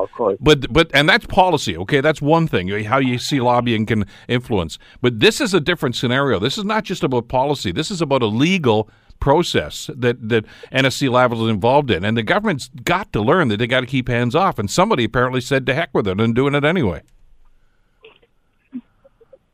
Of 0.03 0.11
course. 0.11 0.37
But 0.39 0.71
but 0.71 0.91
and 0.93 1.09
that's 1.09 1.25
policy. 1.25 1.75
Okay, 1.77 2.01
that's 2.01 2.21
one 2.21 2.47
thing. 2.47 2.69
Eh, 2.71 2.83
how 2.83 2.99
you 2.99 3.17
see 3.17 3.39
lobbying 3.39 3.85
can 3.85 4.05
influence. 4.27 4.77
But 5.01 5.19
this 5.19 5.41
is 5.41 5.53
a 5.53 5.59
different 5.59 5.95
scenario. 5.95 6.39
This 6.39 6.57
is 6.57 6.65
not 6.65 6.83
just 6.83 7.03
about 7.03 7.27
policy. 7.27 7.71
This 7.71 7.89
is 7.89 8.01
about 8.01 8.21
a 8.21 8.27
legal 8.27 8.89
process 9.19 9.89
that, 9.95 10.29
that 10.29 10.45
NSC 10.71 11.09
Lavalin 11.09 11.45
is 11.45 11.49
involved 11.49 11.89
in. 11.89 12.05
And 12.05 12.15
the 12.15 12.21
government's 12.21 12.69
got 12.83 13.11
to 13.13 13.21
learn 13.21 13.47
that 13.47 13.57
they 13.57 13.65
got 13.65 13.81
to 13.81 13.87
keep 13.87 14.07
hands 14.07 14.35
off. 14.35 14.59
And 14.59 14.69
somebody 14.69 15.05
apparently 15.05 15.41
said 15.41 15.65
to 15.65 15.73
heck 15.73 15.89
with 15.93 16.07
it 16.07 16.19
and 16.19 16.35
doing 16.35 16.53
it 16.53 16.63
anyway. 16.63 17.01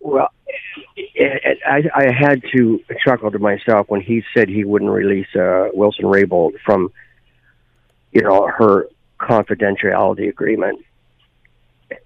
Well, 0.01 0.27
eh, 0.97 1.21
eh, 1.21 1.53
I, 1.65 1.83
I 1.95 2.11
had 2.11 2.41
to 2.53 2.83
chuckle 3.01 3.31
to 3.31 3.39
myself 3.39 3.87
when 3.89 4.01
he 4.01 4.23
said 4.33 4.49
he 4.49 4.65
wouldn't 4.65 4.91
release 4.91 5.33
uh, 5.35 5.69
Wilson 5.73 6.03
Raybould 6.03 6.59
from, 6.65 6.91
you 8.11 8.21
know, 8.21 8.47
her 8.47 8.87
confidentiality 9.23 10.29
agreement 10.29 10.83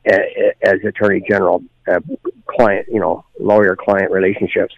as 0.05 0.79
Attorney 0.85 1.23
General, 1.27 1.63
uh, 1.87 1.99
client, 2.47 2.87
you 2.89 2.99
know, 2.99 3.25
lawyer 3.39 3.75
client 3.75 4.11
relationships 4.11 4.73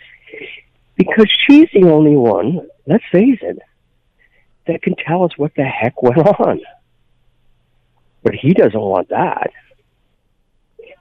because 1.00 1.32
she's 1.48 1.70
the 1.74 1.90
only 1.90 2.16
one, 2.16 2.68
let's 2.86 3.06
face 3.12 3.40
it, 3.42 3.58
that 4.68 4.82
can 4.82 4.96
tell 4.96 5.24
us 5.24 5.32
what 5.38 5.56
the 5.56 5.64
heck 5.64 6.04
went 6.04 6.18
on. 6.18 6.60
But 8.22 8.36
he 8.36 8.54
doesn't 8.54 8.80
want 8.80 9.10
that. 9.10 9.52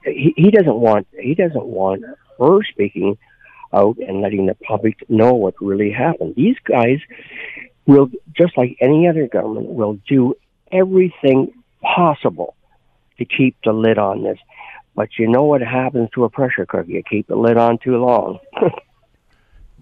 He, 0.05 0.33
he 0.37 0.51
doesn't 0.51 0.75
want 0.75 1.07
he 1.19 1.35
doesn't 1.35 1.65
want 1.65 2.03
her 2.39 2.63
speaking 2.71 3.17
out 3.73 3.97
and 3.97 4.21
letting 4.21 4.45
the 4.45 4.55
public 4.55 4.97
know 5.09 5.33
what 5.33 5.55
really 5.59 5.91
happened. 5.91 6.35
These 6.35 6.55
guys 6.63 6.99
will, 7.85 8.09
just 8.33 8.57
like 8.57 8.77
any 8.79 9.07
other 9.09 9.27
government, 9.27 9.67
will 9.67 9.99
do 10.07 10.35
everything 10.71 11.51
possible 11.81 12.55
to 13.17 13.25
keep 13.25 13.55
the 13.63 13.71
lid 13.73 13.97
on 13.97 14.23
this. 14.23 14.37
But 14.95 15.09
you 15.17 15.27
know 15.29 15.43
what 15.43 15.61
happens 15.61 16.09
to 16.15 16.23
a 16.25 16.29
pressure 16.29 16.65
cooker? 16.65 16.83
You 16.89 17.03
keep 17.09 17.27
the 17.27 17.35
lid 17.35 17.57
on 17.57 17.77
too 17.79 17.97
long. 17.97 18.39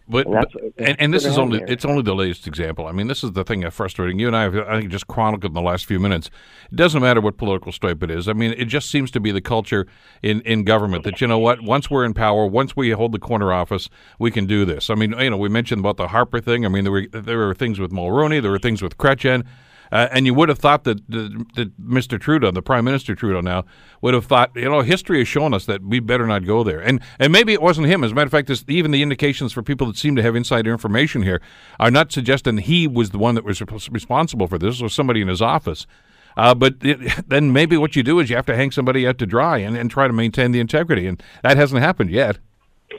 But, 0.10 0.26
And 0.26 0.36
but- 0.36 0.62
and, 0.78 1.02
and 1.02 1.13
this 1.13 1.26
is 1.26 1.38
only 1.38 1.58
here. 1.58 1.67
it's 1.69 1.84
only 1.84 2.02
the 2.02 2.15
latest 2.15 2.47
example. 2.47 2.88
I 2.88 2.93
mean, 2.93 3.08
this 3.08 3.26
is 3.26 3.34
the 3.34 3.43
thing 3.43 3.60
that's 3.60 3.76
frustrating. 3.76 4.17
You 4.19 4.28
and 4.28 4.38
I 4.38 4.43
have 4.43 4.56
I 4.56 4.80
think 4.80 4.89
just 4.89 5.08
chronicled 5.08 5.50
in 5.52 5.54
the 5.54 5.62
last 5.62 5.86
few 5.86 6.00
minutes. 6.00 6.30
It 6.71 6.78
doesn't 6.78 7.02
matter 7.02 7.19
what 7.19 7.36
political 7.36 7.73
stripe 7.73 8.02
it 8.04 8.10
is. 8.10 8.30
I 8.30 8.34
mean, 8.34 8.54
it 8.58 8.65
just 8.65 8.89
seems 8.89 9.12
to 9.12 9.19
be 9.19 9.32
the 9.34 9.41
culture 9.41 9.86
in, 10.23 10.39
in 10.41 10.63
government 10.63 11.04
that 11.04 11.19
you 11.19 11.28
know 11.28 11.39
what, 11.39 11.62
once 11.62 11.91
we're 11.91 12.06
in 12.06 12.13
power, 12.13 12.45
once 12.45 12.73
we 12.73 12.91
hold 12.91 13.12
the 13.12 13.19
corner 13.19 13.52
office, 13.52 13.89
we 14.17 14.32
can 14.32 14.45
do 14.45 14.63
this. 14.63 14.89
I 14.89 14.95
mean, 14.95 15.13
you 15.19 15.30
know, 15.30 15.36
we 15.38 15.50
mentioned 15.50 15.80
about 15.80 15.97
the 15.97 16.08
Harper 16.08 16.39
thing. 16.39 16.65
I 16.65 16.69
mean, 16.69 16.86
there 16.86 16.93
were 16.93 17.08
there 17.12 17.39
were 17.39 17.54
things 17.54 17.78
with 17.78 17.91
Mulroney, 17.91 18.41
there 18.41 18.52
were 18.52 18.60
things 18.60 18.82
with 18.82 18.97
Kretchen. 18.97 19.45
Uh, 19.91 20.08
and 20.12 20.26
you 20.26 20.34
would 20.34 20.50
have 20.50 20.60
thought 20.60 20.84
that, 20.84 21.10
that, 21.10 21.45
that 21.56 21.82
Mr. 21.82 22.19
Trudeau, 22.19 22.52
the 22.52 22.62
Prime 22.62 22.86
Minister 22.86 23.15
Trudeau 23.15 23.41
now, 23.41 23.65
would 24.02 24.13
have 24.13 24.26
thought, 24.26 24.52
you 24.56 24.69
know, 24.69 24.82
history 24.82 25.19
has 25.19 25.28
shown 25.28 25.54
us 25.54 25.65
that 25.65 25.84
we 25.84 26.00
better 26.00 26.28
not 26.28 26.45
go 26.45 26.63
there. 26.63 26.80
And 26.80 27.02
and 27.19 27.32
maybe 27.32 27.54
it 27.54 27.62
wasn't 27.62 27.88
him. 27.88 28.04
As 28.04 28.12
a 28.12 28.15
matter 28.15 28.26
of 28.26 28.32
fact, 28.32 28.47
this, 28.47 28.63
even 28.67 28.91
the 28.91 29.02
indications 29.02 29.54
for 29.54 29.63
people 29.63 29.88
that 29.88 29.97
seem 29.97 30.15
to 30.15 30.21
have 30.21 30.36
insider 30.36 30.71
information 30.71 31.21
here 31.21 31.41
are 31.80 31.91
not 31.91 32.12
suggesting 32.12 32.58
he 32.58 32.88
was 32.88 33.12
the 33.12 33.17
one 33.17 33.36
that 33.36 33.43
was 33.43 33.62
responsible 33.91 34.47
for 34.47 34.58
this, 34.58 34.82
or 34.82 34.89
somebody 34.89 35.21
in 35.21 35.28
his 35.28 35.41
office. 35.41 35.88
Uh, 36.36 36.54
but 36.54 36.76
it, 36.82 37.00
then 37.28 37.52
maybe 37.52 37.78
what 37.78 37.95
you 37.95 38.04
do 38.04 38.19
is 38.19 38.30
you 38.30 38.36
have 38.36 38.45
to 38.45 38.56
hang 38.56 38.71
somebody 38.71 39.08
out 39.08 39.17
to 39.17 39.26
dry 39.26 39.58
and, 39.58 39.76
and 39.76 39.89
try 39.89 40.08
to 40.08 40.13
maintain 40.13 40.52
the 40.52 40.60
integrity. 40.60 41.08
And 41.08 41.21
that 41.43 41.58
hasn't 41.58 41.82
happened 41.82 42.12
yet. 42.12 42.38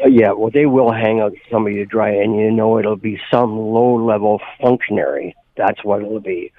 Uh, 0.05 0.09
Yeah, 0.09 0.33
well, 0.33 0.51
they 0.53 0.67
will 0.67 0.93
hang 0.93 1.21
out 1.21 1.33
somebody 1.51 1.77
to 1.77 1.87
dry, 1.87 2.11
and 2.11 2.37
you 2.37 2.51
know 2.51 2.79
it'll 2.79 2.97
be 2.97 3.19
some 3.31 3.59
low-level 3.59 4.41
functionary. 4.61 5.35
That's 5.57 5.83
what 5.83 6.03
it'll 6.03 6.21
be. 6.21 6.53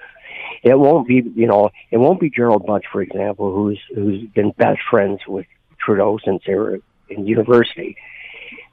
It 0.62 0.78
won't 0.78 1.08
be, 1.08 1.22
you 1.34 1.46
know, 1.46 1.70
it 1.90 1.96
won't 1.96 2.20
be 2.20 2.30
Gerald 2.30 2.66
Butts, 2.66 2.84
for 2.92 3.00
example, 3.00 3.54
who's 3.54 3.80
who's 3.94 4.22
been 4.30 4.50
best 4.50 4.80
friends 4.90 5.20
with 5.26 5.46
Trudeau 5.78 6.18
since 6.24 6.42
they 6.46 6.54
were 6.54 6.80
in 7.08 7.26
university. 7.26 7.96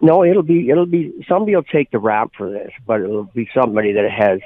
No, 0.02 0.23
it'll 0.23 0.43
be 0.43 0.69
it'll 0.69 0.86
be 0.86 1.26
somebody 1.28 1.56
will 1.56 1.63
take 1.63 1.91
the 1.91 2.00
rap 2.00 2.32
for 2.38 2.50
this, 2.50 2.71
but 2.86 3.02
it'll 3.02 3.23
be 3.23 3.50
somebody 3.54 3.93
that 3.93 4.10
has 4.12 4.39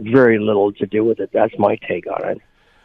very 0.00 0.38
little 0.38 0.72
to 0.72 0.86
do 0.86 1.04
with 1.04 1.20
it. 1.20 1.30
That's 1.32 1.56
my 1.58 1.76
take 1.76 2.06
on 2.06 2.30
it. 2.30 2.42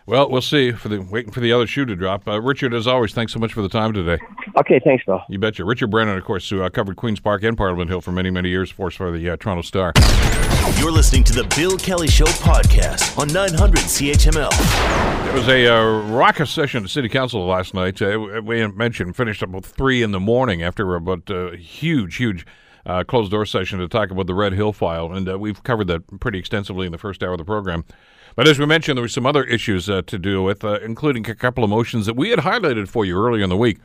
Well, 0.07 0.29
we'll 0.29 0.41
see. 0.41 0.71
For 0.71 0.87
the 0.87 0.99
waiting 0.99 1.33
for 1.33 1.41
the 1.41 1.51
other 1.51 1.67
shoe 1.67 1.85
to 1.85 1.93
drop. 1.93 2.29
Uh, 2.29 2.41
Richard, 2.41 2.73
as 2.73 2.87
always, 2.87 3.13
thanks 3.13 3.33
so 3.33 3.39
much 3.39 3.51
for 3.51 3.61
the 3.61 3.67
time 3.67 3.91
today. 3.91 4.17
Okay, 4.55 4.79
thanks, 4.81 5.03
Bill. 5.03 5.21
You 5.27 5.37
betcha. 5.37 5.65
Richard 5.65 5.91
Brennan, 5.91 6.17
of 6.17 6.23
course, 6.23 6.49
who 6.49 6.63
uh, 6.63 6.69
covered 6.69 6.95
Queens 6.95 7.19
Park 7.19 7.43
and 7.43 7.57
Parliament 7.57 7.89
Hill 7.89 7.99
for 7.99 8.13
many, 8.13 8.29
many 8.29 8.47
years, 8.47 8.71
of 8.71 8.77
course, 8.77 8.95
for 8.95 9.11
the 9.11 9.31
uh, 9.31 9.35
Toronto 9.35 9.61
Star. 9.61 9.91
You're 10.79 10.93
listening 10.93 11.25
to 11.25 11.33
the 11.33 11.43
Bill 11.57 11.77
Kelly 11.77 12.07
Show 12.07 12.23
podcast 12.25 13.17
on 13.17 13.27
900 13.33 13.79
CHML. 13.81 15.27
It 15.27 15.33
was 15.33 15.47
a 15.49 15.67
uh, 15.67 16.07
raucous 16.07 16.51
session 16.51 16.85
at 16.85 16.89
City 16.89 17.09
Council 17.09 17.45
last 17.45 17.73
night. 17.73 18.01
Uh, 18.01 18.41
we 18.41 18.65
mentioned 18.65 19.17
finished 19.17 19.43
up 19.43 19.53
at 19.53 19.65
three 19.65 20.03
in 20.03 20.11
the 20.11 20.21
morning 20.21 20.63
after 20.63 20.95
about 20.95 21.29
a 21.29 21.57
huge, 21.57 22.15
huge 22.15 22.45
uh, 22.85 23.03
closed 23.03 23.31
door 23.31 23.45
session 23.45 23.79
to 23.79 23.89
talk 23.89 24.09
about 24.09 24.27
the 24.27 24.33
Red 24.33 24.53
Hill 24.53 24.71
file, 24.71 25.11
and 25.11 25.27
uh, 25.27 25.37
we've 25.37 25.61
covered 25.63 25.87
that 25.87 26.21
pretty 26.21 26.39
extensively 26.39 26.85
in 26.85 26.93
the 26.93 26.97
first 26.97 27.21
hour 27.21 27.33
of 27.33 27.39
the 27.39 27.45
program. 27.45 27.83
But 28.37 28.47
as 28.47 28.59
we 28.59 28.67
mentioned, 28.67 28.97
there 28.97 29.01
were 29.01 29.07
some 29.07 29.25
other 29.25 29.43
issues 29.43 29.89
uh, 29.89 30.03
to 30.03 30.19
deal 30.19 30.45
with, 30.45 30.63
uh, 30.63 30.79
including 30.81 31.27
a 31.27 31.33
couple 31.33 31.63
of 31.63 31.71
motions 31.71 32.05
that 32.05 32.15
we 32.15 32.29
had 32.29 32.39
highlighted 32.39 32.87
for 32.87 33.03
you 33.03 33.17
earlier 33.17 33.43
in 33.43 33.49
the 33.49 33.57
week. 33.57 33.79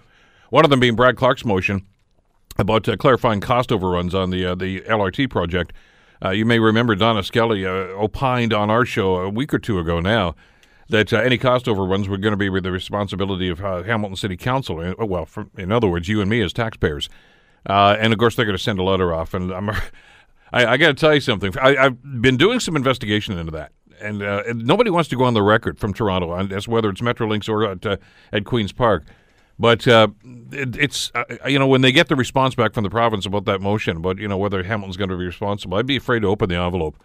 One 0.51 0.63
of 0.63 0.71
them 0.71 0.79
being 0.79 0.95
Brad 0.95 1.17
Clark's 1.17 1.47
motion 1.47 1.87
about 2.59 2.87
uh, 2.87 2.99
clarifying 2.99 3.41
cost 3.41 3.73
overruns 3.73 4.15
on 4.15 4.29
the 4.29 4.45
uh, 4.45 4.55
the 4.55 4.83
LRT 4.83 5.31
project. 5.31 5.73
Uh, 6.23 6.31
you 6.31 6.45
may 6.45 6.59
remember 6.59 6.95
Donna 6.95 7.23
Skelly 7.23 7.65
uh, 7.65 7.71
opined 7.71 8.53
on 8.53 8.69
our 8.69 8.85
show 8.85 9.17
a 9.17 9.31
week 9.31 9.55
or 9.55 9.59
two 9.59 9.79
ago 9.79 10.01
now 10.01 10.35
that 10.91 11.11
any 11.15 11.39
cost 11.39 11.67
overruns 11.67 12.07
were 12.07 12.19
going 12.19 12.33
to 12.33 12.37
be 12.37 12.61
the 12.61 12.71
responsibility 12.71 13.49
of 13.49 13.61
Hamilton 13.61 14.17
City 14.17 14.37
Council. 14.37 14.95
Well, 14.99 15.25
for, 15.25 15.47
in 15.57 15.73
other 15.73 15.89
words, 15.89 16.09
you 16.09 16.21
and 16.21 16.29
me 16.29 16.43
as 16.43 16.53
taxpayers. 16.53 17.09
And 17.65 18.13
of 18.13 18.19
course, 18.19 18.37
they're 18.37 18.45
going 18.45 18.59
to 18.59 18.63
send 18.63 18.79
a 18.79 18.83
letter 18.83 19.15
off. 19.15 19.33
And 19.33 19.51
I'm, 19.51 19.71
I, 20.53 20.67
I 20.67 20.77
got 20.77 20.89
to 20.89 20.95
tell 20.95 21.15
you 21.15 21.21
something. 21.21 21.55
I, 21.59 21.87
I've 21.87 22.21
been 22.21 22.37
doing 22.37 22.61
some 22.61 22.77
investigation 22.77 23.39
into 23.39 23.53
that. 23.53 23.73
And, 24.03 24.23
uh, 24.23 24.43
and 24.47 24.67
nobody 24.67 24.91
wants 24.91 25.09
to 25.11 25.17
go 25.17 25.25
on 25.25 25.35
the 25.35 25.43
record 25.43 25.79
from 25.79 25.95
Toronto 25.95 26.31
on 26.31 26.53
as 26.53 26.67
whether 26.67 26.91
it's 26.91 27.01
Metrolinx 27.01 27.49
or 27.49 27.65
at, 27.65 27.87
uh, 27.87 27.97
at 28.33 28.45
Queens 28.45 28.73
Park. 28.73 29.05
But 29.59 29.87
uh, 29.87 30.09
it, 30.51 30.77
it's 30.77 31.13
uh, 31.15 31.25
you 31.47 31.59
know 31.59 31.67
when 31.67 31.83
they 31.83 31.93
get 31.93 32.09
the 32.09 32.17
response 32.17 32.55
back 32.55 32.75
from 32.75 32.85
the 32.85 32.91
province 32.91 33.27
about 33.27 33.45
that 33.45 33.61
motion 33.61 33.99
about 33.99 34.19
you 34.19 34.27
know 34.27 34.37
whether 34.37 34.63
Hamilton's 34.63 34.97
going 34.97 35.11
to 35.11 35.17
be 35.17 35.27
responsible, 35.27 35.77
I'd 35.77 35.87
be 35.87 35.97
afraid 35.97 36.23
to 36.23 36.29
open 36.29 36.49
the 36.49 36.57
envelope 36.57 36.97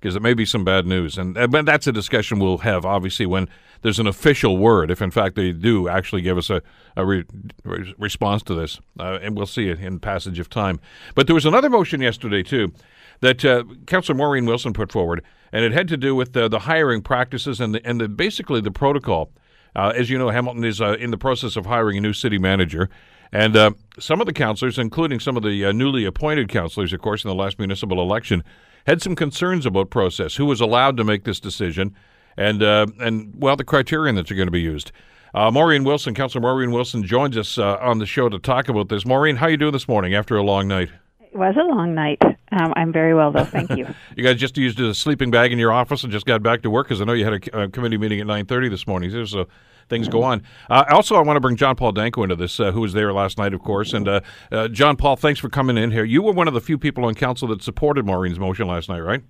because 0.00 0.16
it 0.16 0.22
may 0.22 0.32
be 0.32 0.46
some 0.46 0.64
bad 0.64 0.86
news, 0.86 1.18
and 1.18 1.36
uh, 1.36 1.46
but 1.46 1.66
that's 1.66 1.86
a 1.86 1.92
discussion 1.92 2.38
we'll 2.38 2.58
have 2.58 2.84
obviously 2.84 3.26
when 3.26 3.48
there's 3.82 3.98
an 3.98 4.06
official 4.06 4.56
word, 4.56 4.90
if 4.90 5.00
in 5.00 5.10
fact 5.10 5.36
they 5.36 5.52
do 5.52 5.88
actually 5.88 6.22
give 6.22 6.38
us 6.38 6.50
a, 6.50 6.62
a 6.96 7.04
re- 7.04 7.24
re- 7.64 7.94
response 7.98 8.42
to 8.42 8.54
this, 8.54 8.80
uh, 8.98 9.18
and 9.22 9.36
we'll 9.36 9.46
see 9.46 9.68
it 9.68 9.78
in 9.78 10.00
passage 10.00 10.38
of 10.38 10.48
time. 10.48 10.80
But 11.14 11.26
there 11.26 11.34
was 11.34 11.46
another 11.46 11.70
motion 11.70 12.00
yesterday 12.00 12.42
too 12.42 12.72
that 13.20 13.44
uh, 13.44 13.64
Councillor 13.86 14.16
Maureen 14.16 14.46
Wilson 14.46 14.72
put 14.72 14.90
forward, 14.90 15.22
and 15.52 15.64
it 15.64 15.72
had 15.72 15.88
to 15.88 15.96
do 15.96 16.14
with 16.14 16.36
uh, 16.36 16.48
the 16.48 16.60
hiring 16.60 17.02
practices 17.02 17.60
and 17.60 17.74
the, 17.74 17.86
and 17.86 18.00
the, 18.00 18.08
basically 18.08 18.60
the 18.60 18.70
protocol. 18.70 19.30
Uh, 19.74 19.92
as 19.94 20.10
you 20.10 20.18
know, 20.18 20.30
Hamilton 20.30 20.64
is 20.64 20.80
uh, 20.80 20.96
in 20.98 21.10
the 21.10 21.18
process 21.18 21.56
of 21.56 21.66
hiring 21.66 21.98
a 21.98 22.00
new 22.00 22.12
city 22.12 22.38
manager. 22.38 22.90
And 23.32 23.56
uh, 23.56 23.70
some 23.98 24.20
of 24.20 24.26
the 24.26 24.32
councillors, 24.32 24.78
including 24.78 25.20
some 25.20 25.36
of 25.36 25.44
the 25.44 25.66
uh, 25.66 25.72
newly 25.72 26.04
appointed 26.04 26.48
councillors, 26.48 26.92
of 26.92 27.00
course, 27.00 27.24
in 27.24 27.28
the 27.28 27.34
last 27.34 27.58
municipal 27.58 28.00
election, 28.00 28.42
had 28.86 29.00
some 29.00 29.14
concerns 29.14 29.66
about 29.66 29.90
process, 29.90 30.34
who 30.34 30.46
was 30.46 30.60
allowed 30.60 30.96
to 30.96 31.04
make 31.04 31.22
this 31.24 31.38
decision, 31.38 31.94
and, 32.36 32.62
uh, 32.62 32.86
and 32.98 33.32
well, 33.36 33.54
the 33.54 33.64
criterion 33.64 34.16
that 34.16 34.30
are 34.30 34.34
going 34.34 34.48
to 34.48 34.52
be 34.52 34.60
used. 34.60 34.90
Uh, 35.32 35.48
Maureen 35.48 35.84
Wilson, 35.84 36.12
Councillor 36.12 36.42
Maureen 36.42 36.72
Wilson, 36.72 37.04
joins 37.04 37.36
us 37.36 37.56
on 37.56 37.98
the 37.98 38.06
show 38.06 38.28
to 38.28 38.40
talk 38.40 38.68
about 38.68 38.88
this. 38.88 39.06
Maureen, 39.06 39.36
how 39.36 39.46
are 39.46 39.50
you 39.50 39.56
doing 39.56 39.72
this 39.72 39.86
morning 39.86 40.12
after 40.12 40.36
a 40.36 40.42
long 40.42 40.66
night? 40.66 40.90
It 41.20 41.36
was 41.36 41.54
a 41.56 41.62
long 41.62 41.94
night. 41.94 42.20
Um, 42.52 42.72
I'm 42.76 42.92
very 42.92 43.14
well, 43.14 43.30
though. 43.30 43.44
Thank 43.44 43.70
you. 43.70 43.86
You 44.16 44.24
guys 44.24 44.36
just 44.36 44.58
used 44.58 44.78
a 44.80 44.92
sleeping 44.92 45.30
bag 45.30 45.52
in 45.52 45.58
your 45.58 45.72
office 45.72 46.02
and 46.02 46.12
just 46.12 46.26
got 46.26 46.42
back 46.42 46.62
to 46.62 46.70
work 46.70 46.88
because 46.88 47.00
I 47.00 47.04
know 47.04 47.12
you 47.12 47.24
had 47.24 47.48
a, 47.52 47.62
a 47.62 47.68
committee 47.68 47.96
meeting 47.96 48.20
at 48.20 48.26
9:30 48.26 48.68
this 48.68 48.86
morning. 48.86 49.10
So 49.26 49.46
things 49.88 50.08
go 50.08 50.22
on. 50.22 50.42
Uh, 50.68 50.84
also, 50.90 51.16
I 51.16 51.22
want 51.22 51.36
to 51.36 51.40
bring 51.40 51.56
John 51.56 51.76
Paul 51.76 51.92
Danko 51.92 52.22
into 52.22 52.36
this, 52.36 52.58
uh, 52.60 52.72
who 52.72 52.80
was 52.80 52.92
there 52.92 53.12
last 53.12 53.38
night, 53.38 53.54
of 53.54 53.60
course. 53.60 53.92
And 53.92 54.08
uh, 54.08 54.20
uh, 54.50 54.68
John 54.68 54.96
Paul, 54.96 55.16
thanks 55.16 55.40
for 55.40 55.48
coming 55.48 55.78
in 55.78 55.90
here. 55.90 56.04
You 56.04 56.22
were 56.22 56.32
one 56.32 56.48
of 56.48 56.54
the 56.54 56.60
few 56.60 56.78
people 56.78 57.04
on 57.04 57.14
council 57.14 57.48
that 57.48 57.62
supported 57.62 58.04
Maureen's 58.04 58.38
motion 58.38 58.66
last 58.66 58.88
night, 58.88 59.00
right? 59.00 59.22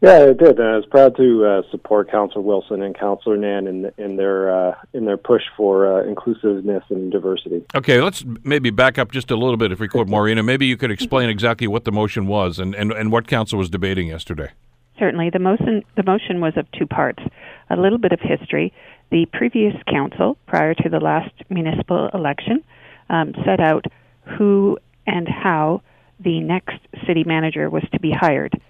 Yeah, 0.00 0.28
I 0.30 0.32
did. 0.32 0.58
And 0.60 0.68
I 0.68 0.76
was 0.76 0.86
proud 0.86 1.16
to 1.16 1.44
uh, 1.44 1.62
support 1.72 2.10
Councillor 2.10 2.42
Wilson 2.42 2.82
and 2.82 2.96
Councillor 2.96 3.36
Nann 3.36 3.66
in, 3.66 3.90
in 3.98 4.16
their 4.16 4.54
uh, 4.54 4.74
in 4.92 5.06
their 5.06 5.16
push 5.16 5.42
for 5.56 5.92
uh, 5.92 6.06
inclusiveness 6.06 6.84
and 6.88 7.10
diversity. 7.10 7.64
Okay, 7.74 8.00
let's 8.00 8.24
maybe 8.44 8.70
back 8.70 8.96
up 8.96 9.10
just 9.10 9.30
a 9.32 9.36
little 9.36 9.56
bit, 9.56 9.72
if 9.72 9.80
we 9.80 9.88
could, 9.88 10.08
Maureen, 10.08 10.38
and 10.38 10.46
maybe 10.46 10.66
you 10.66 10.76
could 10.76 10.92
explain 10.92 11.28
exactly 11.28 11.66
what 11.66 11.84
the 11.84 11.90
motion 11.90 12.28
was 12.28 12.60
and, 12.60 12.74
and, 12.76 12.92
and 12.92 13.10
what 13.10 13.26
council 13.26 13.58
was 13.58 13.68
debating 13.68 14.08
yesterday. 14.08 14.50
Certainly, 15.00 15.30
the 15.30 15.40
motion 15.40 15.82
the 15.96 16.04
motion 16.04 16.40
was 16.40 16.52
of 16.56 16.70
two 16.72 16.86
parts. 16.86 17.22
A 17.70 17.76
little 17.76 17.98
bit 17.98 18.12
of 18.12 18.20
history. 18.20 18.72
The 19.10 19.26
previous 19.32 19.74
council, 19.90 20.36
prior 20.46 20.74
to 20.74 20.88
the 20.88 21.00
last 21.00 21.32
municipal 21.48 22.08
election, 22.14 22.62
um, 23.10 23.34
set 23.44 23.58
out 23.58 23.86
who 24.36 24.78
and 25.06 25.26
how 25.26 25.82
the 26.20 26.40
next 26.40 26.78
city 27.06 27.24
manager 27.24 27.68
was 27.70 27.82
to 27.92 28.00
be 28.00 28.12
hired. 28.12 28.60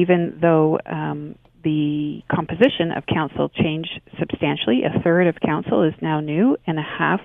Even 0.00 0.38
though 0.40 0.78
um, 0.86 1.36
the 1.62 2.22
composition 2.34 2.90
of 2.96 3.06
council 3.06 3.48
changed 3.48 4.00
substantially, 4.18 4.82
a 4.82 5.00
third 5.02 5.26
of 5.28 5.36
council 5.40 5.84
is 5.84 5.94
now 6.02 6.18
new, 6.20 6.56
and 6.66 6.78
a 6.78 6.88
half 6.98 7.20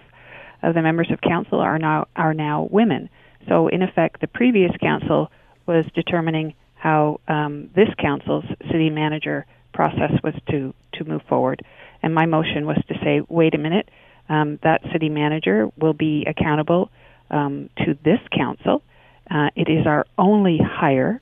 of 0.61 0.75
the 0.75 0.81
members 0.81 1.09
of 1.11 1.19
council 1.21 1.59
are 1.59 1.79
now 1.79 2.07
are 2.15 2.33
now 2.33 2.67
women. 2.79 3.09
So, 3.47 3.67
in 3.69 3.81
effect, 3.81 4.21
the 4.21 4.27
previous 4.27 4.71
council 4.79 5.31
was 5.65 5.85
determining 5.95 6.53
how 6.75 7.19
um, 7.27 7.69
this 7.75 7.89
council's 7.97 8.45
city 8.71 8.89
manager 8.89 9.45
process 9.73 10.11
was 10.23 10.35
to 10.51 10.73
to 10.93 11.05
move 11.05 11.21
forward. 11.27 11.61
And 12.03 12.13
my 12.13 12.25
motion 12.25 12.65
was 12.65 12.77
to 12.87 12.93
say, 13.03 13.21
wait 13.27 13.53
a 13.55 13.57
minute, 13.57 13.89
um, 14.29 14.59
that 14.63 14.81
city 14.93 15.09
manager 15.09 15.69
will 15.77 15.93
be 15.93 16.25
accountable 16.27 16.91
um, 17.29 17.69
to 17.79 17.97
this 18.03 18.19
council. 18.35 18.83
Uh, 19.29 19.49
it 19.55 19.69
is 19.69 19.85
our 19.85 20.05
only 20.17 20.59
hire. 20.63 21.21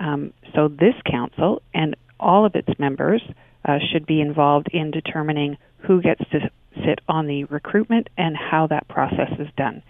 Um, 0.00 0.32
so 0.54 0.68
this 0.68 0.94
council 1.10 1.62
and 1.74 1.96
all 2.20 2.44
of 2.44 2.54
its 2.54 2.68
members 2.78 3.22
uh, 3.64 3.78
should 3.92 4.06
be 4.06 4.20
involved 4.20 4.68
in 4.72 4.90
determining 4.90 5.58
who 5.78 6.00
gets 6.00 6.22
to 6.30 6.50
sit 6.84 7.00
on 7.08 7.26
the 7.26 7.44
recruitment 7.44 8.08
and 8.16 8.36
how 8.36 8.66
that 8.68 8.88
process 8.88 9.30
is 9.38 9.48
done. 9.56 9.82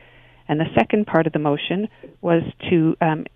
And 0.48 0.58
the 0.58 0.72
second 0.74 1.06
part 1.06 1.26
of 1.26 1.32
the 1.32 1.38
motion 1.38 1.88
was 2.20 2.42
to 2.70 2.96
um, 3.00 3.26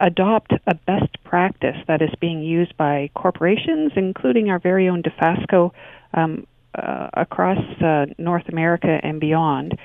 adopt 0.00 0.52
a 0.66 0.74
best 0.74 1.22
practice 1.24 1.76
that 1.86 2.02
is 2.02 2.10
being 2.20 2.42
used 2.42 2.76
by 2.76 3.10
corporations, 3.14 3.92
including 3.96 4.50
our 4.50 4.58
very 4.58 4.88
own 4.88 5.02
Dofasco, 5.02 5.72
um, 6.14 6.46
uh, 6.74 7.08
across 7.14 7.58
uh, 7.82 8.06
North 8.18 8.48
America 8.48 8.98
and 9.02 9.20
beyond, 9.20 9.78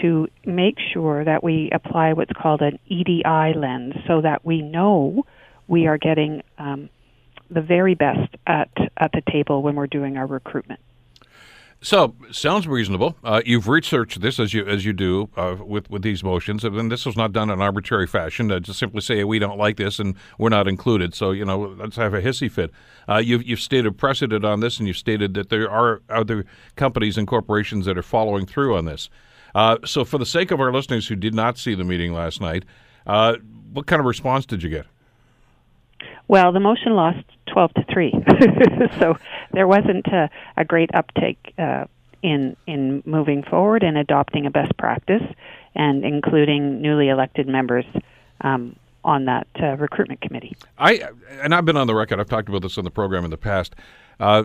to 0.00 0.28
make 0.44 0.76
sure 0.92 1.24
that 1.24 1.44
we 1.44 1.68
apply 1.72 2.12
what's 2.14 2.32
called 2.32 2.62
an 2.62 2.78
EDI 2.86 3.54
lens, 3.54 3.94
so 4.06 4.22
that 4.22 4.44
we 4.44 4.62
know 4.62 5.24
we 5.70 5.86
are 5.86 5.96
getting 5.96 6.42
um, 6.58 6.90
the 7.48 7.62
very 7.62 7.94
best 7.94 8.34
at 8.46 8.68
at 8.98 9.12
the 9.12 9.22
table 9.30 9.62
when 9.62 9.76
we're 9.76 9.86
doing 9.86 10.18
our 10.18 10.26
recruitment. 10.26 10.80
So 11.82 12.14
sounds 12.30 12.68
reasonable. 12.68 13.16
Uh, 13.24 13.40
you've 13.46 13.66
researched 13.66 14.20
this 14.20 14.38
as 14.38 14.52
you 14.52 14.66
as 14.66 14.84
you 14.84 14.92
do 14.92 15.30
uh, 15.36 15.56
with 15.58 15.88
with 15.88 16.02
these 16.02 16.22
motions, 16.22 16.64
and 16.64 16.92
this 16.92 17.06
was 17.06 17.16
not 17.16 17.32
done 17.32 17.48
in 17.48 17.62
arbitrary 17.62 18.06
fashion. 18.06 18.50
Uh, 18.52 18.60
to 18.60 18.74
simply 18.74 19.00
say 19.00 19.24
we 19.24 19.38
don't 19.38 19.56
like 19.56 19.76
this 19.76 19.98
and 19.98 20.16
we're 20.38 20.50
not 20.50 20.68
included. 20.68 21.14
So 21.14 21.30
you 21.30 21.44
know, 21.44 21.74
let's 21.78 21.96
have 21.96 22.12
a 22.12 22.20
hissy 22.20 22.50
fit. 22.50 22.70
Uh, 23.08 23.18
you've 23.18 23.44
you've 23.44 23.60
stated 23.60 23.96
precedent 23.96 24.44
on 24.44 24.60
this, 24.60 24.78
and 24.78 24.88
you've 24.88 24.98
stated 24.98 25.34
that 25.34 25.48
there 25.48 25.70
are 25.70 26.02
other 26.10 26.44
companies 26.76 27.16
and 27.16 27.26
corporations 27.26 27.86
that 27.86 27.96
are 27.96 28.02
following 28.02 28.44
through 28.44 28.76
on 28.76 28.84
this. 28.84 29.08
Uh, 29.54 29.78
so, 29.84 30.04
for 30.04 30.18
the 30.18 30.26
sake 30.26 30.50
of 30.50 30.60
our 30.60 30.72
listeners 30.72 31.08
who 31.08 31.16
did 31.16 31.34
not 31.34 31.56
see 31.56 31.74
the 31.74 31.84
meeting 31.84 32.12
last 32.12 32.40
night, 32.40 32.64
uh, 33.06 33.36
what 33.72 33.86
kind 33.86 34.00
of 34.00 34.06
response 34.06 34.44
did 34.44 34.62
you 34.62 34.68
get? 34.68 34.86
Well, 36.30 36.52
the 36.52 36.60
motion 36.60 36.94
lost 36.94 37.24
12 37.52 37.74
to 37.74 37.84
3. 37.92 38.12
so 39.00 39.18
there 39.52 39.66
wasn't 39.66 40.06
a, 40.06 40.30
a 40.56 40.64
great 40.64 40.88
uptake 40.94 41.52
uh, 41.58 41.86
in 42.22 42.56
in 42.68 43.02
moving 43.04 43.42
forward 43.42 43.82
and 43.82 43.98
adopting 43.98 44.46
a 44.46 44.50
best 44.50 44.76
practice 44.76 45.24
and 45.74 46.04
including 46.04 46.80
newly 46.80 47.08
elected 47.08 47.48
members 47.48 47.84
um, 48.42 48.76
on 49.02 49.24
that 49.24 49.48
uh, 49.60 49.76
recruitment 49.76 50.20
committee. 50.20 50.56
I 50.78 51.02
and 51.42 51.52
I've 51.52 51.64
been 51.64 51.76
on 51.76 51.88
the 51.88 51.96
record. 51.96 52.20
I've 52.20 52.28
talked 52.28 52.48
about 52.48 52.62
this 52.62 52.78
on 52.78 52.84
the 52.84 52.92
program 52.92 53.24
in 53.24 53.32
the 53.32 53.36
past. 53.36 53.74
Uh, 54.20 54.44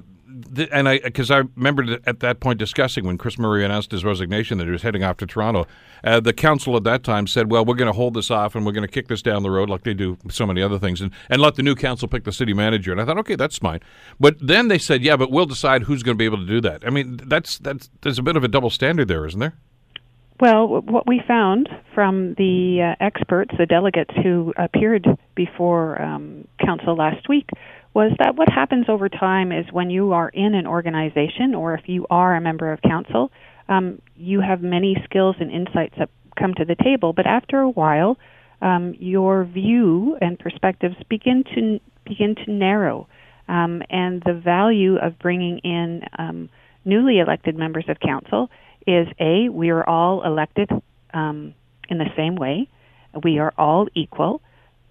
and 0.71 0.89
I 0.89 0.99
because 0.99 1.31
I 1.31 1.43
remember 1.55 1.97
at 2.05 2.19
that 2.19 2.39
point 2.39 2.59
discussing 2.59 3.05
when 3.05 3.17
Chris 3.17 3.37
Murray 3.37 3.63
announced 3.63 3.91
his 3.91 4.03
resignation 4.03 4.57
that 4.57 4.65
he 4.65 4.71
was 4.71 4.81
heading 4.81 5.03
off 5.03 5.17
to 5.17 5.25
Toronto. 5.25 5.65
Uh, 6.03 6.19
the 6.19 6.33
council 6.33 6.75
at 6.75 6.83
that 6.83 7.03
time 7.03 7.27
said, 7.27 7.51
"Well, 7.51 7.63
we're 7.63 7.75
going 7.75 7.91
to 7.91 7.93
hold 7.93 8.15
this 8.15 8.29
off 8.31 8.55
and 8.55 8.65
we're 8.65 8.71
going 8.71 8.87
to 8.87 8.91
kick 8.91 9.07
this 9.07 9.21
down 9.21 9.43
the 9.43 9.51
road 9.51 9.69
like 9.69 9.83
they 9.83 9.93
do 9.93 10.17
so 10.29 10.45
many 10.45 10.61
other 10.61 10.79
things, 10.79 10.99
and 11.01 11.11
and 11.29 11.41
let 11.41 11.55
the 11.55 11.63
new 11.63 11.75
council 11.75 12.07
pick 12.07 12.23
the 12.23 12.31
city 12.31 12.53
manager." 12.53 12.91
And 12.91 12.99
I 12.99 13.05
thought, 13.05 13.17
okay, 13.19 13.35
that's 13.35 13.59
fine. 13.59 13.79
But 14.19 14.35
then 14.41 14.67
they 14.67 14.77
said, 14.77 15.03
"Yeah, 15.03 15.15
but 15.15 15.31
we'll 15.31 15.45
decide 15.45 15.83
who's 15.83 16.03
going 16.03 16.15
to 16.15 16.19
be 16.19 16.25
able 16.25 16.39
to 16.39 16.45
do 16.45 16.61
that." 16.61 16.85
I 16.85 16.89
mean, 16.89 17.17
that's 17.23 17.57
that's 17.59 17.89
there's 18.01 18.19
a 18.19 18.23
bit 18.23 18.35
of 18.35 18.43
a 18.43 18.47
double 18.47 18.69
standard 18.69 19.07
there, 19.07 19.25
isn't 19.25 19.39
there? 19.39 19.57
Well, 20.39 20.81
what 20.81 21.07
we 21.07 21.21
found 21.25 21.69
from 21.93 22.33
the 22.37 22.95
uh, 22.99 23.03
experts, 23.03 23.55
the 23.57 23.65
delegates 23.65 24.13
who 24.21 24.53
appeared 24.57 25.07
before 25.33 26.01
um, 26.01 26.45
council 26.59 26.95
last 26.95 27.29
week, 27.29 27.49
was 27.93 28.11
that 28.19 28.35
what 28.35 28.49
happens 28.49 28.87
over 28.89 29.07
time 29.07 29.53
is 29.53 29.65
when 29.71 29.89
you 29.89 30.11
are 30.11 30.27
in 30.27 30.53
an 30.53 30.67
organization 30.67 31.55
or 31.55 31.73
if 31.73 31.87
you 31.87 32.05
are 32.09 32.35
a 32.35 32.41
member 32.41 32.73
of 32.73 32.81
council, 32.81 33.31
um, 33.69 34.01
you 34.17 34.41
have 34.41 34.61
many 34.61 34.97
skills 35.05 35.37
and 35.39 35.49
insights 35.49 35.95
that 35.97 36.09
come 36.37 36.53
to 36.55 36.65
the 36.65 36.75
table, 36.83 37.13
but 37.13 37.25
after 37.25 37.61
a 37.61 37.69
while, 37.69 38.17
um, 38.61 38.93
your 38.99 39.45
view 39.45 40.17
and 40.19 40.37
perspectives 40.37 40.95
begin 41.09 41.45
to 41.55 41.79
begin 42.05 42.35
to 42.35 42.51
narrow, 42.51 43.07
um, 43.47 43.81
and 43.89 44.21
the 44.25 44.33
value 44.33 44.97
of 44.97 45.17
bringing 45.17 45.59
in 45.59 46.01
um, 46.19 46.49
newly 46.83 47.19
elected 47.19 47.57
members 47.57 47.85
of 47.87 47.99
council 47.99 48.49
is 48.87 49.07
a 49.19 49.49
we 49.49 49.69
are 49.69 49.87
all 49.87 50.23
elected 50.23 50.69
um, 51.13 51.53
in 51.89 51.97
the 51.97 52.09
same 52.15 52.35
way, 52.35 52.67
we 53.23 53.39
are 53.39 53.53
all 53.57 53.87
equal, 53.95 54.41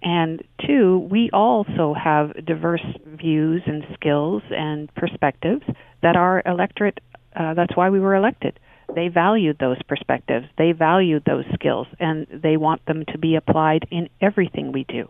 and 0.04 0.42
two, 0.66 0.98
we 1.10 1.30
also 1.32 1.94
have 1.94 2.44
diverse 2.44 2.84
views 3.06 3.62
and 3.66 3.84
skills 3.94 4.42
and 4.50 4.94
perspectives 4.94 5.64
that 6.02 6.14
our 6.14 6.42
electorate, 6.44 7.00
uh, 7.34 7.54
that's 7.54 7.74
why 7.74 7.88
we 7.88 8.00
were 8.00 8.14
elected. 8.14 8.60
They 8.94 9.08
valued 9.08 9.56
those 9.58 9.82
perspectives, 9.88 10.46
they 10.58 10.72
valued 10.72 11.24
those 11.24 11.46
skills, 11.54 11.86
and 11.98 12.26
they 12.30 12.58
want 12.58 12.84
them 12.84 13.04
to 13.12 13.18
be 13.18 13.34
applied 13.34 13.86
in 13.90 14.10
everything 14.20 14.72
we 14.72 14.84
do. 14.84 15.08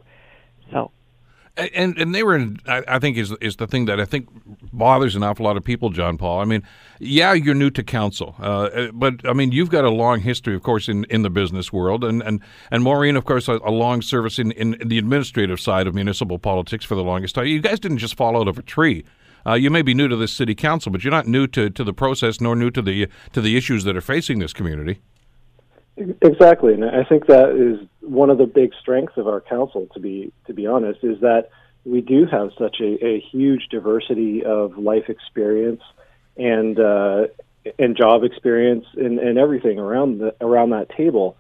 So 0.71 0.93
and 1.57 1.97
and 1.99 2.15
they 2.15 2.23
were 2.23 2.35
in, 2.35 2.59
I, 2.67 2.83
I, 2.89 2.99
think 2.99 3.17
is 3.17 3.33
is 3.41 3.57
the 3.57 3.67
thing 3.67 3.85
that 3.87 4.01
I 4.01 4.05
think 4.05 4.29
bothers 4.73 5.15
an 5.15 5.23
awful 5.23 5.45
lot 5.45 5.57
of 5.57 5.65
people, 5.65 5.91
John 5.91 6.19
Paul. 6.19 6.41
I 6.41 6.45
mean, 6.45 6.63
yeah, 6.99 7.33
you're 7.33 7.55
new 7.55 7.71
to 7.71 7.83
council, 7.83 8.35
uh, 8.39 8.89
but 8.93 9.27
I 9.27 9.33
mean, 9.33 9.53
you've 9.53 9.71
got 9.71 9.85
a 9.85 9.91
long 9.91 10.21
history, 10.21 10.55
of 10.55 10.63
course, 10.63 10.89
in, 10.89 11.05
in 11.05 11.23
the 11.23 11.31
business 11.31 11.73
world, 11.73 12.03
and 12.05 12.23
and 12.23 12.41
and 12.71 12.83
Maureen, 12.83 13.17
of 13.17 13.25
course, 13.25 13.49
a, 13.49 13.61
a 13.65 13.71
long 13.71 14.03
service 14.03 14.39
in, 14.39 14.53
in 14.53 14.77
the 14.85 14.99
administrative 14.99 15.61
side 15.61 15.87
of 15.87 15.95
municipal 15.95 16.39
politics 16.39 16.85
for 16.85 16.97
the 16.97 17.05
longest 17.05 17.37
time. 17.37 17.47
You 17.47 17.61
guys 17.61 17.79
didn't 17.79 17.99
just 17.99 18.17
fall 18.17 18.37
out 18.37 18.49
of 18.49 18.59
a 18.59 18.63
tree. 18.63 19.05
Uh, 19.47 19.55
you 19.55 19.71
may 19.71 19.83
be 19.83 19.95
new 19.95 20.09
to 20.09 20.17
this 20.17 20.33
city 20.33 20.55
council, 20.55 20.91
but 20.91 21.05
you're 21.05 21.11
not 21.11 21.27
new 21.27 21.47
to, 21.47 21.69
to 21.69 21.85
the 21.85 21.93
process 21.93 22.41
nor 22.41 22.57
new 22.57 22.71
to 22.71 22.83
the 22.83 23.09
to 23.33 23.41
the 23.41 23.57
issues 23.57 23.85
that 23.85 23.97
are 23.97 24.01
facing 24.01 24.39
this 24.39 24.53
community. 24.53 25.01
Exactly, 25.97 26.75
and 26.75 26.85
I 26.85 27.05
think 27.05 27.27
that 27.27 27.51
is 27.51 27.87
one 28.01 28.29
of 28.29 28.39
the 28.39 28.47
big 28.47 28.73
strengths 28.81 29.17
of 29.17 29.29
our 29.29 29.41
council. 29.41 29.87
To 29.95 30.01
be 30.01 30.33
to 30.47 30.53
be 30.53 30.67
honest, 30.67 31.05
is 31.05 31.21
that 31.21 31.51
we 31.85 32.01
do 32.01 32.27
have 32.27 32.51
such 32.59 32.79
a, 32.81 33.05
a 33.07 33.21
huge 33.31 33.69
diversity 33.71 34.43
of 34.45 34.77
life 34.77 35.09
experience 35.09 35.83
and 36.37 36.81
uh, 36.81 37.27
and 37.79 37.97
job 37.97 38.25
experience 38.25 38.87
and, 38.97 39.21
and 39.21 39.39
everything 39.39 39.79
around 39.79 40.19
the 40.19 40.35
around 40.41 40.71
that 40.71 40.89
table, 40.97 41.37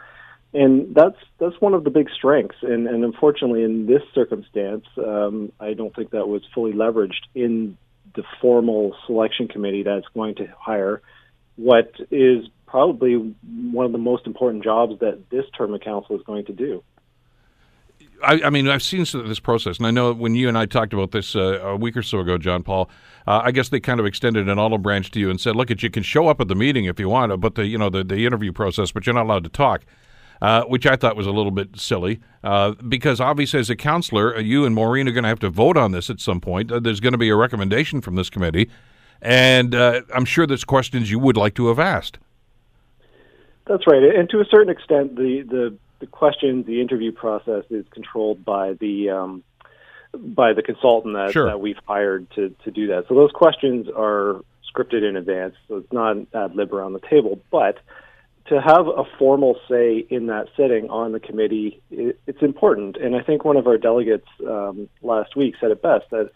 and 0.53 0.95
that's 0.95 1.19
that's 1.39 1.61
one 1.61 1.75
of 1.75 1.83
the 1.83 1.91
big 1.91 2.09
strengths. 2.11 2.59
And, 2.63 2.87
and 2.87 3.03
unfortunately, 3.05 3.65
in 3.65 3.87
this 3.87 4.03
circumstance, 4.15 4.85
um, 4.99 5.51
I 5.59 5.75
don't 5.75 5.95
think 5.97 6.11
that 6.11 6.29
was 6.29 6.43
fully 6.55 6.73
leveraged 6.73 7.27
in 7.35 7.77
the 8.15 8.23
formal 8.41 8.95
selection 9.07 9.49
committee 9.49 9.83
that's 9.83 10.07
going 10.15 10.37
to 10.37 10.47
hire 10.57 11.03
what 11.57 11.93
is 12.13 12.47
probably 12.75 13.33
one 13.71 13.87
of 13.87 13.93
the 13.93 13.99
most 13.99 14.27
important 14.27 14.65
jobs 14.65 14.99
that 14.99 15.31
this 15.31 15.45
term 15.57 15.73
of 15.73 15.81
council 15.81 16.17
is 16.17 16.23
going 16.23 16.45
to 16.45 16.53
do. 16.53 16.83
I, 18.21 18.41
I, 18.47 18.51
mean, 18.51 18.67
I've 18.67 18.83
seen 18.83 19.07
this 19.13 19.39
process, 19.39 19.79
and 19.79 19.87
I 19.87 19.93
know 19.93 20.13
when 20.13 20.35
you 20.35 20.49
and 20.49 20.59
I 20.59 20.67
talked 20.67 20.93
about 20.93 21.13
this 21.13 21.37
uh, 21.37 21.61
a 21.61 21.77
week 21.77 21.97
or 21.97 22.03
so 22.03 22.19
ago, 22.19 22.37
John 22.37 22.65
Paul. 22.65 22.91
Uh, 23.29 23.43
I 23.45 23.53
guess 23.53 23.69
they 23.69 23.79
kind 23.79 24.01
of 24.01 24.07
extended 24.07 24.49
an 24.49 24.59
olive 24.59 24.83
branch 24.83 25.13
to 25.13 25.21
you 25.21 25.31
and 25.31 25.41
said, 25.41 25.55
"Look, 25.55 25.71
at 25.71 25.85
you 25.85 25.91
can 25.91 26.03
show 26.03 26.27
up 26.27 26.41
at 26.41 26.49
the 26.49 26.57
meeting 26.57 26.87
if 26.87 26.99
you 26.99 27.09
want, 27.09 27.41
but 27.41 27.55
the 27.55 27.65
you 27.65 27.79
know 27.79 27.91
the, 27.91 28.03
the 28.03 28.27
interview 28.27 28.51
process, 28.51 28.91
but 28.91 29.07
you're 29.07 29.15
not 29.15 29.27
allowed 29.27 29.45
to 29.45 29.51
talk." 29.51 29.83
Uh, 30.43 30.65
which 30.65 30.85
I 30.85 30.97
thought 30.97 31.17
was 31.17 31.29
a 31.29 31.31
little 31.31 31.53
bit 31.53 31.79
silly, 31.79 32.19
uh, 32.43 32.73
because 32.89 33.21
obviously, 33.21 33.61
as 33.61 33.71
a 33.71 33.77
counselor, 33.77 34.37
uh, 34.37 34.41
you 34.41 34.67
and 34.67 34.75
Maureen 34.75 35.07
are 35.07 35.13
going 35.13 35.23
to 35.23 35.29
have 35.29 35.39
to 35.39 35.49
vote 35.49 35.77
on 35.77 35.93
this 35.93 36.11
at 36.11 36.19
some 36.19 36.41
point. 36.41 36.73
Uh, 36.73 36.81
there's 36.81 36.99
going 36.99 37.13
to 37.13 37.19
be 37.19 37.29
a 37.29 37.37
recommendation 37.37 38.01
from 38.01 38.17
this 38.17 38.29
committee, 38.29 38.69
and 39.23 39.77
I'm 39.77 40.25
sure 40.25 40.45
there's 40.45 40.65
questions 40.65 41.09
you 41.13 41.21
would 41.21 41.37
like 41.37 41.55
to 41.55 41.69
have 41.69 41.79
asked. 41.79 42.19
That's 43.67 43.87
right, 43.87 44.03
and 44.03 44.29
to 44.31 44.41
a 44.41 44.45
certain 44.45 44.71
extent, 44.71 45.17
the 45.17 45.43
the, 45.43 45.77
the 46.01 46.07
questions, 46.07 46.67
the 46.67 46.81
interview 46.81 47.13
process 47.13 47.65
is 47.71 47.87
controlled 47.91 48.45
by 48.45 48.75
the 48.75 49.11
um, 49.11 49.43
by 50.13 50.53
the 50.53 50.63
consultant 50.63 51.15
that, 51.15 51.33
sure. 51.33 51.47
that 51.47 51.61
we've 51.61 51.79
hired 51.87 52.31
to 52.33 52.55
to 52.65 52.71
do 52.71 52.89
that. 52.89 53.07
So 53.09 53.15
those 53.15 53.33
questions 53.33 53.89
are 53.95 54.43
scripted 54.75 55.09
in 55.09 55.17
advance, 55.17 55.55
so 55.69 55.79
it's 55.79 55.93
not 55.93 56.17
ad 56.35 56.55
lib 56.55 56.75
on 56.75 56.93
the 56.93 57.01
table. 57.01 57.41
But 57.51 57.79
to 58.47 58.61
have 58.61 58.87
a 58.87 59.05
formal 59.19 59.59
say 59.69 60.05
in 60.11 60.27
that 60.27 60.49
setting 60.57 60.91
on 60.91 61.13
the 61.13 61.21
committee, 61.21 61.81
it, 61.91 62.19
it's 62.27 62.43
important. 62.43 62.99
And 62.99 63.17
I 63.17 63.23
think 63.23 63.45
one 63.45 63.57
of 63.57 63.67
our 63.67 63.79
delegates 63.79 64.29
um, 64.47 64.91
last 65.01 65.37
week 65.37 65.55
said 65.59 65.71
it 65.71 65.81
best 65.81 66.11
that 66.11 66.31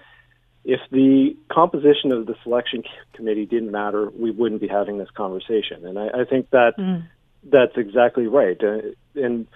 if 0.64 0.80
the 0.90 1.36
composition 1.52 2.12
of 2.12 2.26
the 2.26 2.34
selection 2.42 2.82
committee 3.12 3.44
didn't 3.44 3.70
matter, 3.70 4.10
we 4.10 4.30
wouldn't 4.30 4.60
be 4.60 4.68
having 4.68 4.96
this 4.96 5.10
conversation. 5.10 5.86
And 5.86 5.98
I, 5.98 6.08
I 6.20 6.24
think 6.24 6.48
that 6.50 6.78
mm 6.78 7.04
that's 7.44 7.76
exactly 7.76 8.26
right. 8.26 8.56
Uh, 8.62 8.80
and 9.14 9.46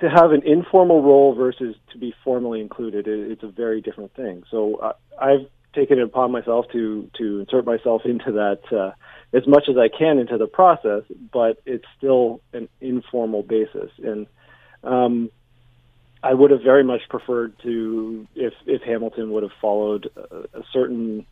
to 0.00 0.10
have 0.10 0.32
an 0.32 0.42
informal 0.44 1.02
role 1.02 1.34
versus 1.34 1.76
to 1.92 1.98
be 1.98 2.14
formally 2.24 2.60
included, 2.60 3.06
it, 3.06 3.30
it's 3.32 3.42
a 3.42 3.48
very 3.48 3.80
different 3.80 4.14
thing. 4.14 4.44
So 4.50 4.76
uh, 4.76 4.92
I've 5.20 5.46
taken 5.74 5.98
it 5.98 6.04
upon 6.04 6.32
myself 6.32 6.66
to 6.72 7.10
to 7.18 7.40
insert 7.40 7.64
myself 7.64 8.02
into 8.04 8.32
that 8.32 8.60
uh, 8.76 8.92
as 9.36 9.46
much 9.46 9.64
as 9.68 9.76
I 9.76 9.88
can 9.88 10.18
into 10.18 10.38
the 10.38 10.46
process, 10.46 11.02
but 11.32 11.60
it's 11.66 11.84
still 11.98 12.40
an 12.52 12.68
informal 12.80 13.42
basis. 13.42 13.90
And 14.02 14.26
um, 14.82 15.30
I 16.22 16.32
would 16.32 16.50
have 16.52 16.62
very 16.62 16.84
much 16.84 17.02
preferred 17.08 17.54
to 17.62 18.26
if 18.34 18.54
if 18.66 18.82
Hamilton 18.82 19.30
would 19.32 19.42
have 19.42 19.52
followed 19.60 20.10
a, 20.16 20.58
a 20.58 20.62
certain 20.72 21.26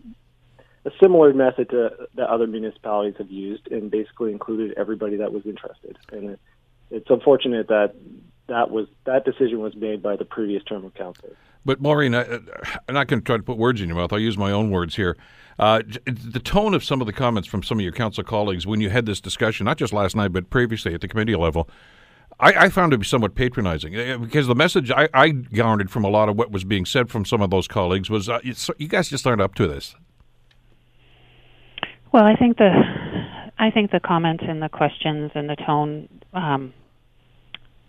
a 0.84 0.90
similar 1.00 1.32
method 1.32 1.70
to 1.70 1.90
that 2.14 2.28
other 2.28 2.46
municipalities 2.46 3.14
have 3.18 3.30
used 3.30 3.70
and 3.70 3.90
basically 3.90 4.32
included 4.32 4.76
everybody 4.76 5.16
that 5.16 5.32
was 5.32 5.46
interested. 5.46 5.98
And 6.10 6.30
it, 6.30 6.40
it's 6.90 7.10
unfortunate 7.10 7.68
that 7.68 7.94
that 8.48 8.70
was 8.70 8.88
that 9.04 9.24
decision 9.24 9.60
was 9.60 9.74
made 9.76 10.02
by 10.02 10.16
the 10.16 10.24
previous 10.24 10.62
term 10.64 10.84
of 10.84 10.94
council. 10.94 11.30
But 11.64 11.80
Maureen, 11.80 12.14
I, 12.14 12.24
am 12.24 12.48
not 12.90 13.06
going 13.06 13.20
to 13.20 13.24
try 13.24 13.36
to 13.36 13.42
put 13.42 13.56
words 13.56 13.80
in 13.80 13.88
your 13.88 13.96
mouth. 13.96 14.12
I'll 14.12 14.18
use 14.18 14.36
my 14.36 14.50
own 14.50 14.70
words 14.70 14.96
here. 14.96 15.16
Uh, 15.58 15.82
the 16.06 16.40
tone 16.40 16.74
of 16.74 16.82
some 16.82 17.00
of 17.00 17.06
the 17.06 17.12
comments 17.12 17.48
from 17.48 17.62
some 17.62 17.78
of 17.78 17.82
your 17.82 17.92
council 17.92 18.24
colleagues 18.24 18.66
when 18.66 18.80
you 18.80 18.90
had 18.90 19.06
this 19.06 19.20
discussion, 19.20 19.64
not 19.64 19.76
just 19.76 19.92
last 19.92 20.16
night, 20.16 20.32
but 20.32 20.50
previously 20.50 20.92
at 20.92 21.00
the 21.00 21.08
committee 21.08 21.36
level, 21.36 21.68
I, 22.40 22.52
I 22.64 22.68
found 22.68 22.90
to 22.92 22.98
be 22.98 23.04
somewhat 23.04 23.34
patronizing 23.36 23.96
uh, 23.96 24.18
because 24.18 24.48
the 24.48 24.54
message 24.54 24.90
I, 24.90 25.08
I, 25.14 25.30
garnered 25.30 25.90
from 25.90 26.04
a 26.04 26.08
lot 26.08 26.28
of 26.28 26.36
what 26.36 26.50
was 26.50 26.64
being 26.64 26.84
said 26.84 27.10
from 27.10 27.24
some 27.24 27.42
of 27.42 27.50
those 27.50 27.68
colleagues 27.68 28.10
was, 28.10 28.28
uh, 28.28 28.40
you 28.42 28.88
guys 28.88 29.08
just 29.08 29.26
aren't 29.26 29.42
up 29.42 29.54
to 29.56 29.68
this. 29.68 29.94
Well, 32.12 32.24
I 32.24 32.36
think 32.36 32.58
the 32.58 32.70
I 33.58 33.70
think 33.70 33.90
the 33.90 34.00
comments 34.00 34.44
and 34.46 34.60
the 34.60 34.68
questions 34.68 35.30
and 35.34 35.48
the 35.48 35.56
tone 35.56 36.08
um, 36.34 36.74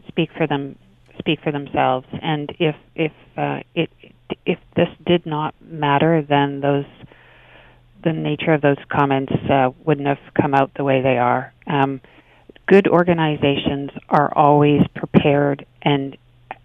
speak 0.07 0.29
for 0.37 0.47
them 0.47 0.77
speak 1.19 1.39
for 1.43 1.51
themselves. 1.51 2.07
And 2.21 2.49
if 2.57 2.75
if 2.95 3.11
uh, 3.35 3.59
it 3.75 3.89
if 4.45 4.59
this 4.77 4.87
did 5.05 5.25
not 5.25 5.55
matter, 5.61 6.21
then 6.27 6.61
those 6.61 6.85
the 8.03 8.13
nature 8.13 8.53
of 8.53 8.61
those 8.61 8.77
comments 8.89 9.33
uh, 9.49 9.71
wouldn't 9.85 10.07
have 10.07 10.19
come 10.39 10.53
out 10.53 10.71
the 10.77 10.83
way 10.85 11.01
they 11.01 11.17
are. 11.17 11.53
Um, 11.67 11.99
good 12.67 12.87
organizations 12.87 13.91
are 14.09 14.33
always 14.33 14.81
prepared 14.95 15.65
and 15.81 16.17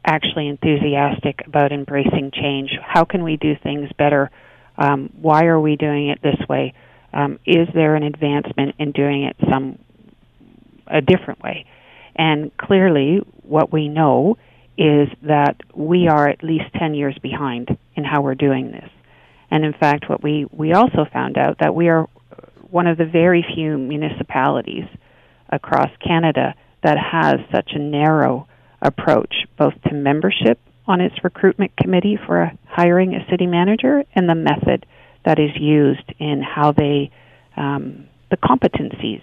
actually 0.04 0.48
enthusiastic 0.48 1.42
about 1.46 1.72
embracing 1.72 2.30
change. 2.32 2.70
How 2.82 3.04
can 3.04 3.24
we 3.24 3.36
do 3.36 3.54
things 3.60 3.90
better? 3.98 4.30
Um, 4.76 5.12
why 5.20 5.46
are 5.46 5.60
we 5.60 5.74
doing 5.74 6.08
it 6.08 6.20
this 6.22 6.38
way? 6.48 6.74
Um, 7.12 7.38
is 7.46 7.68
there 7.74 7.94
an 7.94 8.02
advancement 8.02 8.74
in 8.78 8.92
doing 8.92 9.24
it 9.24 9.36
some 9.48 9.78
a 10.86 11.00
different 11.00 11.42
way? 11.42 11.66
And 12.16 12.56
clearly, 12.56 13.20
what 13.42 13.72
we 13.72 13.88
know 13.88 14.36
is 14.76 15.08
that 15.22 15.56
we 15.74 16.08
are 16.08 16.28
at 16.28 16.42
least 16.42 16.66
10 16.78 16.94
years 16.94 17.16
behind 17.20 17.76
in 17.96 18.04
how 18.04 18.22
we're 18.22 18.34
doing 18.34 18.70
this. 18.70 18.88
And 19.50 19.64
in 19.64 19.72
fact, 19.72 20.08
what 20.08 20.22
we, 20.22 20.46
we 20.52 20.72
also 20.72 21.04
found 21.12 21.38
out 21.38 21.58
that 21.60 21.74
we 21.74 21.88
are 21.88 22.06
one 22.70 22.86
of 22.86 22.98
the 22.98 23.06
very 23.06 23.44
few 23.54 23.78
municipalities 23.78 24.84
across 25.50 25.90
Canada 26.06 26.54
that 26.82 26.98
has 26.98 27.36
such 27.52 27.72
a 27.74 27.78
narrow 27.78 28.46
approach, 28.82 29.34
both 29.58 29.74
to 29.88 29.94
membership 29.94 30.60
on 30.86 31.00
its 31.00 31.24
recruitment 31.24 31.76
committee 31.76 32.18
for 32.26 32.52
hiring 32.66 33.14
a 33.14 33.26
city 33.30 33.46
manager 33.46 34.04
and 34.14 34.28
the 34.28 34.34
method 34.34 34.86
that 35.28 35.38
is 35.38 35.50
used 35.60 36.10
in 36.18 36.40
how 36.40 36.72
they, 36.72 37.10
um, 37.54 38.08
the 38.30 38.38
competencies, 38.38 39.20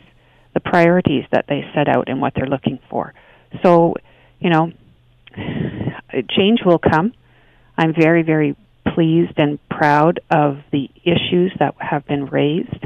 the 0.53 0.60
priorities 0.60 1.24
that 1.32 1.45
they 1.49 1.66
set 1.74 1.88
out 1.88 2.08
and 2.08 2.22
what 2.22 2.34
they're 2.36 2.45
looking 2.45 2.78
for. 2.91 3.12
So, 3.64 3.95
you 4.39 4.51
know, 4.51 4.72
change 6.30 6.60
will 6.64 6.78
come. 6.78 7.12
I'm 7.76 7.95
very, 7.99 8.22
very 8.22 8.56
pleased 8.93 9.34
and 9.38 9.58
proud 9.68 10.20
of 10.30 10.60
the 10.72 10.91
issues 11.03 11.51
that 11.58 11.74
have 11.80 12.06
been 12.06 12.28
raised. 12.28 12.86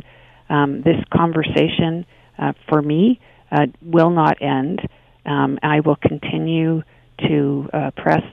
Um, 0.49 0.81
this 0.81 1.03
conversation, 1.13 2.05
uh, 2.41 2.53
for 2.69 2.81
me, 2.81 3.19
uh, 3.51 3.65
will 3.83 4.11
not 4.11 4.41
end. 4.41 4.79
Um, 5.25 5.59
I 5.61 5.81
will 5.81 5.97
continue 5.97 6.83
to 7.27 7.69
uh, 7.73 7.91
press 7.97 8.23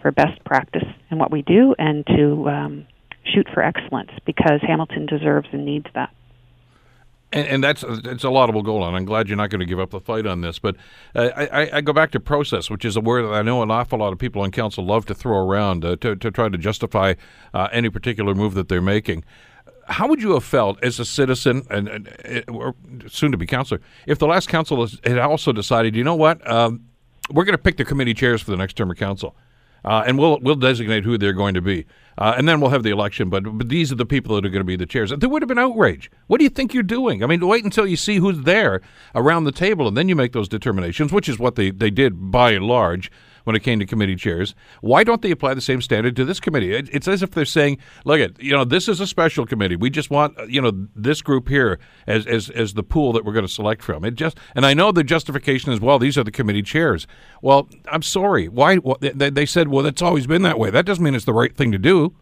for 0.00 0.12
best 0.12 0.44
practice 0.44 0.86
in 1.10 1.18
what 1.18 1.32
we 1.32 1.42
do 1.42 1.74
and 1.76 2.06
to 2.06 2.48
um, 2.48 2.86
shoot 3.34 3.48
for 3.52 3.62
excellence 3.62 4.10
because 4.24 4.60
Hamilton 4.62 5.06
deserves 5.06 5.48
and 5.52 5.64
needs 5.64 5.86
that. 5.94 6.10
And, 7.32 7.46
and, 7.48 7.64
that's 7.64 7.82
it's 7.82 8.22
a 8.22 8.30
laudable 8.30 8.62
goal, 8.62 8.86
and 8.86 8.96
I'm 8.96 9.04
glad 9.04 9.28
you're 9.28 9.36
not 9.36 9.50
going 9.50 9.60
to 9.60 9.66
give 9.66 9.80
up 9.80 9.90
the 9.90 10.00
fight 10.00 10.26
on 10.26 10.42
this. 10.42 10.60
But 10.60 10.76
uh, 11.14 11.30
I, 11.36 11.70
I, 11.78 11.80
go 11.80 11.92
back 11.92 12.12
to 12.12 12.20
process, 12.20 12.70
which 12.70 12.84
is 12.84 12.96
a 12.96 13.00
word 13.00 13.24
that 13.24 13.34
I 13.34 13.42
know 13.42 13.62
an 13.62 13.70
awful 13.70 13.98
lot 13.98 14.12
of 14.12 14.18
people 14.20 14.42
on 14.42 14.52
council 14.52 14.86
love 14.86 15.06
to 15.06 15.14
throw 15.14 15.44
around 15.44 15.84
uh, 15.84 15.96
to, 15.96 16.14
to 16.14 16.30
try 16.30 16.48
to 16.48 16.56
justify 16.56 17.14
uh, 17.52 17.68
any 17.72 17.90
particular 17.90 18.32
move 18.32 18.54
that 18.54 18.68
they're 18.68 18.80
making. 18.80 19.24
How 19.88 20.06
would 20.06 20.22
you 20.22 20.34
have 20.34 20.44
felt 20.44 20.82
as 20.84 21.00
a 21.00 21.04
citizen 21.04 21.66
and, 21.68 21.88
and 21.88 22.44
or 22.48 22.76
soon 23.08 23.32
to 23.32 23.36
be 23.36 23.46
councilor 23.46 23.80
if 24.06 24.20
the 24.20 24.26
last 24.28 24.48
council 24.48 24.86
had 25.04 25.18
also 25.18 25.52
decided, 25.52 25.96
you 25.96 26.04
know 26.04 26.14
what, 26.14 26.48
um, 26.48 26.84
we're 27.30 27.44
going 27.44 27.54
to 27.54 27.62
pick 27.62 27.76
the 27.76 27.84
committee 27.84 28.14
chairs 28.14 28.40
for 28.40 28.52
the 28.52 28.56
next 28.56 28.74
term 28.74 28.90
of 28.90 28.96
council? 28.96 29.34
uh, 29.86 30.02
and 30.06 30.18
we'll 30.18 30.38
we'll 30.40 30.56
designate 30.56 31.04
who 31.04 31.16
they're 31.16 31.32
going 31.32 31.54
to 31.54 31.62
be, 31.62 31.86
uh, 32.18 32.34
and 32.36 32.48
then 32.48 32.60
we'll 32.60 32.70
have 32.70 32.82
the 32.82 32.90
election. 32.90 33.28
But 33.28 33.58
but 33.58 33.68
these 33.68 33.92
are 33.92 33.96
the 33.96 34.06
people 34.06 34.34
that 34.34 34.44
are 34.44 34.50
going 34.50 34.60
to 34.60 34.64
be 34.64 34.76
the 34.76 34.86
chairs. 34.86 35.12
There 35.16 35.28
would 35.28 35.42
have 35.42 35.48
been 35.48 35.58
outrage. 35.58 36.10
What 36.26 36.38
do 36.38 36.44
you 36.44 36.50
think 36.50 36.74
you're 36.74 36.82
doing? 36.82 37.22
I 37.22 37.26
mean, 37.26 37.46
wait 37.46 37.64
until 37.64 37.86
you 37.86 37.96
see 37.96 38.16
who's 38.16 38.42
there 38.42 38.80
around 39.14 39.44
the 39.44 39.52
table, 39.52 39.88
and 39.88 39.96
then 39.96 40.08
you 40.08 40.16
make 40.16 40.32
those 40.32 40.48
determinations, 40.48 41.12
which 41.12 41.28
is 41.28 41.38
what 41.38 41.56
they 41.56 41.70
they 41.70 41.90
did 41.90 42.30
by 42.30 42.52
and 42.52 42.66
large 42.66 43.10
when 43.46 43.54
it 43.54 43.60
came 43.60 43.78
to 43.78 43.86
committee 43.86 44.16
chairs. 44.16 44.54
Why 44.80 45.04
don't 45.04 45.22
they 45.22 45.30
apply 45.30 45.54
the 45.54 45.60
same 45.60 45.80
standard 45.80 46.16
to 46.16 46.24
this 46.24 46.40
committee? 46.40 46.74
It, 46.74 46.88
it's 46.92 47.06
as 47.06 47.22
if 47.22 47.30
they're 47.30 47.44
saying, 47.44 47.78
"Look, 48.04 48.20
at 48.20 48.42
you 48.42 48.52
know, 48.52 48.64
this 48.64 48.88
is 48.88 49.00
a 49.00 49.06
special 49.06 49.46
committee. 49.46 49.76
We 49.76 49.88
just 49.88 50.10
want 50.10 50.36
you 50.48 50.60
know 50.60 50.72
this 50.94 51.22
group 51.22 51.48
here 51.48 51.78
as 52.06 52.26
as 52.26 52.50
as 52.50 52.74
the 52.74 52.82
pool 52.82 53.12
that 53.12 53.24
we're 53.24 53.32
going 53.32 53.46
to 53.46 53.52
select 53.52 53.82
from." 53.82 54.04
It 54.04 54.16
just 54.16 54.36
and 54.54 54.66
I 54.66 54.74
know 54.74 54.90
the 54.90 55.04
justification 55.04 55.72
is, 55.72 55.80
well, 55.80 55.98
these 55.98 56.18
are 56.18 56.24
the 56.24 56.30
committee 56.32 56.62
chairs. 56.62 57.06
Well, 57.40 57.68
I'm 57.90 58.02
sorry. 58.02 58.48
Why? 58.48 58.78
Well, 58.78 58.98
they, 59.00 59.30
they 59.30 59.46
said, 59.46 59.68
well, 59.68 59.84
that's 59.84 60.02
always 60.02 60.26
been 60.26 60.42
that 60.42 60.58
way. 60.58 60.70
That 60.70 60.86
doesn't 60.86 61.04
mean 61.04 61.14
it's 61.14 61.24
the 61.24 61.32
right 61.32 61.56
thing 61.56 61.72
to 61.72 61.78
do. 61.78 62.14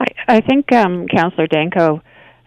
I, 0.00 0.06
I 0.36 0.40
think 0.40 0.72
um, 0.72 1.06
Councillor 1.08 1.46
Danko 1.46 2.02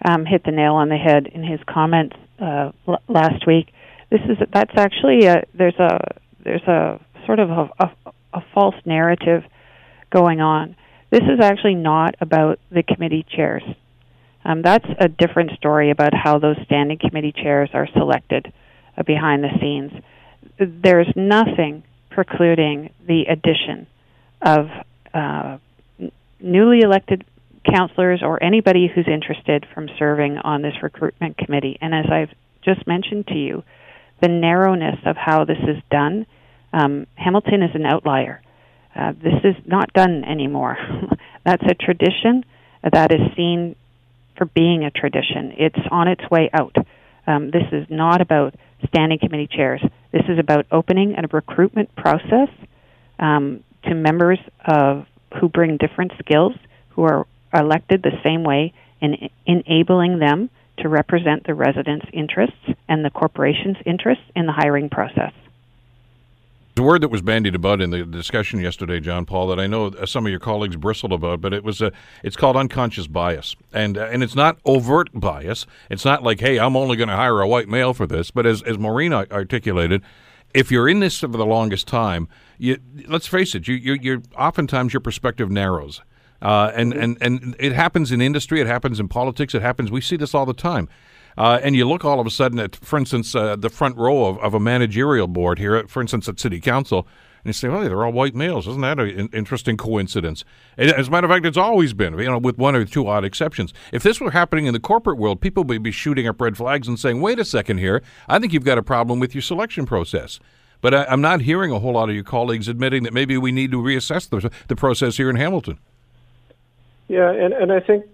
um, 0.06 0.26
hit 0.26 0.44
the 0.44 0.52
nail 0.52 0.74
on 0.74 0.90
the 0.90 0.98
head 0.98 1.28
in 1.28 1.44
his 1.44 1.60
comments 1.68 2.16
uh, 2.40 2.72
l- 2.88 3.02
last 3.08 3.46
week. 3.48 3.74
This 4.10 4.22
is 4.30 4.38
that's 4.54 4.72
actually 4.78 5.26
a, 5.26 5.44
there's 5.54 5.76
a 5.76 6.00
there's 6.44 6.64
a 6.64 7.00
sort 7.28 7.40
of 7.40 7.52
a, 7.52 7.70
a, 7.80 8.14
a 8.34 8.42
false 8.56 8.76
narrative 8.86 9.44
going 10.10 10.42
on. 10.42 10.76
This 11.12 11.22
is 11.22 11.40
actually 11.42 11.76
not 11.76 12.16
about 12.20 12.60
the 12.72 12.82
committee 12.82 13.26
chairs. 13.30 13.64
Um, 14.44 14.62
that's 14.62 14.86
a 15.00 15.08
different 15.08 15.52
story 15.58 15.92
about 15.92 16.14
how 16.14 16.40
those 16.40 16.58
standing 16.66 16.98
committee 16.98 17.34
chairs 17.34 17.70
are 17.74 17.88
selected 17.94 18.52
uh, 18.98 19.04
behind 19.04 19.44
the 19.44 19.50
scenes. 19.60 19.92
There's 20.58 21.12
nothing 21.16 21.84
precluding 22.10 22.92
the 23.06 23.26
addition 23.30 23.88
of 24.42 24.68
uh, 25.14 25.58
newly 26.40 26.80
elected 26.80 27.26
councillors 27.70 28.22
or 28.24 28.42
anybody 28.42 28.88
who's 28.88 29.08
interested 29.08 29.66
from 29.74 29.90
serving 30.00 30.38
on 30.38 30.62
this 30.62 30.76
recruitment 30.82 31.38
committee. 31.38 31.78
And 31.82 31.94
as 31.94 32.06
I've 32.10 32.34
just 32.64 32.88
mentioned 32.88 33.28
to 33.28 33.36
you, 33.36 33.64
the 34.22 34.30
narrowness 34.30 34.98
of 35.06 35.16
how 35.16 35.46
this 35.46 35.60
is 35.60 35.84
done 35.92 36.26
um, 36.74 37.08
Hamilton 37.16 37.64
is 37.64 37.72
an 37.74 37.86
outlier. 37.86 38.42
Uh, 38.96 39.14
this 39.14 39.40
is 39.44 39.56
not 39.66 39.94
done 39.94 40.24
anymore. 40.24 40.78
That's 41.46 41.64
a 41.64 41.76
tradition 41.76 42.44
that 42.84 43.12
is 43.12 43.22
seen 43.36 43.76
for 44.38 44.46
being 44.46 44.84
a 44.84 44.92
tradition. 44.92 45.54
It's 45.58 45.80
on 45.92 46.08
its 46.08 46.30
way 46.30 46.50
out. 46.54 46.76
Um, 47.26 47.52
this 47.52 47.64
is 47.72 47.86
not 47.90 48.22
about 48.22 48.56
standing 48.88 49.20
committee 49.20 49.48
chairs. 49.48 49.82
This 50.12 50.24
is 50.30 50.40
about 50.40 50.66
opening 50.72 51.16
a 51.18 51.28
recruitment 51.32 51.94
process 51.96 52.50
um, 53.20 53.64
to 53.84 53.94
members 53.94 54.40
of 54.66 55.06
who 55.40 55.50
bring 55.50 55.78
different 55.78 56.14
skills, 56.20 56.54
who 56.90 57.04
are 57.04 57.28
elected 57.54 58.02
the 58.02 58.18
same 58.24 58.44
way, 58.44 58.74
and 59.02 59.30
enabling 59.46 60.20
them 60.20 60.50
to 60.80 60.90
represent 60.90 61.46
the 61.46 61.54
residents' 61.54 62.06
interests 62.14 62.56
and 62.88 63.04
the 63.04 63.10
corporation's 63.10 63.78
interests 63.86 64.24
in 64.36 64.46
the 64.46 64.54
hiring 64.54 64.90
process. 64.90 65.34
The 66.78 66.84
word 66.84 67.02
that 67.02 67.08
was 67.08 67.24
bandied 67.24 67.56
about 67.56 67.82
in 67.82 67.90
the 67.90 68.06
discussion 68.06 68.60
yesterday, 68.60 69.00
John 69.00 69.26
Paul, 69.26 69.48
that 69.48 69.60
I 69.60 69.66
know 69.66 69.90
some 70.06 70.28
of 70.28 70.30
your 70.30 70.40
colleagues 70.40 70.76
bristled 70.76 71.12
about, 71.12 71.42
but 71.42 71.52
it 71.52 71.64
was 71.64 71.82
a, 71.82 71.92
it's 72.24 72.36
called 72.36 72.56
unconscious 72.56 73.08
bias, 73.08 73.56
and 73.74 73.98
uh, 73.98 74.06
and 74.12 74.22
it's 74.22 74.36
not 74.36 74.60
overt 74.64 75.10
bias. 75.12 75.66
It's 75.90 76.06
not 76.06 76.22
like, 76.22 76.40
hey, 76.40 76.60
I'm 76.60 76.76
only 76.76 76.96
going 76.96 77.10
to 77.10 77.16
hire 77.16 77.42
a 77.42 77.48
white 77.48 77.68
male 77.68 77.96
for 77.96 78.06
this. 78.06 78.30
But 78.30 78.46
as 78.46 78.62
as 78.62 78.78
Maureen 78.78 79.12
articulated, 79.12 80.04
if 80.54 80.72
you're 80.72 80.88
in 80.88 81.00
this 81.00 81.22
for 81.22 81.30
the 81.30 81.48
longest 81.48 81.88
time, 81.88 82.28
you 82.60 82.78
let's 83.08 83.26
face 83.26 83.56
it, 83.56 83.68
you 83.68 83.74
you 83.74 83.98
you're 84.00 84.22
oftentimes 84.38 84.94
your 84.94 85.02
perspective 85.02 85.50
narrows. 85.50 86.04
Uh, 86.44 86.72
and, 86.76 86.94
and, 86.94 87.18
and 87.20 87.56
it 87.58 87.72
happens 87.72 88.12
in 88.12 88.22
industry, 88.22 88.62
it 88.62 88.68
happens 88.68 89.00
in 89.00 89.08
politics, 89.08 89.56
it 89.56 89.64
happens. 89.64 89.90
We 89.90 90.02
see 90.02 90.16
this 90.16 90.36
all 90.36 90.46
the 90.46 90.54
time. 90.54 90.88
Uh, 91.38 91.60
and 91.62 91.76
you 91.76 91.88
look 91.88 92.04
all 92.04 92.20
of 92.20 92.26
a 92.26 92.32
sudden 92.32 92.60
at, 92.60 92.76
for 92.76 92.98
instance, 92.98 93.36
uh, 93.36 93.56
the 93.56 93.70
front 93.70 93.96
row 93.96 94.26
of, 94.26 94.40
of, 94.40 94.54
a 94.54 94.60
managerial 94.60 95.28
board 95.28 95.60
here, 95.60 95.88
for 95.88 96.02
instance, 96.02 96.28
at 96.28 96.40
City 96.40 96.60
Council, 96.60 97.08
and 97.44 97.50
you 97.50 97.54
say, 97.54 97.70
well, 97.70 97.82
they're 97.82 98.04
all 98.04 98.12
white 98.12 98.34
males. 98.34 98.68
Isn't 98.68 98.82
that 98.82 99.00
an 99.00 99.30
interesting 99.32 99.78
coincidence? 99.78 100.44
as 100.78 101.08
a 101.08 101.12
matter 101.12 101.26
of 101.26 101.32
fact, 101.32 101.46
it's 101.46 101.58
always 101.58 101.94
been, 101.94 102.18
you 102.18 102.26
know, 102.26 102.40
with 102.40 102.58
one 102.58 102.76
or 102.76 102.84
two 102.86 103.08
odd 103.08 103.24
exceptions. 103.24 103.74
If 103.92 104.02
this 104.02 104.20
were 104.20 104.32
happening 104.32 104.66
in 104.66 104.74
the 104.74 104.80
corporate 104.80 105.20
world, 105.20 105.40
people 105.40 105.64
would 105.64 105.84
be 105.84 105.92
shooting 105.92 106.28
up 106.28 106.42
red 106.42 106.58
flags 106.58 106.88
and 106.88 107.00
saying, 107.00 107.22
wait 107.22 107.40
a 107.40 107.46
second 107.46 107.78
here, 107.78 108.02
I 108.28 108.40
think 108.40 108.52
you've 108.52 108.66
got 108.66 108.80
a 108.80 108.84
problem 108.84 109.20
with 109.20 109.36
your 109.36 109.44
selection 109.44 109.86
process. 109.86 110.40
But 110.82 110.94
I, 110.94 111.06
am 111.14 111.22
not 111.22 111.42
hearing 111.42 111.72
a 111.72 111.80
whole 111.80 111.94
lot 111.94 112.10
of 112.10 112.16
your 112.16 112.24
colleagues 112.24 112.68
admitting 112.68 113.04
that 113.04 113.14
maybe 113.14 113.38
we 113.38 113.52
need 113.52 113.72
to 113.72 113.82
reassess 113.82 114.30
the, 114.30 114.52
the 114.68 114.76
process 114.76 115.18
here 115.18 115.30
in 115.30 115.36
Hamilton. 115.36 115.80
Yeah, 117.08 117.32
and, 117.32 117.54
and 117.54 117.72
I 117.72 117.80
think 117.80 118.06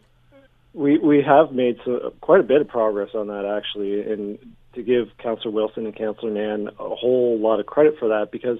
we 0.73 0.97
we 0.97 1.21
have 1.21 1.51
made 1.51 1.77
so, 1.85 2.13
quite 2.21 2.39
a 2.39 2.43
bit 2.43 2.61
of 2.61 2.67
progress 2.67 3.09
on 3.13 3.27
that 3.27 3.45
actually, 3.45 4.01
and 4.01 4.39
to 4.73 4.81
give 4.81 5.09
Councillor 5.19 5.51
Wilson 5.53 5.85
and 5.85 5.95
Councillor 5.95 6.31
Nann 6.31 6.67
a 6.79 6.95
whole 6.95 7.39
lot 7.39 7.59
of 7.59 7.65
credit 7.65 7.95
for 7.99 8.09
that 8.09 8.31
because 8.31 8.57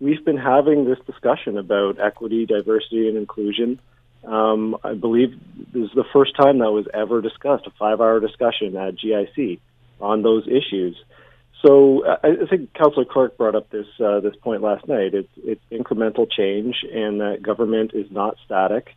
we've 0.00 0.24
been 0.24 0.36
having 0.36 0.84
this 0.84 0.98
discussion 1.06 1.56
about 1.56 2.00
equity, 2.00 2.46
diversity, 2.46 3.08
and 3.08 3.16
inclusion. 3.16 3.80
Um, 4.24 4.76
I 4.82 4.94
believe 4.94 5.38
this 5.72 5.84
is 5.84 5.94
the 5.94 6.04
first 6.12 6.34
time 6.34 6.58
that 6.58 6.72
was 6.72 6.86
ever 6.92 7.22
discussed, 7.22 7.66
a 7.66 7.70
five-hour 7.78 8.18
discussion 8.18 8.76
at 8.76 8.96
GIC 8.96 9.60
on 10.00 10.22
those 10.22 10.48
issues. 10.48 10.96
So 11.64 12.04
I, 12.04 12.46
think 12.50 12.74
Councillor 12.74 13.04
Clark 13.04 13.36
brought 13.36 13.54
up 13.54 13.70
this 13.70 13.86
uh, 14.00 14.20
this 14.20 14.34
point 14.36 14.62
last 14.62 14.88
night. 14.88 15.14
It's 15.14 15.28
it's 15.36 15.62
incremental 15.70 16.30
change, 16.30 16.76
and 16.92 17.20
that 17.20 17.40
government 17.40 17.92
is 17.94 18.10
not 18.10 18.36
static 18.44 18.88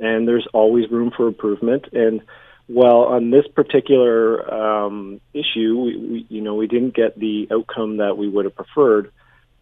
and 0.00 0.26
there's 0.26 0.46
always 0.52 0.90
room 0.90 1.12
for 1.16 1.28
improvement. 1.28 1.86
And 1.92 2.22
while 2.66 3.02
on 3.02 3.30
this 3.30 3.46
particular 3.54 4.52
um, 4.52 5.20
issue, 5.32 5.78
we, 5.78 5.96
we, 5.96 6.26
you 6.28 6.40
know, 6.40 6.54
we 6.54 6.66
didn't 6.66 6.94
get 6.94 7.18
the 7.18 7.48
outcome 7.52 7.98
that 7.98 8.18
we 8.18 8.28
would 8.28 8.44
have 8.44 8.56
preferred, 8.56 9.12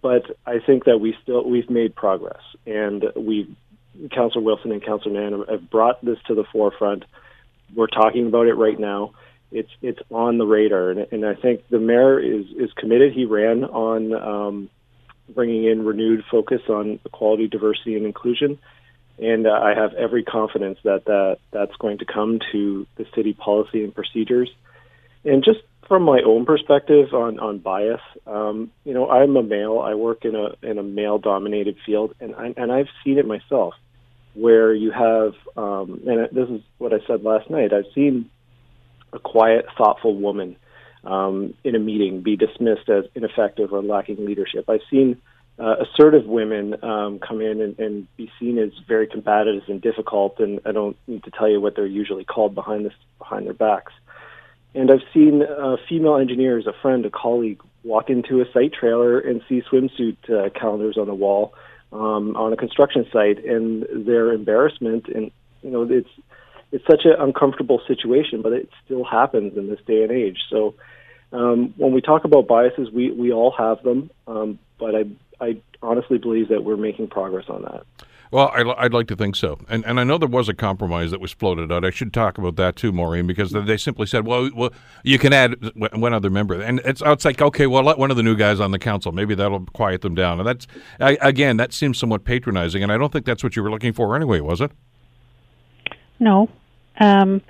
but 0.01 0.23
I 0.47 0.59
think 0.65 0.85
that 0.85 0.99
we 0.99 1.15
still 1.23 1.49
we've 1.49 1.71
made 1.71 1.95
progress, 1.95 2.43
and 2.67 3.05
we, 3.17 3.55
Councillor 4.11 4.45
Wilson 4.45 4.73
and 4.73 4.85
Councillor 4.85 5.21
Nann 5.21 5.45
have 5.49 5.71
brought 5.71 6.05
this 6.05 6.19
to 6.27 6.35
the 6.35 6.45
forefront. 6.53 7.05
we're 7.75 7.87
talking 7.87 8.27
about 8.27 8.47
it 8.47 8.55
right 8.55 8.79
now. 8.79 9.13
It's 9.53 9.71
it's 9.83 10.01
on 10.11 10.39
the 10.39 10.47
radar, 10.47 10.91
and, 10.91 11.07
and 11.13 11.25
I 11.25 11.35
think 11.35 11.69
the 11.69 11.79
mayor 11.79 12.19
is 12.19 12.47
is 12.57 12.73
committed. 12.73 13.13
He 13.13 13.25
ran 13.25 13.65
on 13.65 14.13
um, 14.15 14.71
bringing 15.29 15.65
in 15.65 15.85
renewed 15.85 16.25
focus 16.31 16.63
on 16.69 17.01
equality, 17.05 17.49
diversity, 17.49 17.97
and 17.97 18.05
inclusion, 18.05 18.59
and 19.19 19.47
uh, 19.47 19.51
I 19.51 19.75
have 19.75 19.95
every 19.95 20.25
confidence 20.25 20.79
that 20.85 21.05
that 21.07 21.39
that's 21.51 21.77
going 21.77 21.99
to 21.99 22.05
come 22.05 22.41
to 22.53 22.87
the 22.97 23.07
city 23.15 23.33
policy 23.33 23.85
and 23.85 23.95
procedures. 23.95 24.51
And 25.25 25.45
just 25.45 25.61
from 25.89 26.03
my 26.03 26.21
own 26.25 26.45
perspective 26.45 27.13
on 27.13 27.39
on 27.39 27.59
bias, 27.59 28.01
um, 28.27 28.71
you 28.85 28.95
know, 28.95 29.09
I'm 29.09 29.37
a 29.37 29.43
male. 29.43 29.79
I 29.79 29.95
work 29.95 30.25
in 30.25 30.35
a 30.35 30.55
in 30.63 30.79
a 30.79 30.83
male 30.83 31.19
dominated 31.19 31.77
field, 31.85 32.15
and 32.21 32.35
I, 32.35 32.55
and 32.57 32.73
I've 32.73 32.89
seen 33.05 33.19
it 33.19 33.27
myself, 33.27 33.75
where 34.35 34.75
you 34.75 34.91
have, 34.91 35.35
um, 35.57 36.01
and 36.07 36.29
this 36.33 36.49
is 36.49 36.61
what 36.79 36.93
I 36.93 36.99
said 37.07 37.23
last 37.23 37.51
night. 37.51 37.73
I've 37.73 37.93
seen 37.95 38.31
a 39.13 39.19
quiet, 39.19 39.67
thoughtful 39.79 40.17
woman 40.17 40.57
um, 41.05 41.55
in 41.63 41.75
a 41.75 41.79
meeting 41.79 42.23
be 42.23 42.37
dismissed 42.37 42.89
as 42.89 43.05
ineffective 43.15 43.73
or 43.73 43.83
lacking 43.83 44.25
leadership. 44.25 44.69
I've 44.69 44.81
seen 44.91 45.21
uh, 45.59 45.77
assertive 45.81 46.27
women 46.27 46.83
um, 46.83 47.19
come 47.21 47.41
in 47.41 47.61
and, 47.61 47.79
and 47.79 48.17
be 48.17 48.31
seen 48.41 48.59
as 48.59 48.71
very 48.89 49.07
combative 49.07 49.63
and 49.69 49.81
difficult, 49.81 50.41
and 50.41 50.61
I 50.67 50.73
don't 50.73 50.97
need 51.07 51.23
to 51.25 51.31
tell 51.31 51.49
you 51.49 51.61
what 51.61 51.77
they're 51.77 51.87
usually 51.87 52.25
called 52.25 52.55
behind 52.55 52.91
behind 53.19 53.47
their 53.47 53.55
backs. 53.55 53.93
And 54.75 54.91
I've 54.91 55.05
seen 55.13 55.43
uh, 55.43 55.77
female 55.89 56.17
engineers, 56.17 56.67
a 56.67 56.73
friend, 56.83 57.07
a 57.07 57.11
colleague, 57.11 57.63
walk 57.85 58.11
into 58.11 58.41
a 58.41 58.45
site 58.53 58.73
trailer 58.73 59.21
and 59.21 59.43
see 59.49 59.63
swimsuit 59.71 60.17
uh, 60.29 60.51
calendars 60.51 60.99
on 60.99 61.07
the 61.07 61.15
wall 61.15 61.55
um, 61.93 62.35
on 62.37 62.53
a 62.53 62.57
construction 62.57 63.07
site, 63.13 63.45
and 63.45 63.87
their 64.07 64.33
embarrassment 64.33 65.07
and 65.09 65.31
you 65.63 65.71
know 65.71 65.83
it's 65.89 66.11
it's 66.73 66.85
such 66.87 67.03
an 67.05 67.15
uncomfortable 67.19 67.81
situation, 67.87 68.43
but 68.43 68.53
it 68.53 68.69
still 68.85 69.05
happens 69.05 69.57
in 69.57 69.69
this 69.69 69.79
day 69.87 70.03
and 70.03 70.11
age. 70.11 70.39
So 70.51 70.75
um, 71.33 71.73
when 71.77 71.93
we 71.93 72.01
talk 72.01 72.25
about 72.25 72.49
biases, 72.49 72.91
we 72.91 73.13
we 73.13 73.33
all 73.33 73.53
have 73.57 73.83
them, 73.85 74.11
um, 74.27 74.59
but 74.79 74.97
I 74.97 75.05
I 75.41 75.61
honestly 75.83 76.19
believe 76.19 76.49
that 76.49 76.65
we're 76.65 76.77
making 76.77 77.09
progress 77.09 77.47
on 77.49 77.63
that. 77.63 77.85
Well, 78.31 78.51
I'd 78.53 78.93
like 78.93 79.07
to 79.09 79.17
think 79.17 79.37
so, 79.37 79.61
and 79.69 79.87
and 79.87 80.01
I 80.01 80.03
know 80.03 80.19
there 80.19 80.29
was 80.29 80.49
a 80.49 80.55
compromise 80.55 81.13
that 81.13 81.21
was 81.21 81.31
floated 81.31 81.71
out. 81.71 81.85
I 81.85 81.91
should 81.91 82.13
talk 82.13 82.37
about 82.37 82.57
that 82.57 82.75
too, 82.75 82.91
Maureen, 82.91 83.29
because 83.29 83.53
they 83.53 83.77
simply 83.77 84.07
said, 84.07 84.27
well, 84.27 84.51
well, 84.53 84.73
you 85.05 85.21
can 85.21 85.33
add 85.33 85.55
one 85.77 86.13
other 86.13 86.31
member, 86.31 86.61
and 86.61 86.81
it's 86.85 87.01
it's 87.05 87.25
like 87.25 87.41
okay, 87.41 87.69
well, 87.69 87.85
let 87.85 87.97
one 87.97 88.11
of 88.11 88.17
the 88.17 88.25
new 88.25 88.35
guys 88.35 88.59
on 88.59 88.73
the 88.73 88.79
council, 88.81 89.13
maybe 89.13 89.37
that'll 89.37 89.67
quiet 89.67 90.01
them 90.01 90.17
down. 90.17 90.41
And 90.41 90.49
that's 90.49 90.67
again, 90.99 91.59
that 91.59 91.73
seems 91.73 91.97
somewhat 91.97 92.25
patronizing, 92.25 92.83
and 92.83 92.91
I 92.91 92.99
don't 92.99 93.13
think 93.13 93.25
that's 93.25 93.45
what 93.45 93.55
you 93.55 93.63
were 93.63 93.71
looking 93.71 93.93
for 93.93 94.17
anyway, 94.17 94.41
was 94.41 94.61
it? 94.61 94.73
No, 96.19 96.49
um, 96.99 97.41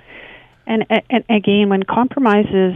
and, 0.67 0.85
and 0.89 1.23
again, 1.29 1.69
when 1.69 1.81
compromises 1.81 2.75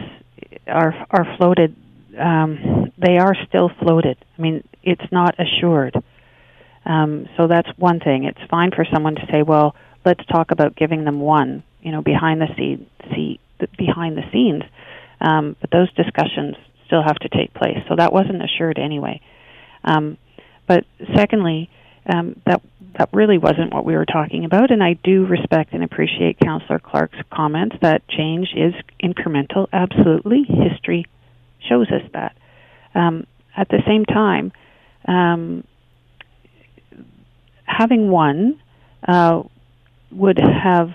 are 0.65 0.95
are 1.11 1.37
floated, 1.37 1.75
um, 2.17 2.91
they 2.97 3.17
are 3.17 3.35
still 3.47 3.69
floated. 3.79 4.17
I 4.37 4.41
mean, 4.41 4.63
it's 4.83 5.11
not 5.11 5.35
assured. 5.39 5.95
Um, 6.85 7.27
so 7.37 7.47
that's 7.47 7.69
one 7.77 7.99
thing. 7.99 8.23
It's 8.23 8.39
fine 8.49 8.71
for 8.71 8.85
someone 8.91 9.15
to 9.15 9.27
say, 9.31 9.43
"Well, 9.43 9.75
let's 10.05 10.25
talk 10.25 10.51
about 10.51 10.75
giving 10.75 11.03
them 11.03 11.19
one," 11.19 11.63
you 11.81 11.91
know, 11.91 12.01
behind 12.01 12.41
the 12.41 12.47
scene, 12.55 12.87
see, 13.11 13.39
behind 13.77 14.17
the 14.17 14.23
scenes. 14.31 14.63
Um, 15.21 15.55
but 15.59 15.69
those 15.69 15.91
discussions 15.93 16.55
still 16.85 17.03
have 17.03 17.17
to 17.17 17.29
take 17.29 17.53
place. 17.53 17.77
So 17.87 17.95
that 17.97 18.13
wasn't 18.13 18.43
assured 18.43 18.79
anyway. 18.79 19.21
Um, 19.83 20.17
but 20.67 20.85
secondly, 21.15 21.69
um, 22.05 22.41
that 22.45 22.61
that 22.97 23.09
really 23.13 23.37
wasn't 23.37 23.73
what 23.73 23.85
we 23.85 23.95
were 23.95 24.05
talking 24.05 24.45
about. 24.45 24.71
And 24.71 24.83
I 24.83 24.93
do 24.93 25.25
respect 25.25 25.73
and 25.73 25.83
appreciate 25.83 26.39
Councillor 26.39 26.79
Clark's 26.79 27.17
comments 27.31 27.75
that 27.81 28.07
change 28.07 28.49
is 28.55 28.73
incremental. 29.01 29.67
Absolutely, 29.71 30.43
history 30.43 31.05
shows 31.67 31.87
us 31.91 32.01
that. 32.13 32.35
Um, 32.95 33.27
at 33.55 33.69
the 33.69 33.81
same 33.85 34.05
time, 34.05 34.51
um, 35.09 35.63
having 37.65 38.09
one 38.09 38.61
uh, 39.07 39.41
would 40.11 40.39
have 40.39 40.91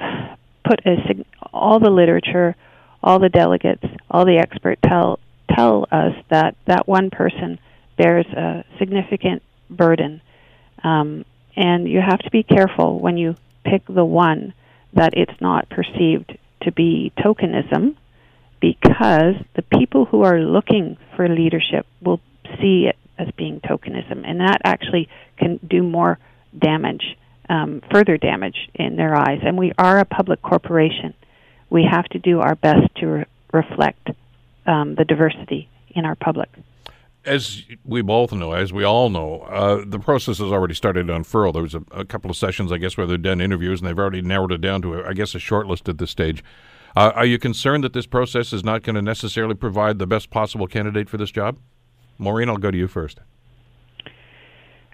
put 0.64 0.80
a 0.86 1.24
all 1.52 1.80
the 1.80 1.90
literature, 1.90 2.54
all 3.02 3.18
the 3.18 3.28
delegates, 3.28 3.84
all 4.10 4.24
the 4.24 4.38
experts 4.38 4.80
tell 4.86 5.18
tell 5.54 5.86
us 5.90 6.14
that 6.30 6.56
that 6.66 6.86
one 6.86 7.10
person 7.10 7.58
bears 7.98 8.26
a 8.26 8.64
significant 8.78 9.42
burden. 9.68 10.20
Um, 10.82 11.24
and 11.56 11.88
you 11.88 12.00
have 12.00 12.20
to 12.20 12.30
be 12.30 12.42
careful 12.42 12.98
when 12.98 13.16
you 13.16 13.36
pick 13.64 13.82
the 13.86 14.04
one 14.04 14.54
that 14.92 15.14
it's 15.14 15.40
not 15.40 15.68
perceived 15.68 16.38
to 16.62 16.72
be 16.72 17.12
tokenism 17.18 17.96
because 18.60 19.34
the 19.54 19.62
people 19.62 20.04
who 20.04 20.22
are 20.22 20.40
looking 20.40 20.96
for 21.16 21.28
leadership 21.28 21.86
will 22.00 22.20
see 22.60 22.86
it 22.88 22.96
as 23.18 23.28
being 23.36 23.60
tokenism, 23.60 24.22
and 24.24 24.40
that 24.40 24.60
actually 24.64 25.08
can 25.38 25.58
do 25.68 25.82
more 25.82 26.18
damage, 26.58 27.16
um, 27.48 27.82
further 27.90 28.16
damage 28.16 28.68
in 28.74 28.96
their 28.96 29.16
eyes. 29.16 29.40
And 29.42 29.58
we 29.58 29.72
are 29.78 29.98
a 29.98 30.04
public 30.04 30.42
corporation. 30.42 31.14
We 31.70 31.86
have 31.90 32.04
to 32.06 32.18
do 32.18 32.40
our 32.40 32.54
best 32.54 32.94
to 32.96 33.06
re- 33.06 33.24
reflect 33.52 34.10
um, 34.66 34.94
the 34.94 35.04
diversity 35.04 35.68
in 35.90 36.04
our 36.04 36.14
public 36.14 36.48
as 37.26 37.62
we 37.84 38.02
both 38.02 38.32
know, 38.32 38.52
as 38.52 38.72
we 38.72 38.84
all 38.84 39.10
know, 39.10 39.40
uh, 39.42 39.82
the 39.86 39.98
process 39.98 40.38
has 40.38 40.52
already 40.52 40.74
started 40.74 41.06
to 41.06 41.14
unfurl. 41.14 41.52
There 41.52 41.62
was 41.62 41.74
a, 41.74 41.82
a, 41.90 42.04
couple 42.04 42.30
of 42.30 42.36
sessions, 42.36 42.70
I 42.70 42.78
guess, 42.78 42.96
where 42.96 43.06
they've 43.06 43.20
done 43.20 43.40
interviews, 43.40 43.80
and 43.80 43.88
they've 43.88 43.98
already 43.98 44.22
narrowed 44.22 44.52
it 44.52 44.60
down 44.60 44.82
to, 44.82 45.04
I 45.04 45.12
guess, 45.12 45.34
a 45.34 45.38
short 45.38 45.66
list 45.66 45.88
at 45.88 45.98
this 45.98 46.10
stage. 46.10 46.44
Uh, 46.96 47.12
are 47.14 47.26
you 47.26 47.38
concerned 47.38 47.82
that 47.84 47.92
this 47.92 48.06
process 48.06 48.52
is 48.52 48.62
not 48.62 48.82
going 48.82 48.94
to 48.94 49.02
necessarily 49.02 49.54
provide 49.54 49.98
the 49.98 50.06
best 50.06 50.30
possible 50.30 50.66
candidate 50.66 51.08
for 51.08 51.16
this 51.16 51.30
job? 51.30 51.58
Maureen, 52.18 52.48
I'll 52.48 52.56
go 52.56 52.70
to 52.70 52.78
you 52.78 52.88
first. 52.88 53.20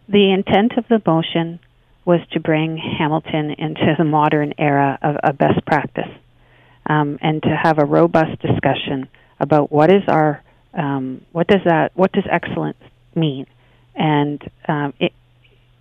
The 0.08 0.32
intent 0.32 0.72
of 0.76 0.86
the 0.88 1.00
motion 1.06 1.60
was 2.04 2.20
to 2.32 2.40
bring 2.40 2.76
Hamilton 2.76 3.50
into 3.50 3.94
the 3.96 4.04
modern 4.04 4.54
era 4.58 4.98
of, 5.02 5.16
a 5.22 5.32
best 5.32 5.64
practice 5.66 6.08
um, 6.86 7.18
and 7.22 7.42
to 7.42 7.56
have 7.62 7.78
a 7.78 7.84
robust 7.84 8.40
discussion 8.42 9.08
about 9.38 9.70
what 9.70 9.92
is 9.92 10.02
our 10.08 10.42
um, 10.72 11.24
what 11.32 11.46
does 11.46 11.60
that 11.64 11.92
what 11.94 12.12
does 12.12 12.24
excellence 12.30 12.78
mean? 13.14 13.46
And 13.94 14.42
um, 14.68 14.94
it, 14.98 15.12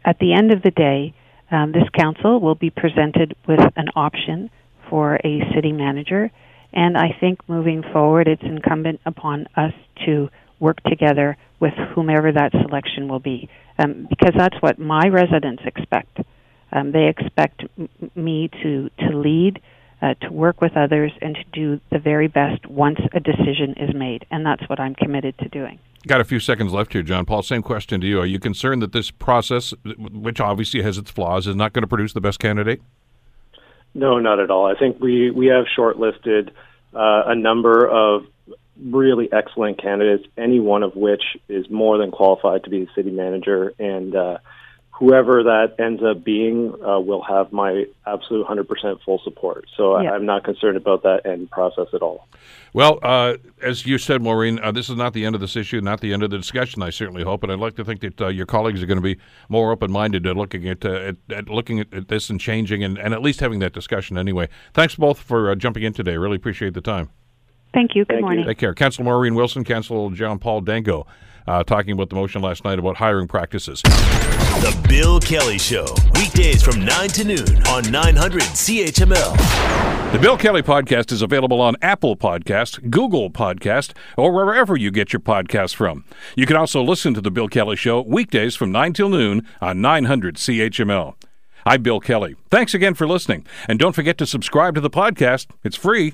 at 0.04 0.20
the 0.20 0.34
end 0.34 0.52
of 0.52 0.62
the 0.62 0.72
day, 0.72 1.14
um, 1.52 1.72
this 1.72 1.88
council 1.98 2.40
will 2.40 2.56
be 2.56 2.70
presented 2.70 3.36
with 3.48 3.60
an 3.76 3.90
option 3.96 4.50
for 4.90 5.16
a 5.16 5.42
city 5.54 5.72
manager, 5.72 6.32
and 6.74 6.98
I 6.98 7.16
think 7.20 7.48
moving 7.48 7.84
forward, 7.94 8.28
it's 8.28 8.42
incumbent 8.44 9.02
upon 9.06 9.48
us 9.56 9.74
to 10.06 10.30
work 10.60 10.82
together 10.84 11.38
with 11.60 11.74
whomever 11.94 12.32
that 12.32 12.52
selection 12.52 13.08
will 13.08 13.20
be, 13.20 13.50
um, 13.78 14.08
because 14.10 14.34
that's 14.38 14.62
what 14.62 14.80
my 14.80 15.08
residents 15.08 15.64
expect. 15.66 16.20
Um, 16.72 16.92
they 16.92 17.08
expect 17.08 17.64
m- 17.78 17.90
me 18.16 18.50
to 18.62 18.90
to 19.00 19.18
lead 19.18 19.62
uh, 20.02 20.14
to 20.22 20.32
work 20.32 20.62
with 20.62 20.78
others, 20.78 21.12
and 21.22 21.36
to 21.36 21.44
do 21.52 21.80
the 21.92 22.00
very 22.00 22.28
best 22.28 22.66
once 22.68 23.00
a 23.14 23.20
decision 23.20 23.74
is 23.78 23.94
made. 23.94 24.26
And 24.32 24.46
that's 24.46 24.68
what 24.70 24.80
I'm 24.80 24.96
committed 24.96 25.38
to 25.40 25.50
doing. 25.50 25.80
Got 26.08 26.22
a 26.22 26.24
few 26.24 26.40
seconds 26.40 26.72
left 26.72 26.94
here, 26.94 27.04
John 27.04 27.26
Paul. 27.26 27.44
Same 27.44 27.62
question 27.62 28.00
to 28.02 28.08
you. 28.08 28.22
Are 28.22 28.26
you 28.26 28.40
concerned 28.40 28.82
that 28.82 28.94
this 28.94 29.12
process, 29.12 29.74
which 29.98 30.40
obviously 30.40 30.82
has 30.82 30.98
its 30.98 31.12
flaws, 31.12 31.46
is 31.46 31.56
not 31.56 31.74
going 31.74 31.82
to 31.82 31.88
produce 31.88 32.14
the 32.14 32.22
best 32.22 32.40
candidate? 32.40 32.82
No, 33.94 34.20
not 34.20 34.40
at 34.40 34.50
all. 34.50 34.66
I 34.66 34.76
think 34.76 35.02
we, 35.02 35.30
we 35.32 35.48
have 35.48 35.66
shortlisted 35.78 36.52
uh, 36.94 37.24
a 37.26 37.36
number 37.36 37.86
of 37.86 38.24
really 38.84 39.30
excellent 39.32 39.82
candidates, 39.82 40.26
any 40.38 40.60
one 40.60 40.84
of 40.84 40.96
which 40.96 41.24
is 41.48 41.70
more 41.70 41.98
than 41.98 42.12
qualified 42.12 42.64
to 42.64 42.70
be 42.70 42.86
the 42.86 42.92
city 42.96 43.12
manager. 43.12 43.74
And 43.80 44.16
uh, 44.16 44.38
whoever 45.00 45.44
that 45.44 45.76
ends 45.80 46.04
up 46.04 46.26
being 46.26 46.74
uh, 46.84 47.00
will 47.00 47.24
have 47.24 47.54
my 47.54 47.86
absolute 48.06 48.46
100% 48.46 49.02
full 49.06 49.20
support. 49.24 49.66
So 49.78 50.00
yeah. 50.00 50.12
I'm 50.12 50.26
not 50.26 50.44
concerned 50.44 50.76
about 50.76 51.04
that 51.04 51.26
end 51.26 51.50
process 51.50 51.88
at 51.94 52.02
all. 52.02 52.28
Well, 52.74 53.00
uh, 53.02 53.38
as 53.62 53.86
you 53.86 53.98
said, 53.98 54.22
Maureen, 54.22 54.60
uh, 54.60 54.74
this 54.74 54.90
is 54.90 54.98
not 54.98 55.14
the 55.14 55.26
end 55.26 55.36
of 55.36 55.42
this 55.42 55.56
issue, 55.56 55.80
not 55.80 56.02
the 56.02 56.14
end 56.14 56.22
of 56.22 56.30
the 56.32 56.38
discussion. 56.38 56.84
I 56.84 56.90
certainly 56.90 57.24
hope, 57.24 57.44
and 57.44 57.52
I'd 57.52 57.60
like 57.60 57.78
to 57.78 57.86
think 57.86 58.02
that 58.02 58.22
uh, 58.22 58.28
your 58.28 58.46
colleagues 58.46 58.84
are 58.84 58.86
going 58.86 58.98
to 58.98 59.02
be 59.02 59.18
more 59.48 59.72
open-minded 59.72 60.24
to 60.24 60.34
looking 60.34 60.68
at, 60.68 60.84
uh, 60.84 60.90
at, 60.90 61.16
at, 61.30 61.50
looking 61.50 61.80
at, 61.80 61.94
at, 61.94 62.10
this 62.10 62.30
and 62.30 62.40
changing, 62.40 62.84
and, 62.84 62.98
and 62.98 63.14
at 63.14 63.22
least 63.22 63.40
having 63.40 63.60
that 63.60 63.74
discussion 63.74 64.18
anyway. 64.18 64.50
Thanks 64.74 64.96
both 64.96 65.20
for 65.20 65.50
uh, 65.50 65.56
jumping 65.56 65.84
in 65.84 65.94
today. 65.94 66.18
Really 66.18 66.36
appreciate 66.36 66.74
the 66.74 66.82
time. 66.82 67.10
Thank 67.74 67.96
you. 67.96 68.06
Good 68.06 68.16
Thank 68.16 68.22
morning. 68.22 68.40
You. 68.42 68.46
Take 68.46 68.58
care, 68.58 68.74
Councilor 68.74 69.06
Maureen 69.06 69.36
Wilson, 69.36 69.64
Council 69.64 70.10
John 70.10 70.40
Paul 70.40 70.62
Danko 70.62 71.06
uh, 71.50 71.64
talking 71.64 71.92
about 71.94 72.10
the 72.10 72.16
motion 72.16 72.42
last 72.42 72.64
night 72.64 72.78
about 72.78 72.98
hiring 72.98 73.28
practices. 73.28 73.82
The 73.82 74.86
Bill 74.88 75.20
Kelly 75.20 75.58
Show, 75.58 75.88
weekdays 76.16 76.62
from 76.62 76.86
9 76.86 77.10
to 77.10 77.24
noon 77.24 77.68
on 77.68 77.90
900 77.90 78.42
CHML. 78.42 80.12
The 80.12 80.20
Bill 80.20 80.38
Kelly 80.38 80.62
Podcast 80.62 81.12
is 81.12 81.22
available 81.24 81.60
on 81.60 81.76
Apple 81.82 82.16
Podcast, 82.16 82.92
Google 82.92 83.32
Podcast, 83.32 83.94
or 84.16 84.32
wherever 84.32 84.78
you 84.78 84.92
get 84.92 85.12
your 85.12 85.20
podcasts 85.22 85.74
from. 85.74 86.06
You 86.36 86.46
can 86.46 86.56
also 86.56 86.84
listen 86.84 87.16
to 87.16 87.22
The 87.22 87.32
Bill 87.32 87.48
Kelly 87.48 87.76
Show 87.76 88.02
weekdays 88.02 88.56
from 88.56 88.72
9 88.72 88.94
till 88.94 89.10
noon 89.10 89.48
on 89.60 89.82
900 89.82 90.36
CHML. 90.36 91.16
I'm 91.66 91.82
Bill 91.82 92.00
Kelly. 92.00 92.36
Thanks 92.50 92.74
again 92.74 92.94
for 92.94 93.08
listening. 93.08 93.46
And 93.68 93.80
don't 93.80 93.94
forget 93.94 94.18
to 94.20 94.26
subscribe 94.26 94.76
to 94.76 94.82
the 94.82 94.90
podcast. 94.90 95.48
It's 95.64 95.76
free, 95.76 96.14